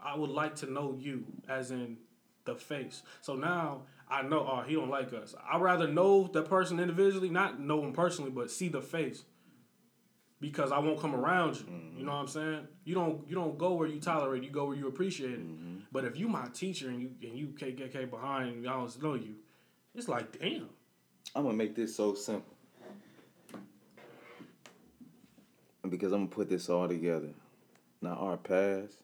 [0.00, 1.98] I would like to know you, as in
[2.44, 3.02] the face.
[3.20, 4.40] So now I know.
[4.40, 5.34] Oh, he don't like us.
[5.50, 9.24] I'd rather know the person individually, not know him personally, but see the face
[10.42, 11.66] because I won't come around you.
[11.96, 12.66] You know what I'm saying?
[12.84, 14.42] You don't you don't go where you tolerate.
[14.42, 15.46] You go where you appreciate it.
[15.92, 19.14] But if you my teacher and you and you KKK behind and I don't know
[19.14, 19.36] you,
[19.94, 20.68] it's like damn.
[21.34, 22.54] I'm gonna make this so simple.
[25.88, 27.28] Because I'm gonna put this all together.
[28.00, 28.96] Now our past,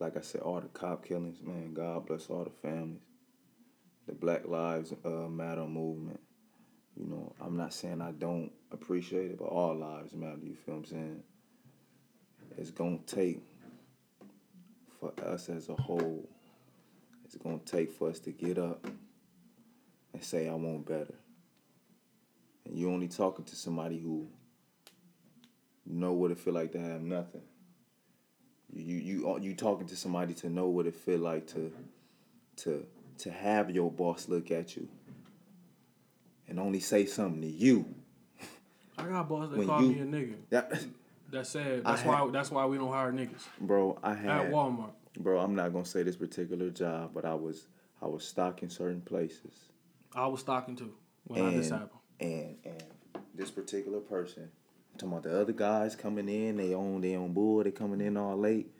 [0.00, 3.00] like I said, all the cop killings, man, God bless all the families.
[4.06, 6.20] The Black Lives uh, Matter movement.
[6.96, 10.76] You know, I'm not saying I don't appreciate it, but all lives matter, you feel
[10.76, 11.22] what I'm saying?
[12.56, 13.40] It's gonna take
[15.00, 16.28] for us as a whole,
[17.24, 18.86] it's gonna take for us to get up
[20.12, 21.14] and say I want better.
[22.64, 24.28] And you only talking to somebody who
[25.84, 27.42] know what it feel like to have nothing.
[28.72, 31.72] You you you uh, you talking to somebody to know what it feel like to
[32.58, 32.86] to
[33.18, 34.88] to have your boss look at you
[36.48, 37.86] and only say something to you.
[38.98, 40.34] I got boss that called you- me a nigga.
[40.50, 40.84] That,
[41.30, 44.28] That said, I that's had- why that's why we don't hire niggas bro, I had
[44.30, 44.92] at had Walmart.
[45.18, 47.66] bro, I'm not gonna say this particular job, but I was
[48.00, 49.52] I was stocking certain places.
[50.14, 50.94] I was stocking too
[51.24, 51.88] when I this and,
[52.20, 52.82] and and
[53.34, 54.44] this particular person,
[54.92, 58.00] I'm talking about the other guys coming in, they own they own board, they coming
[58.00, 58.70] in all late.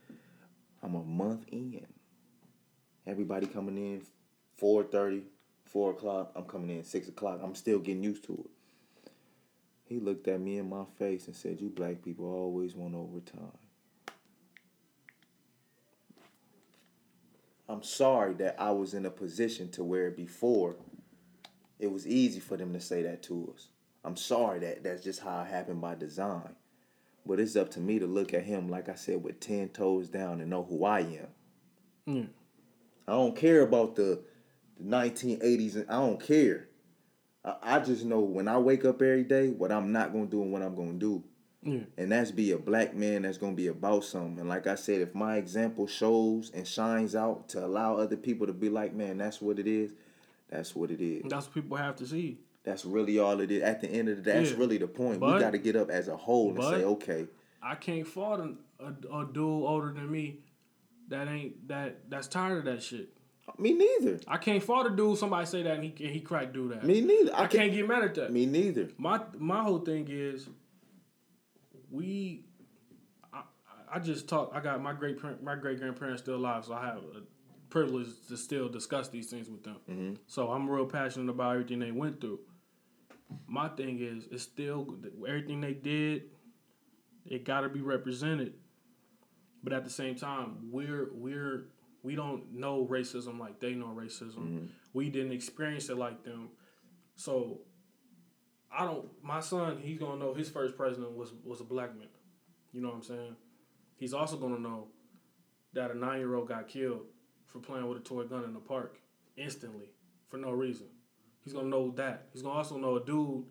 [0.82, 1.86] I'm a month in.
[3.07, 4.03] Everybody coming in
[4.61, 5.23] 4.30,
[5.65, 6.32] 4 o'clock.
[6.35, 7.41] I'm coming in 6 o'clock.
[7.43, 9.11] I'm still getting used to it.
[9.86, 13.59] He looked at me in my face and said, You black people always want overtime.
[17.69, 20.77] I'm sorry that I was in a position to where before
[21.78, 23.69] it was easy for them to say that to us.
[24.05, 26.55] I'm sorry that that's just how it happened by design.
[27.27, 30.09] But it's up to me to look at him, like I said, with 10 toes
[30.09, 31.27] down and know who I am.
[32.07, 32.24] Yeah.
[33.09, 34.20] I don't care about the,
[34.79, 36.69] the 1980s, and I don't care.
[37.45, 40.43] I, I just know when I wake up every day, what I'm not to do
[40.43, 41.25] and what I'm to do.
[41.63, 41.81] Yeah.
[41.97, 44.39] And that's be a black man that's gonna be about something.
[44.39, 48.47] And like I said, if my example shows and shines out to allow other people
[48.47, 49.93] to be like, man, that's what it is,
[50.51, 51.23] that's what it is.
[51.27, 52.39] That's what people have to see.
[52.65, 53.63] That's really all it is.
[53.63, 54.59] At the end of the day, that's Yeah.
[54.59, 55.21] really the point.
[55.21, 57.27] we gotta get up as a whole and say, okay,
[57.63, 60.41] I can't fault a, a, a dude older than me
[61.09, 63.09] that ain't that that's tired of that shit.
[63.59, 64.21] Me neither.
[64.27, 65.19] I can't fault a dude.
[65.19, 66.85] Somebody say that and he he crack do that.
[66.85, 67.35] Me neither.
[67.35, 68.33] I can't get mad at that.
[68.33, 68.89] Me neither.
[68.99, 70.49] My my whole thing is
[71.91, 72.45] we.
[73.33, 73.43] I,
[73.93, 74.53] I just talk.
[74.55, 77.23] I got my great my great grandparents still alive, so I have a
[77.71, 79.77] privilege to still discuss these things with them.
[79.91, 80.15] Mm-hmm.
[80.27, 82.41] So I'm real passionate about everything they went through.
[83.47, 84.97] My thing is, it's still
[85.27, 86.25] everything they did.
[87.27, 88.55] It got to be represented,
[89.62, 91.69] but at the same time, we're we're
[92.05, 94.36] we don't know racism like they know racism.
[94.36, 94.66] Mm-hmm.
[94.93, 96.51] We didn't experience it like them.
[97.16, 97.62] So
[98.70, 99.09] I don't.
[99.22, 102.09] My son, he's gonna know his first president was was a black man.
[102.72, 103.36] You know what I'm saying?
[103.97, 104.89] He's also gonna know
[105.72, 107.06] that a nine year old got killed
[107.47, 109.01] for playing with a toy gun in the park
[109.36, 109.90] instantly
[110.28, 110.86] for no reason.
[111.43, 112.28] He's gonna know that.
[112.32, 113.44] He's gonna also know a dude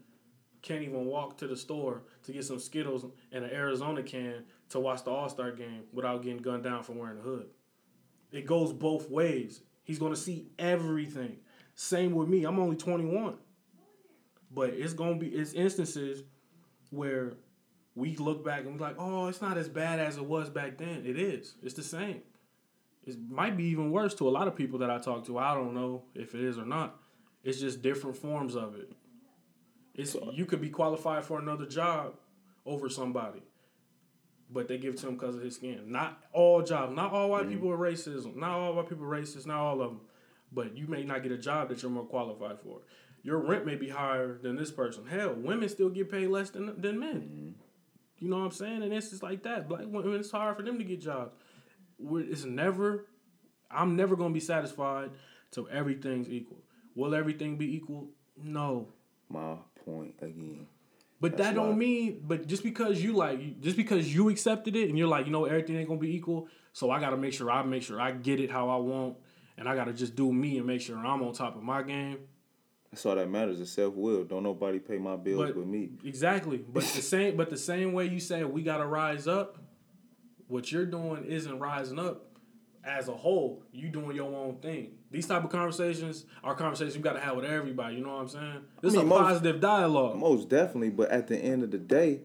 [0.62, 4.80] can't even walk to the store to get some Skittles and an Arizona can to
[4.80, 7.48] watch the All Star game without getting gunned down for wearing a hood.
[8.34, 9.62] It goes both ways.
[9.84, 11.38] He's gonna see everything.
[11.76, 12.44] Same with me.
[12.44, 13.38] I'm only 21.
[14.52, 16.24] But it's gonna be it's instances
[16.90, 17.34] where
[17.96, 20.78] we look back and we're like, oh, it's not as bad as it was back
[20.78, 21.04] then.
[21.06, 21.56] It is.
[21.62, 22.22] It's the same.
[23.06, 25.38] It might be even worse to a lot of people that I talk to.
[25.38, 27.00] I don't know if it is or not.
[27.44, 28.92] It's just different forms of it.
[29.94, 32.16] It's you could be qualified for another job
[32.66, 33.44] over somebody,
[34.50, 35.84] but they give it to him because of his skin.
[35.88, 36.96] Not all jobs.
[36.96, 37.54] Not all white mm-hmm.
[37.54, 38.36] people are racism.
[38.36, 39.46] Not all white people are racist.
[39.46, 40.02] Not all of them.
[40.52, 42.82] But you may not get a job that you're more qualified for.
[43.24, 45.08] Your rent may be higher than this person.
[45.08, 47.22] Hell, women still get paid less than than men.
[47.22, 47.50] Mm-hmm.
[48.20, 48.84] You know what I'm saying?
[48.84, 49.68] And it's just like that.
[49.68, 51.34] Black women, it's hard for them to get jobs.
[51.98, 53.08] We're, it's never.
[53.72, 55.12] I'm never gonna be satisfied
[55.52, 56.60] till everything's equal.
[56.96, 58.10] Will everything be equal?
[58.38, 58.90] No.
[59.30, 59.56] My
[59.86, 60.68] point again.
[61.24, 62.22] But That's that don't why- mean.
[62.28, 65.46] But just because you like, just because you accepted it and you're like, you know,
[65.46, 66.50] everything ain't gonna be equal.
[66.74, 69.16] So I gotta make sure I make sure I get it how I want,
[69.58, 72.18] and I gotta just do me and make sure I'm on top of my game.
[72.92, 74.26] That's all that matters is self will.
[74.26, 75.92] Don't nobody pay my bills But- but me.
[76.04, 76.58] Exactly.
[76.58, 77.38] But the same.
[77.38, 79.58] But the same way you say we gotta rise up,
[80.50, 82.33] what you're doing isn't rising up
[82.86, 83.64] as a whole.
[83.72, 84.92] You doing your own thing.
[85.12, 87.96] These type of conversations are conversations you gotta have with everybody.
[87.96, 88.62] You know what I'm saying?
[88.82, 90.18] This mean, is a most- positive dialogue.
[90.18, 92.22] Most definitely, but at the end of the day,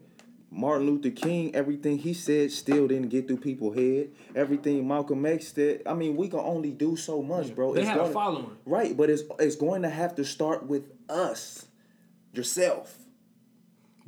[0.51, 4.09] Martin Luther King, everything he said still didn't get through people's head.
[4.35, 7.73] Everything Malcolm X said, I mean, we can only do so much, bro.
[7.75, 8.57] They It's had a following.
[8.65, 11.67] Right, but it's it's going to have to start with us,
[12.33, 12.97] yourself.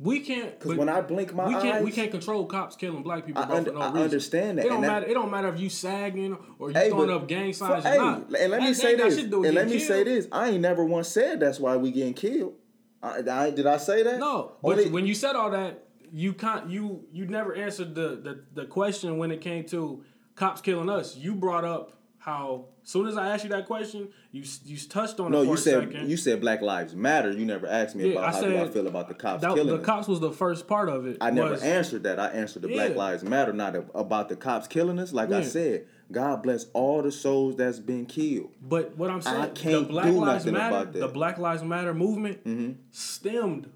[0.02, 0.58] We can't.
[0.58, 3.42] Because when I blink my we can't eyes, we can't control cops killing black people
[3.42, 4.02] I bro, under- for no I reason.
[4.02, 5.06] understand that, It don't that- matter.
[5.06, 7.84] It don't matter if you sagging or you Hey, throwing but- up gang For- signs
[7.84, 8.16] hey, or not.
[8.40, 9.14] and let me That- say this.
[9.14, 10.26] shit to do with And let me say this.
[10.32, 12.54] I ain't never once said that's why we getting killed.
[13.02, 14.18] I, I, did I say that?
[14.18, 16.68] No, but Only- when you said all that, you can't.
[16.68, 20.02] You you never answered the, the the question when it came to
[20.34, 21.16] cops killing us.
[21.16, 25.30] You brought up how soon as I asked you that question, you you touched on
[25.32, 26.10] no, you said second.
[26.10, 27.30] you said Black Lives Matter.
[27.30, 29.54] You never asked me Yeah, about I how do I feel about the cops that,
[29.54, 31.18] killing the cops was the first part of it.
[31.20, 32.18] I never was- answered that.
[32.18, 35.12] I answered the Black Lives Matter, not about the cops killing us.
[35.12, 38.50] Like I said, God bless all the souls that's been killed.
[38.60, 40.98] But what I'm saying, can't the Black do Lives nothing Matter, about that.
[40.98, 41.06] Mm-hmm.
[41.08, 43.70] the Black Lives Matter movement stemmed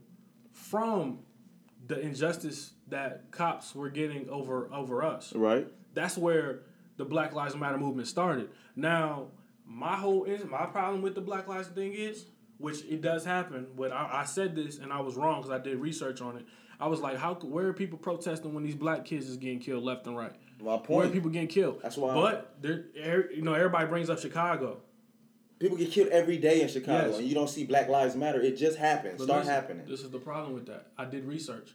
[0.53, 1.21] from
[1.87, 5.33] the injustice that cops were getting over over us.
[5.35, 5.67] Right?
[5.95, 6.61] That's where
[6.97, 8.49] the Black Lives Matter movement started.
[8.77, 9.29] Now,
[9.67, 12.27] my whole is my problem with the Black Lives thing is,
[12.59, 13.67] which it does happen.
[13.77, 16.45] But I, I said this and I was wrong because I did research on it.
[16.79, 17.35] I was like, how?
[17.35, 20.33] Where are people protesting when these black kids is getting killed left and right?
[20.61, 20.89] My point.
[20.91, 21.81] Where are people getting killed?
[21.83, 24.79] That's why- But there, er- you know, everybody brings up Chicago.
[25.59, 27.19] People get killed every day in Chicago, Yes.
[27.19, 28.43] and you don't see Black Lives Matter.
[28.43, 29.17] It just happens.
[29.19, 29.87] But Start listen, happening.
[29.89, 30.89] This is the problem with that.
[30.99, 31.71] I did research.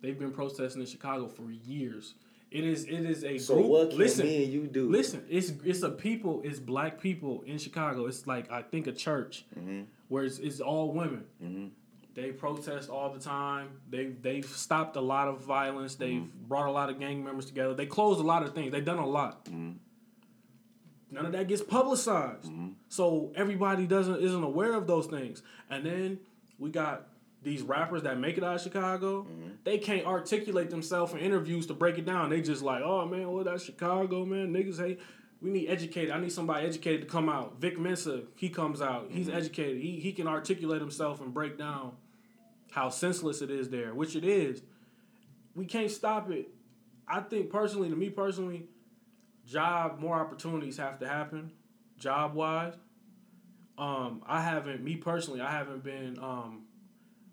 [0.00, 2.14] They've been protesting in Chicago for years.
[2.50, 3.66] It is it is a So group.
[3.66, 4.88] what can listen, me and you do?
[4.88, 5.24] listen.
[5.28, 6.42] It's it's a people.
[6.44, 8.06] It's black people in Chicago.
[8.06, 9.82] It's like I think a church Mm-hmm.
[10.08, 11.72] where it's, it's all women.
[12.14, 13.68] They protest all the time.
[13.90, 15.96] They they've stopped a lot of violence.
[15.96, 16.46] They've Mm-hmm.
[16.48, 17.74] brought a lot of gang members together.
[17.74, 18.70] They closed a lot of things.
[18.72, 19.44] They've done a lot.
[19.46, 19.72] Mm-hmm.
[21.10, 22.50] None of that gets publicized.
[22.88, 25.42] So everybody doesn't isn't aware of those things.
[25.70, 26.18] And then
[26.58, 27.06] we got
[27.46, 29.22] these rappers that make it out of Chicago.
[29.22, 29.48] Mm-hmm.
[29.62, 32.28] They can't articulate themselves in interviews to break it down.
[32.28, 34.52] They just like, oh man, well that's Chicago, man.
[34.52, 35.00] Niggas hate.
[35.40, 36.10] We need educated.
[36.10, 37.60] I need somebody educated to come out.
[37.60, 39.06] Vic Mensa, he comes out.
[39.10, 39.36] He's Mm-hmm.
[39.36, 39.80] educated.
[39.80, 41.92] He he can articulate himself and break down
[42.72, 44.62] how senseless it is there, which it is.
[45.54, 46.48] We can't stop it.
[47.06, 48.66] I think personally, to me personally,
[49.46, 51.52] job more opportunities have to happen,
[51.96, 52.74] job wise.
[53.78, 56.18] Um, I haven't, me personally, I haven't been.
[56.18, 56.62] Um,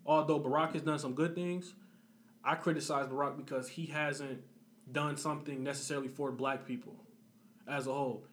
[0.05, 1.73] although Barack has done some good things,
[2.43, 4.41] I criticize Barack because he hasn't
[4.91, 6.95] done something necessarily for black people
[7.67, 8.25] as a whole.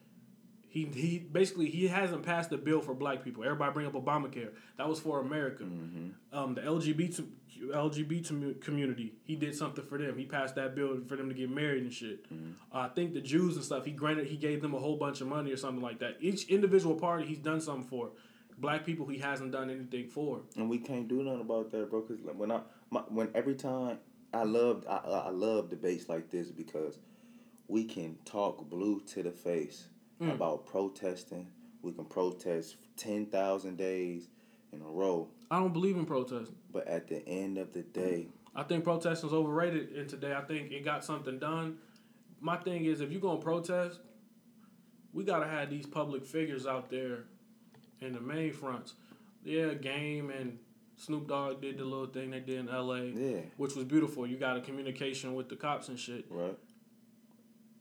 [0.68, 3.42] He he basically he hasn't passed a bill for black people.
[3.42, 4.50] Everybody bring up Obamacare.
[4.78, 5.64] That was for America.
[6.32, 7.26] Um, the LGBT
[7.74, 9.14] LGBT community.
[9.24, 10.16] He did something for them.
[10.16, 12.24] He passed that bill for them to get married and shit.
[12.72, 13.84] Uh, I think the Jews and stuff.
[13.84, 16.16] He granted he gave them a whole bunch of money or something like that.
[16.20, 18.10] Each individual party he's done something for.
[18.60, 20.40] Black people he hasn't done anything for.
[20.56, 22.02] And we can't do nothing about that, bro.
[22.02, 22.60] Cause like, when I,
[22.90, 23.98] my, when every time
[24.34, 26.98] I love, I, I love debates like this because
[27.68, 29.86] we can talk blue to the face
[30.20, 30.34] Mm.
[30.34, 31.46] about protesting.
[31.80, 34.28] We can protest ten thousand days
[34.70, 36.54] in a row, I don't believe in protesting.
[36.70, 40.34] but at the end of the day, I think protesting is overrated and today.
[40.34, 41.78] I think it got something done.
[42.38, 44.00] My thing is, if you're gonna protest,
[45.14, 47.24] we gotta have these public figures out there
[48.00, 48.94] in the main fronts.
[49.44, 50.58] Yeah, Game and
[50.96, 54.26] Snoop Dogg did the little thing they did in L.A., yeah, which was beautiful.
[54.26, 56.26] You got a communication with the cops and shit.
[56.30, 56.56] right.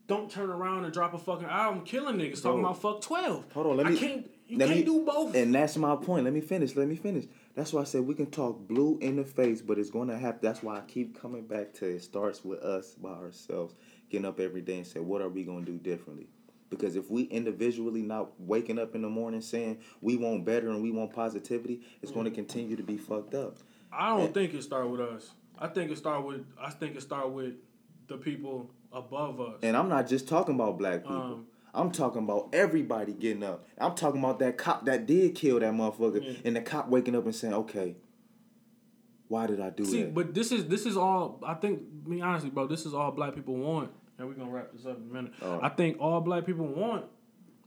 [0.07, 3.45] Don't turn around and drop a fucking album killing niggas talking about fuck twelve.
[3.53, 4.31] Hold on, let I me- can't.
[4.47, 5.35] You can't me- do both.
[5.35, 6.23] And that's my point.
[6.25, 6.75] Let me finish.
[6.75, 7.25] Let me finish.
[7.53, 10.41] That's why I said we can talk blue in the face, but it's gonna have.
[10.41, 13.75] That's why I keep coming back to it starts with us by ourselves,
[14.09, 16.25] getting up every day and say, what are we gonna do differently?
[16.69, 20.83] Because if we individually not waking up in the morning saying we want better and
[20.83, 22.15] we want positivity, it's Mm.
[22.15, 23.57] going to continue to be fucked up.
[23.91, 25.31] I don't think it start with us.
[25.57, 26.45] I think it start with.
[26.61, 27.55] I think it start with
[28.07, 29.59] the people above us.
[29.63, 31.15] And I'm not just talking about black people.
[31.17, 33.65] Um, I'm talking about everybody getting up.
[33.77, 36.33] I'm talking about that cop that did kill that motherfucker, Yeah.
[36.45, 37.95] and the cop waking up and saying, "Okay,
[39.27, 39.87] why did I do it?
[39.87, 41.39] See, that?" but this is this is all.
[41.45, 44.71] I think, me honestly, bro, this is all black people want, and we're gonna wrap
[44.73, 45.33] this up in a minute.
[45.41, 45.59] Oh.
[45.61, 47.05] I think all black people want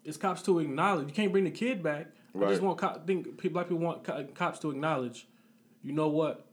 [0.04, 1.08] is cops to acknowledge.
[1.08, 2.06] You can't bring the kid back.
[2.36, 5.26] I just want cop, think black people want co- cops to acknowledge.
[5.82, 6.46] You know what?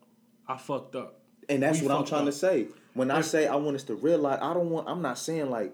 [0.48, 1.20] I fucked up.
[1.48, 2.28] And that's We what I'm trying up.
[2.28, 2.68] to say.
[2.96, 4.90] When I say I want us to realize, I don't want.
[4.90, 5.74] I'm not saying like,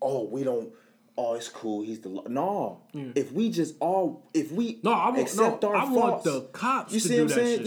[0.00, 0.72] oh, we don't.
[1.18, 1.82] Oh, it's cool.
[1.82, 2.24] He's the law.
[2.26, 2.80] No.
[3.14, 5.68] If we just all, if we No, I want accept no.
[5.68, 7.64] our I want the cops You to see what I'm saying?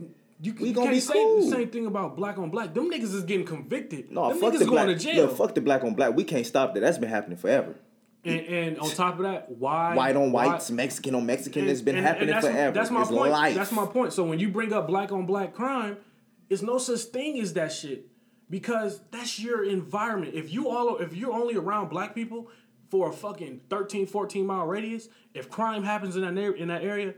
[0.00, 0.06] Yeah.
[0.40, 1.40] You, We you gonna can't be say cool.
[1.48, 2.74] the same thing about black on black.
[2.74, 4.10] Them niggas is getting convicted.
[4.12, 4.98] No, Them fuck niggas the going black.
[4.98, 5.28] to jail.
[5.28, 6.14] Yeah, fuck the black on black.
[6.14, 6.80] We can't stop that.
[6.80, 7.74] That's been happening forever.
[8.24, 11.62] and, and on top of that, why White on why- whites, Mexican on Mexican.
[11.62, 12.74] And- it's been and- happening that's, forever.
[12.74, 13.32] That's my it's point.
[13.32, 13.54] Life.
[13.54, 14.12] That's my point.
[14.12, 15.96] So when you bring up black on black crime,
[16.50, 18.06] it's no such thing as that shit
[18.50, 20.34] because that's your environment.
[20.34, 22.50] If you all if you're only around black people
[22.90, 27.14] for a fucking 13, 14 mile radius, if crime happens in that in that area,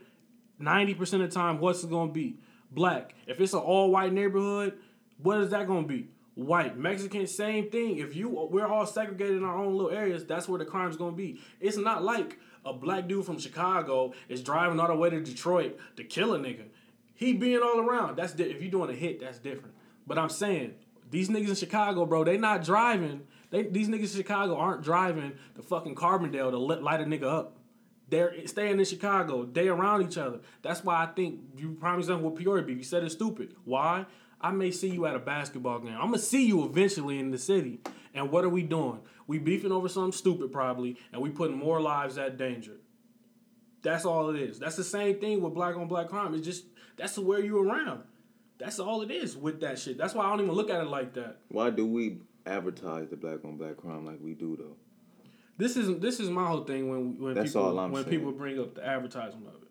[0.60, 2.36] 90% of the time what's it going to be?
[2.70, 3.14] Black.
[3.26, 4.78] If it's an all white neighborhood,
[5.22, 6.08] what is that to be?
[6.34, 7.98] White, Mexican, same thing.
[7.98, 11.16] If you we're all segregated in our own little areas, that's where the crime's gonna
[11.16, 11.40] be.
[11.60, 15.78] It's not like a black dude from Chicago is driving all the way to Detroit
[15.96, 16.66] to kill a nigga.
[17.14, 18.16] He being all around.
[18.16, 19.74] That's di- if you're doing a hit, that's different.
[20.06, 20.74] But I'm saying
[21.10, 23.26] these niggas in Chicago, bro, they not driving.
[23.50, 27.24] They these niggas in Chicago aren't driving to fucking Carbondale to lit, light a nigga
[27.24, 27.57] up.
[28.10, 29.44] They're staying in Chicago.
[29.44, 30.40] They around each other.
[30.62, 32.78] That's why I think you probably example with Peoria beef.
[32.78, 33.54] You said it's stupid.
[33.64, 34.06] Why?
[34.40, 35.94] I may see you at a basketball game.
[35.94, 37.80] I'm gonna see you eventually in the city.
[38.14, 39.00] And what are we doing?
[39.26, 42.76] We beefing over something stupid probably, and we putting more lives at danger.
[43.82, 44.58] That's all it is.
[44.58, 46.34] That's the same thing with black on black crime.
[46.34, 46.64] It's just
[46.96, 48.02] that's where you around.
[48.58, 49.98] That's all it is with that shit.
[49.98, 51.38] That's why I don't even look at it like that.
[51.48, 54.76] Why do we advertise the black on black crime like we do though?
[55.58, 58.04] This is this is my whole thing when when That's people when saying.
[58.08, 59.68] people bring up the advertisement of it.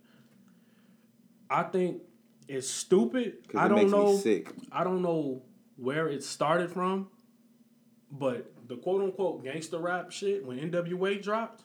[1.50, 2.02] I think
[2.48, 3.38] it's stupid.
[3.56, 4.22] I don't know.
[4.72, 5.42] I don't know
[5.78, 7.08] where it started from,
[8.12, 11.64] but the quote unquote gangster rap shit when NWA dropped,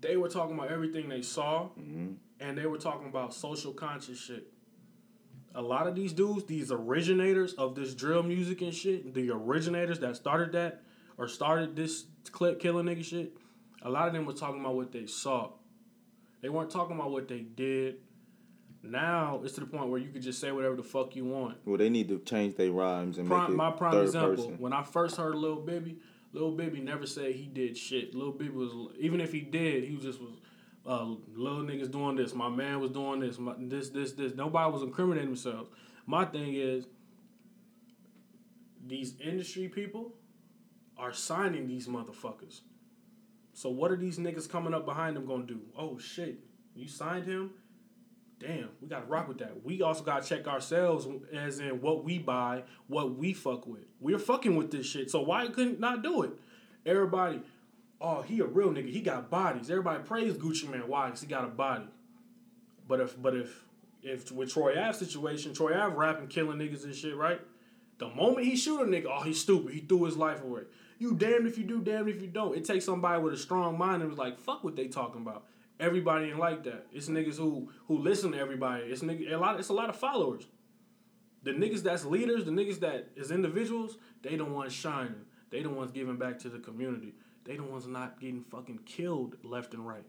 [0.00, 2.12] they were talking about everything they saw, Mm-hmm.
[2.40, 4.46] and they were talking about social conscious shit.
[5.54, 9.98] A lot of these dudes, these originators of this drill music and shit, the originators
[9.98, 10.82] that started that
[11.20, 13.36] or started this clip killing nigga shit,
[13.82, 15.50] a lot of them were talking about what they saw.
[16.40, 17.96] They weren't talking about what they did.
[18.82, 21.58] Now it's to the point where you could just say whatever the fuck you want.
[21.66, 24.44] Well, they need to change their rhymes and make Prime, it my prime third example:
[24.44, 24.58] person.
[24.58, 25.98] when I first heard Lil Bibby,
[26.32, 28.14] Lil Bibby never said he did shit.
[28.14, 30.30] Lil Bibby was even if he did, he just was
[30.86, 31.04] uh,
[31.36, 32.34] little niggas doing this.
[32.34, 33.38] My man was doing this.
[33.38, 34.34] My, this this this.
[34.34, 35.68] Nobody was incriminating themselves.
[36.06, 36.86] My thing is,
[38.86, 40.14] these industry people
[41.00, 42.60] are signing these motherfuckers.
[43.52, 45.60] So what are these niggas coming up behind them gonna do?
[45.76, 46.38] Oh shit,
[46.74, 47.50] you signed him.
[48.38, 49.64] Damn, we gotta rock with that.
[49.64, 53.84] We also gotta check ourselves as in what we buy, what we fuck with.
[53.98, 55.10] We're fucking with this shit.
[55.10, 56.32] So why couldn't not do it?
[56.86, 57.42] Everybody,
[58.00, 58.90] oh, he a real nigga.
[58.90, 59.70] He got bodies.
[59.70, 60.86] Everybody praise Gucci Mane.
[60.86, 61.06] Why?
[61.06, 61.86] Because he got a body.
[62.88, 63.64] But if but if
[64.02, 67.40] if with Troy Ave situation, Troy Ave rapping, killing niggas and shit, right?
[67.98, 69.74] The moment he shoot a nigga, oh, he's stupid.
[69.74, 70.62] He threw his life away.
[71.00, 72.56] You damned if you do, damned if you don't.
[72.56, 75.46] It takes somebody with a strong mind and was like, fuck what they talking about.
[75.80, 76.86] Everybody ain't like that.
[76.92, 78.84] It's niggas who who listen to everybody.
[78.84, 79.58] It's nigga a lot.
[79.58, 80.46] It's a lot of followers.
[81.42, 85.24] The niggas that's leaders, the niggas that is individuals, they the ones shining.
[85.48, 87.14] They the ones giving back to the community.
[87.44, 90.04] They the ones not getting fucking killed left and right.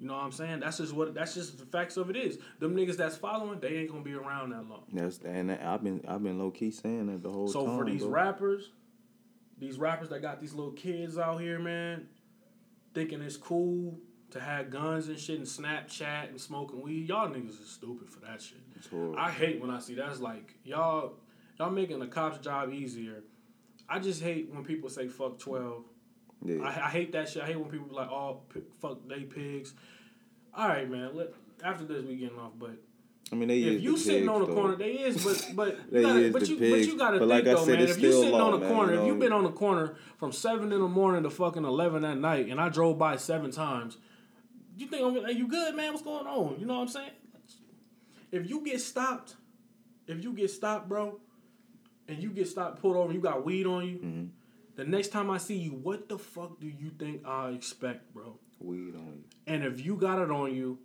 [0.00, 0.60] You know what I'm saying?
[0.60, 1.14] That's just what.
[1.14, 2.38] That's just the facts of it is.
[2.58, 4.82] Them niggas that's following, they ain't gonna be around that long.
[4.92, 7.52] That's and I've been I've been low key saying that the whole time.
[7.52, 7.78] So time.
[7.78, 8.10] for these bro.
[8.10, 8.72] rappers,
[9.58, 12.08] these rappers that got these little kids out here, man,
[12.94, 13.98] thinking it's cool
[14.30, 18.20] to have guns and shit and Snapchat and smoking weed, y'all niggas is stupid for
[18.20, 18.58] that shit.
[18.74, 19.16] It's horrible.
[19.16, 21.14] I hate when I see that's like y'all
[21.58, 23.22] y'all making the cops' job easier.
[23.88, 25.84] I just hate when people say fuck twelve.
[26.44, 26.62] yeah.
[26.62, 27.42] I, I hate that shit.
[27.42, 29.74] I hate when people be like, "Oh, p- fuck they pigs."
[30.52, 31.14] All right, man.
[31.14, 31.28] Let,
[31.62, 32.52] after this, we getting off.
[32.58, 32.76] But
[33.32, 34.54] I mean, they if you the sitting pigs, on the though.
[34.54, 35.24] corner, they is.
[35.24, 37.78] But but They you gotta, but you but you gotta But think like though, said,
[37.80, 37.88] man.
[37.88, 39.18] If you sitting law, on the corner, if you know?
[39.20, 42.60] been on the corner from seven in the morning to fucking eleven at night, and
[42.60, 43.98] I drove by seven times,
[44.76, 45.92] you think I'm gonna- you good, man?
[45.92, 46.60] What's going on?
[46.60, 47.10] You know what I'm saying?
[48.32, 49.36] If you get stopped,
[50.06, 51.20] if you get stopped, bro,
[52.08, 53.98] and you get stopped, pulled over, and you got weed on you.
[53.98, 54.28] Mhm.
[54.76, 58.38] The next time I see you, what the fuck do you think I expect, bro?
[58.58, 59.24] weed on you.
[59.46, 60.78] And if you got it on you,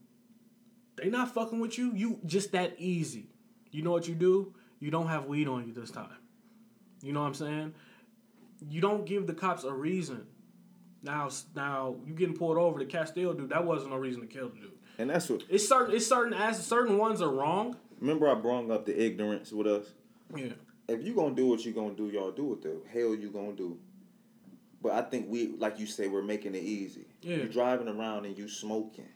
[1.02, 1.94] they not fucking with you.
[1.95, 3.28] You just that easy.
[3.72, 4.53] You know what you do?
[4.80, 6.10] You don't have weed on you this time.
[7.02, 7.73] You know what I'm saying?
[8.69, 10.26] You don't give the cops a reason.
[11.03, 12.78] Now, now you getting pulled over.
[12.80, 14.72] The Castile dude, that wasn't no reason to kill the dude.
[14.99, 15.44] And that's what.
[15.49, 15.95] It's certain.
[15.95, 16.34] It's certain.
[16.34, 17.76] As certain ones are wrong.
[17.99, 19.86] Remember, I brought up the ignorance with us.
[20.36, 20.53] Yeah.
[20.88, 23.53] If you gonna do what you gonna do, y'all do what the hell you gonna
[23.53, 23.78] do.
[24.82, 27.06] But I think we, like you say, we're making it easy.
[27.22, 27.38] Yeah.
[27.38, 29.07] You're driving around and you smoking.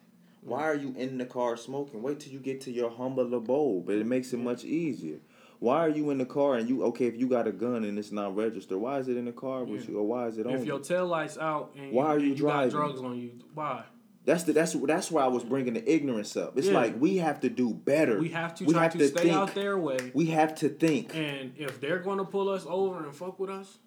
[0.45, 2.01] Why are you in the car smoking?
[2.01, 5.17] Wait till you get to your humble abode, but it makes it much easier.
[5.59, 7.97] Why are you in the car and you okay if you got a gun and
[7.97, 8.77] it's not registered?
[8.77, 9.91] Why is it in the car with Yeah.
[9.91, 10.53] you or why is it on?
[10.53, 12.71] If your tail lights out and Why are and you driving?
[12.71, 13.83] got drugs on you, why?
[14.25, 16.57] That's the that's that's why I was bringing the ignorance up.
[16.57, 16.73] It's Yeah.
[16.73, 18.19] like we have to do better.
[18.19, 19.33] We have to We try have to, to stay think.
[19.35, 20.11] out their way.
[20.13, 21.15] We have to think.
[21.15, 23.77] And if they're going to pull us over and fuck with us,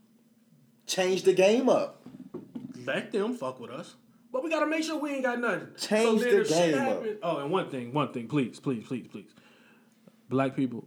[0.86, 2.02] Change the game up.
[2.86, 3.97] let them fuck with us.
[4.32, 5.68] But we gotta make sure we ain't got nothing.
[5.78, 7.05] Change then the game up.
[7.22, 9.30] Oh, and one thing, one thing, please, please, please, please.
[10.28, 10.86] Black people,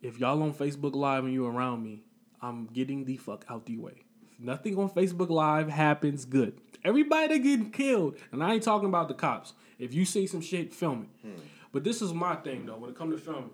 [0.00, 2.02] if y'all on Facebook Live and you around me,
[2.40, 4.04] I'm getting the fuck out the way.
[4.32, 6.58] If nothing on Facebook Live happens good.
[6.82, 9.52] Everybody getting killed, and I ain't talking about the cops.
[9.78, 11.28] If you see some shit, film it.
[11.28, 11.40] Hmm.
[11.72, 12.76] But this is my thing though.
[12.76, 13.50] When it comes to filming,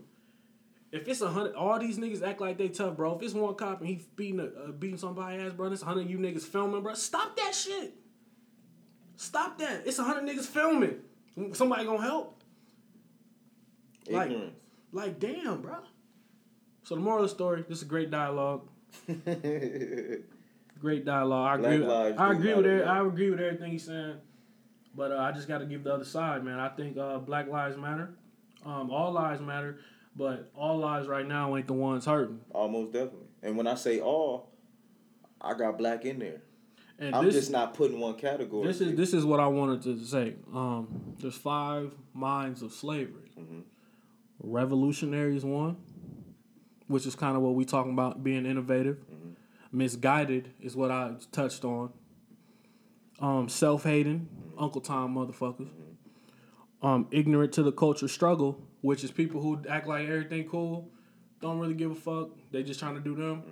[0.92, 3.16] if it's a hundred, all these niggas act like they tough, bro.
[3.16, 5.84] If it's one cop and he beating a, uh, beating somebody ass, bro, it's a
[5.86, 6.94] hundred you niggas filming, bro.
[6.94, 7.94] Stop that shit.
[9.20, 9.82] Stop that.
[9.86, 10.96] It's a hundred niggas filming.
[11.52, 12.40] Somebody gonna help?
[14.08, 14.54] Like- Ignorance.
[14.92, 15.76] Like, damn, bro.
[16.84, 18.66] So the moral of the story, this is a great dialogue.
[20.80, 21.62] Great dialogue.
[21.64, 21.86] I agree.
[21.86, 24.16] Lives I agree with every, I agree with everything he's saying.
[24.96, 26.58] But uh, I just got to give the other side, man.
[26.58, 28.14] I think uh, Black Lives Matter.
[28.64, 29.78] Um, all lives matter,
[30.16, 32.40] but all lives right now ain't the ones hurting.
[32.52, 33.28] Almost definitely.
[33.42, 34.50] And when I say all,
[35.40, 36.42] I got black in there.
[37.00, 38.66] And I'm this, just not putting one category.
[38.66, 40.34] This is this is what I wanted to say.
[40.54, 43.32] Um, there's five minds of slavery.
[43.38, 43.62] Mhm.
[44.42, 45.76] Revolutionary is one,
[46.88, 48.98] which is kind of what we talking about being innovative.
[49.72, 51.90] Misguided is what I touched on.
[53.18, 54.28] Um, self-hating,
[54.58, 55.68] Uncle Tom motherfuckers.
[56.82, 60.90] Um, ignorant to the culture struggle, which is people who act like everything cool,
[61.40, 62.30] don't really give a fuck.
[62.50, 63.42] They just trying to do them.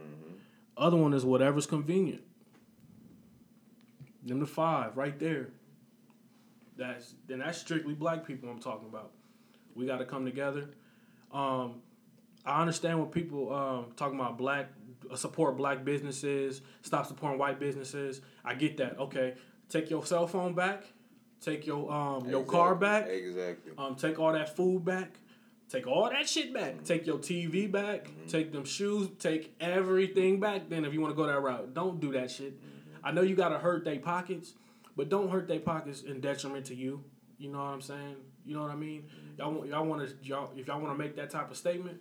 [0.76, 2.22] Other one is whatever's convenient.
[4.24, 5.48] Them the five right there.
[6.76, 9.10] That's then that's strictly black people I'm talking about.
[9.74, 10.70] We got to come together.
[11.32, 11.82] Um,
[12.44, 14.68] I understand when people um, talking about black
[15.10, 18.20] uh, support black businesses, stop supporting white businesses.
[18.44, 18.98] I get that.
[18.98, 19.34] Okay,
[19.68, 20.84] take your cell phone back,
[21.40, 23.72] take your um your car back, Exactly.
[23.78, 25.18] um take all that food back,
[25.68, 30.68] take all that shit back, take your TV back, take them shoes, take everything back.
[30.68, 32.54] Then if you want to go that route, don't do that shit.
[33.04, 34.54] I know you gotta hurt their pockets,
[34.96, 37.02] but don't hurt their pockets in detriment to you.
[37.38, 38.16] You know what I'm saying?
[38.44, 39.04] You know what I mean?
[39.38, 42.00] Y'all want y'all want to y'all if y'all want to make that type of statement,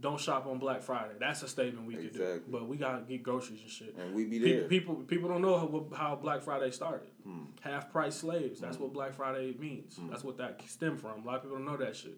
[0.00, 1.14] don't shop on Black Friday.
[1.20, 2.42] That's a statement we could do.
[2.48, 3.94] But we gotta get groceries and shit.
[3.96, 4.68] And we be People, there.
[4.68, 7.08] people people don't know how, how Black Friday started.
[7.24, 7.44] Hmm.
[7.60, 8.60] Half price slaves.
[8.60, 9.98] That's what Black Friday means.
[10.10, 11.22] That's what that stem from.
[11.22, 12.16] A lot of people don't know that shit.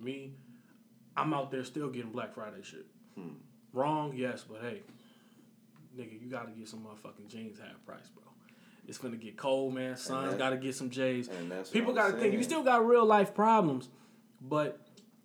[0.00, 0.32] Me,
[1.16, 2.86] I'm out there still getting Black Friday shit.
[3.16, 3.30] Hmm.
[3.72, 4.82] Wrong, yes, but hey,
[5.96, 8.24] nigga, you gotta get some motherfucking jeans half price, bro.
[8.86, 9.96] It's gonna get cold, man.
[9.96, 11.28] Sons that- gotta get some J's.
[11.72, 13.88] People gotta think you still got real life problems,
[14.40, 14.80] but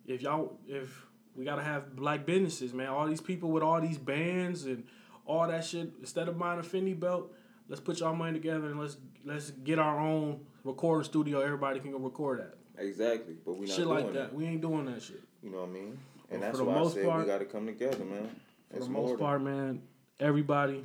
[0.06, 3.98] if y'all if we gotta have black businesses, man, all these people with all these
[3.98, 4.84] bands and
[5.26, 5.90] all that shit.
[6.00, 7.32] Instead of buying a Fendi belt,
[7.68, 11.40] let's put y'all money together and let's let's get our own recording studio.
[11.40, 12.54] Everybody can go record at.
[12.78, 14.34] Exactly, but we not shit like that.
[14.34, 15.22] We ain't doing that shit.
[15.42, 15.98] You know what I mean?
[16.30, 18.28] And But that's for the why I said part- we got to come together, man.
[18.70, 19.82] For It's the most part, man,
[20.20, 20.84] everybody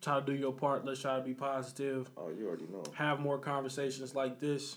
[0.00, 0.84] try to do your part.
[0.84, 2.10] Let's try to be positive.
[2.16, 2.82] Oh, you already know.
[2.94, 4.76] Have more conversations like this,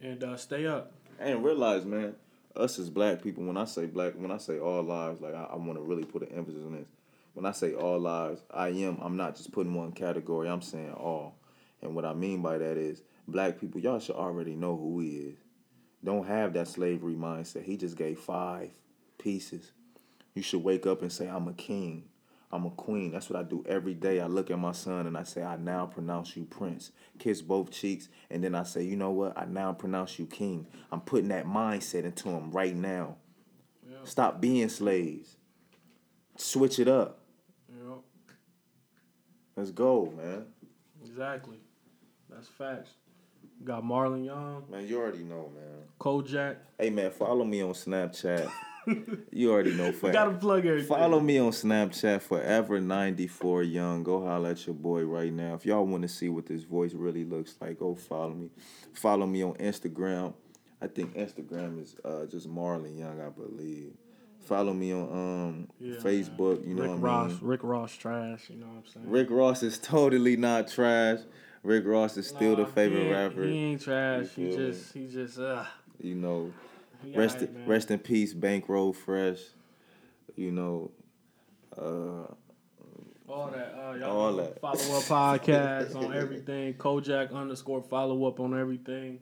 [0.00, 0.92] and uh, stay up.
[1.18, 2.14] And realize, man,
[2.56, 5.44] us as black people, when I say black, when I say all lives, like I,
[5.44, 6.88] I want to really put an emphasis on this.
[7.34, 10.92] When I say all lives, I am, I'm not just putting one category, I'm saying
[10.92, 11.34] all.
[11.82, 15.08] And what I mean by that is, black people, y'all should already know who he
[15.16, 15.38] is.
[16.04, 17.64] Don't have that slavery mindset.
[17.64, 18.70] He just gave five
[19.18, 19.72] pieces.
[20.34, 22.04] You should wake up and say, I'm a king.
[22.54, 23.10] I'm a queen.
[23.10, 24.20] That's what I do every day.
[24.20, 26.92] I look at my son and I say, I now pronounce you prince.
[27.18, 28.08] Kiss both cheeks.
[28.30, 29.36] And then I say, you know what?
[29.36, 30.68] I now pronounce you king.
[30.92, 33.16] I'm putting that mindset into him right now.
[33.90, 33.96] Yeah.
[34.04, 35.36] Stop being slaves.
[36.36, 37.18] Switch it up.
[37.68, 38.04] Know,
[39.56, 40.44] Let's go, man.
[41.04, 41.58] exactly.
[42.30, 42.90] That's facts.
[43.64, 45.82] Got Marlon Young, Man, you already know, man.
[45.98, 46.56] Kojak.
[46.78, 48.48] Hey, man, follow me on Snapchat.
[49.32, 49.92] you already know.
[49.92, 50.88] Gotta plug everything.
[50.88, 54.02] Follow me on Snapchat, forever94 young.
[54.02, 55.54] Go holler at your boy right now.
[55.54, 58.50] If y'all want to see what this voice really looks like, go follow me.
[58.92, 60.34] Follow me on Instagram.
[60.80, 63.92] I think Instagram is uh, just Marlon Young, I believe.
[64.40, 66.66] Follow me on um, Yeah, Facebook.
[66.66, 67.30] You know Rick what Ross.
[67.30, 67.38] I mean.
[67.42, 68.50] Rick Ross trash.
[68.50, 69.08] You know what I'm saying?
[69.08, 71.20] Rick Ross is totally not trash.
[71.62, 73.44] Rick Ross is still the favorite he rapper.
[73.44, 74.26] He ain't trash.
[74.36, 74.56] He me?
[74.56, 75.64] just, he just, uh.
[75.98, 76.52] You know,
[77.14, 77.66] rest alright, man.
[77.68, 79.40] rest in peace, Bankroll Fresh.
[80.36, 80.90] You know,
[81.76, 82.26] uh,
[83.28, 83.74] All that.
[83.78, 84.60] Uh, y'all All that.
[84.60, 86.74] Follow up podcast on everything.
[86.74, 89.20] Kojak underscore follow up on everything.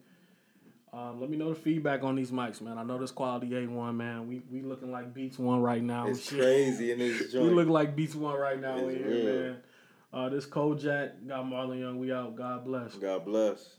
[0.94, 2.76] Um, let me know the feedback on these mics, man.
[2.76, 4.28] I know this quality A1, man.
[4.28, 6.06] We we looking like Beats One right now.
[6.06, 6.38] it's Shit.
[6.38, 7.48] crazy in this joint.
[7.48, 9.16] We look like Beats One right now It's in real.
[9.22, 9.56] here, man.
[10.12, 11.98] Uh, this Kojak got Marlon Young.
[11.98, 12.36] We out.
[12.36, 12.94] God bless.
[12.96, 13.76] God bless.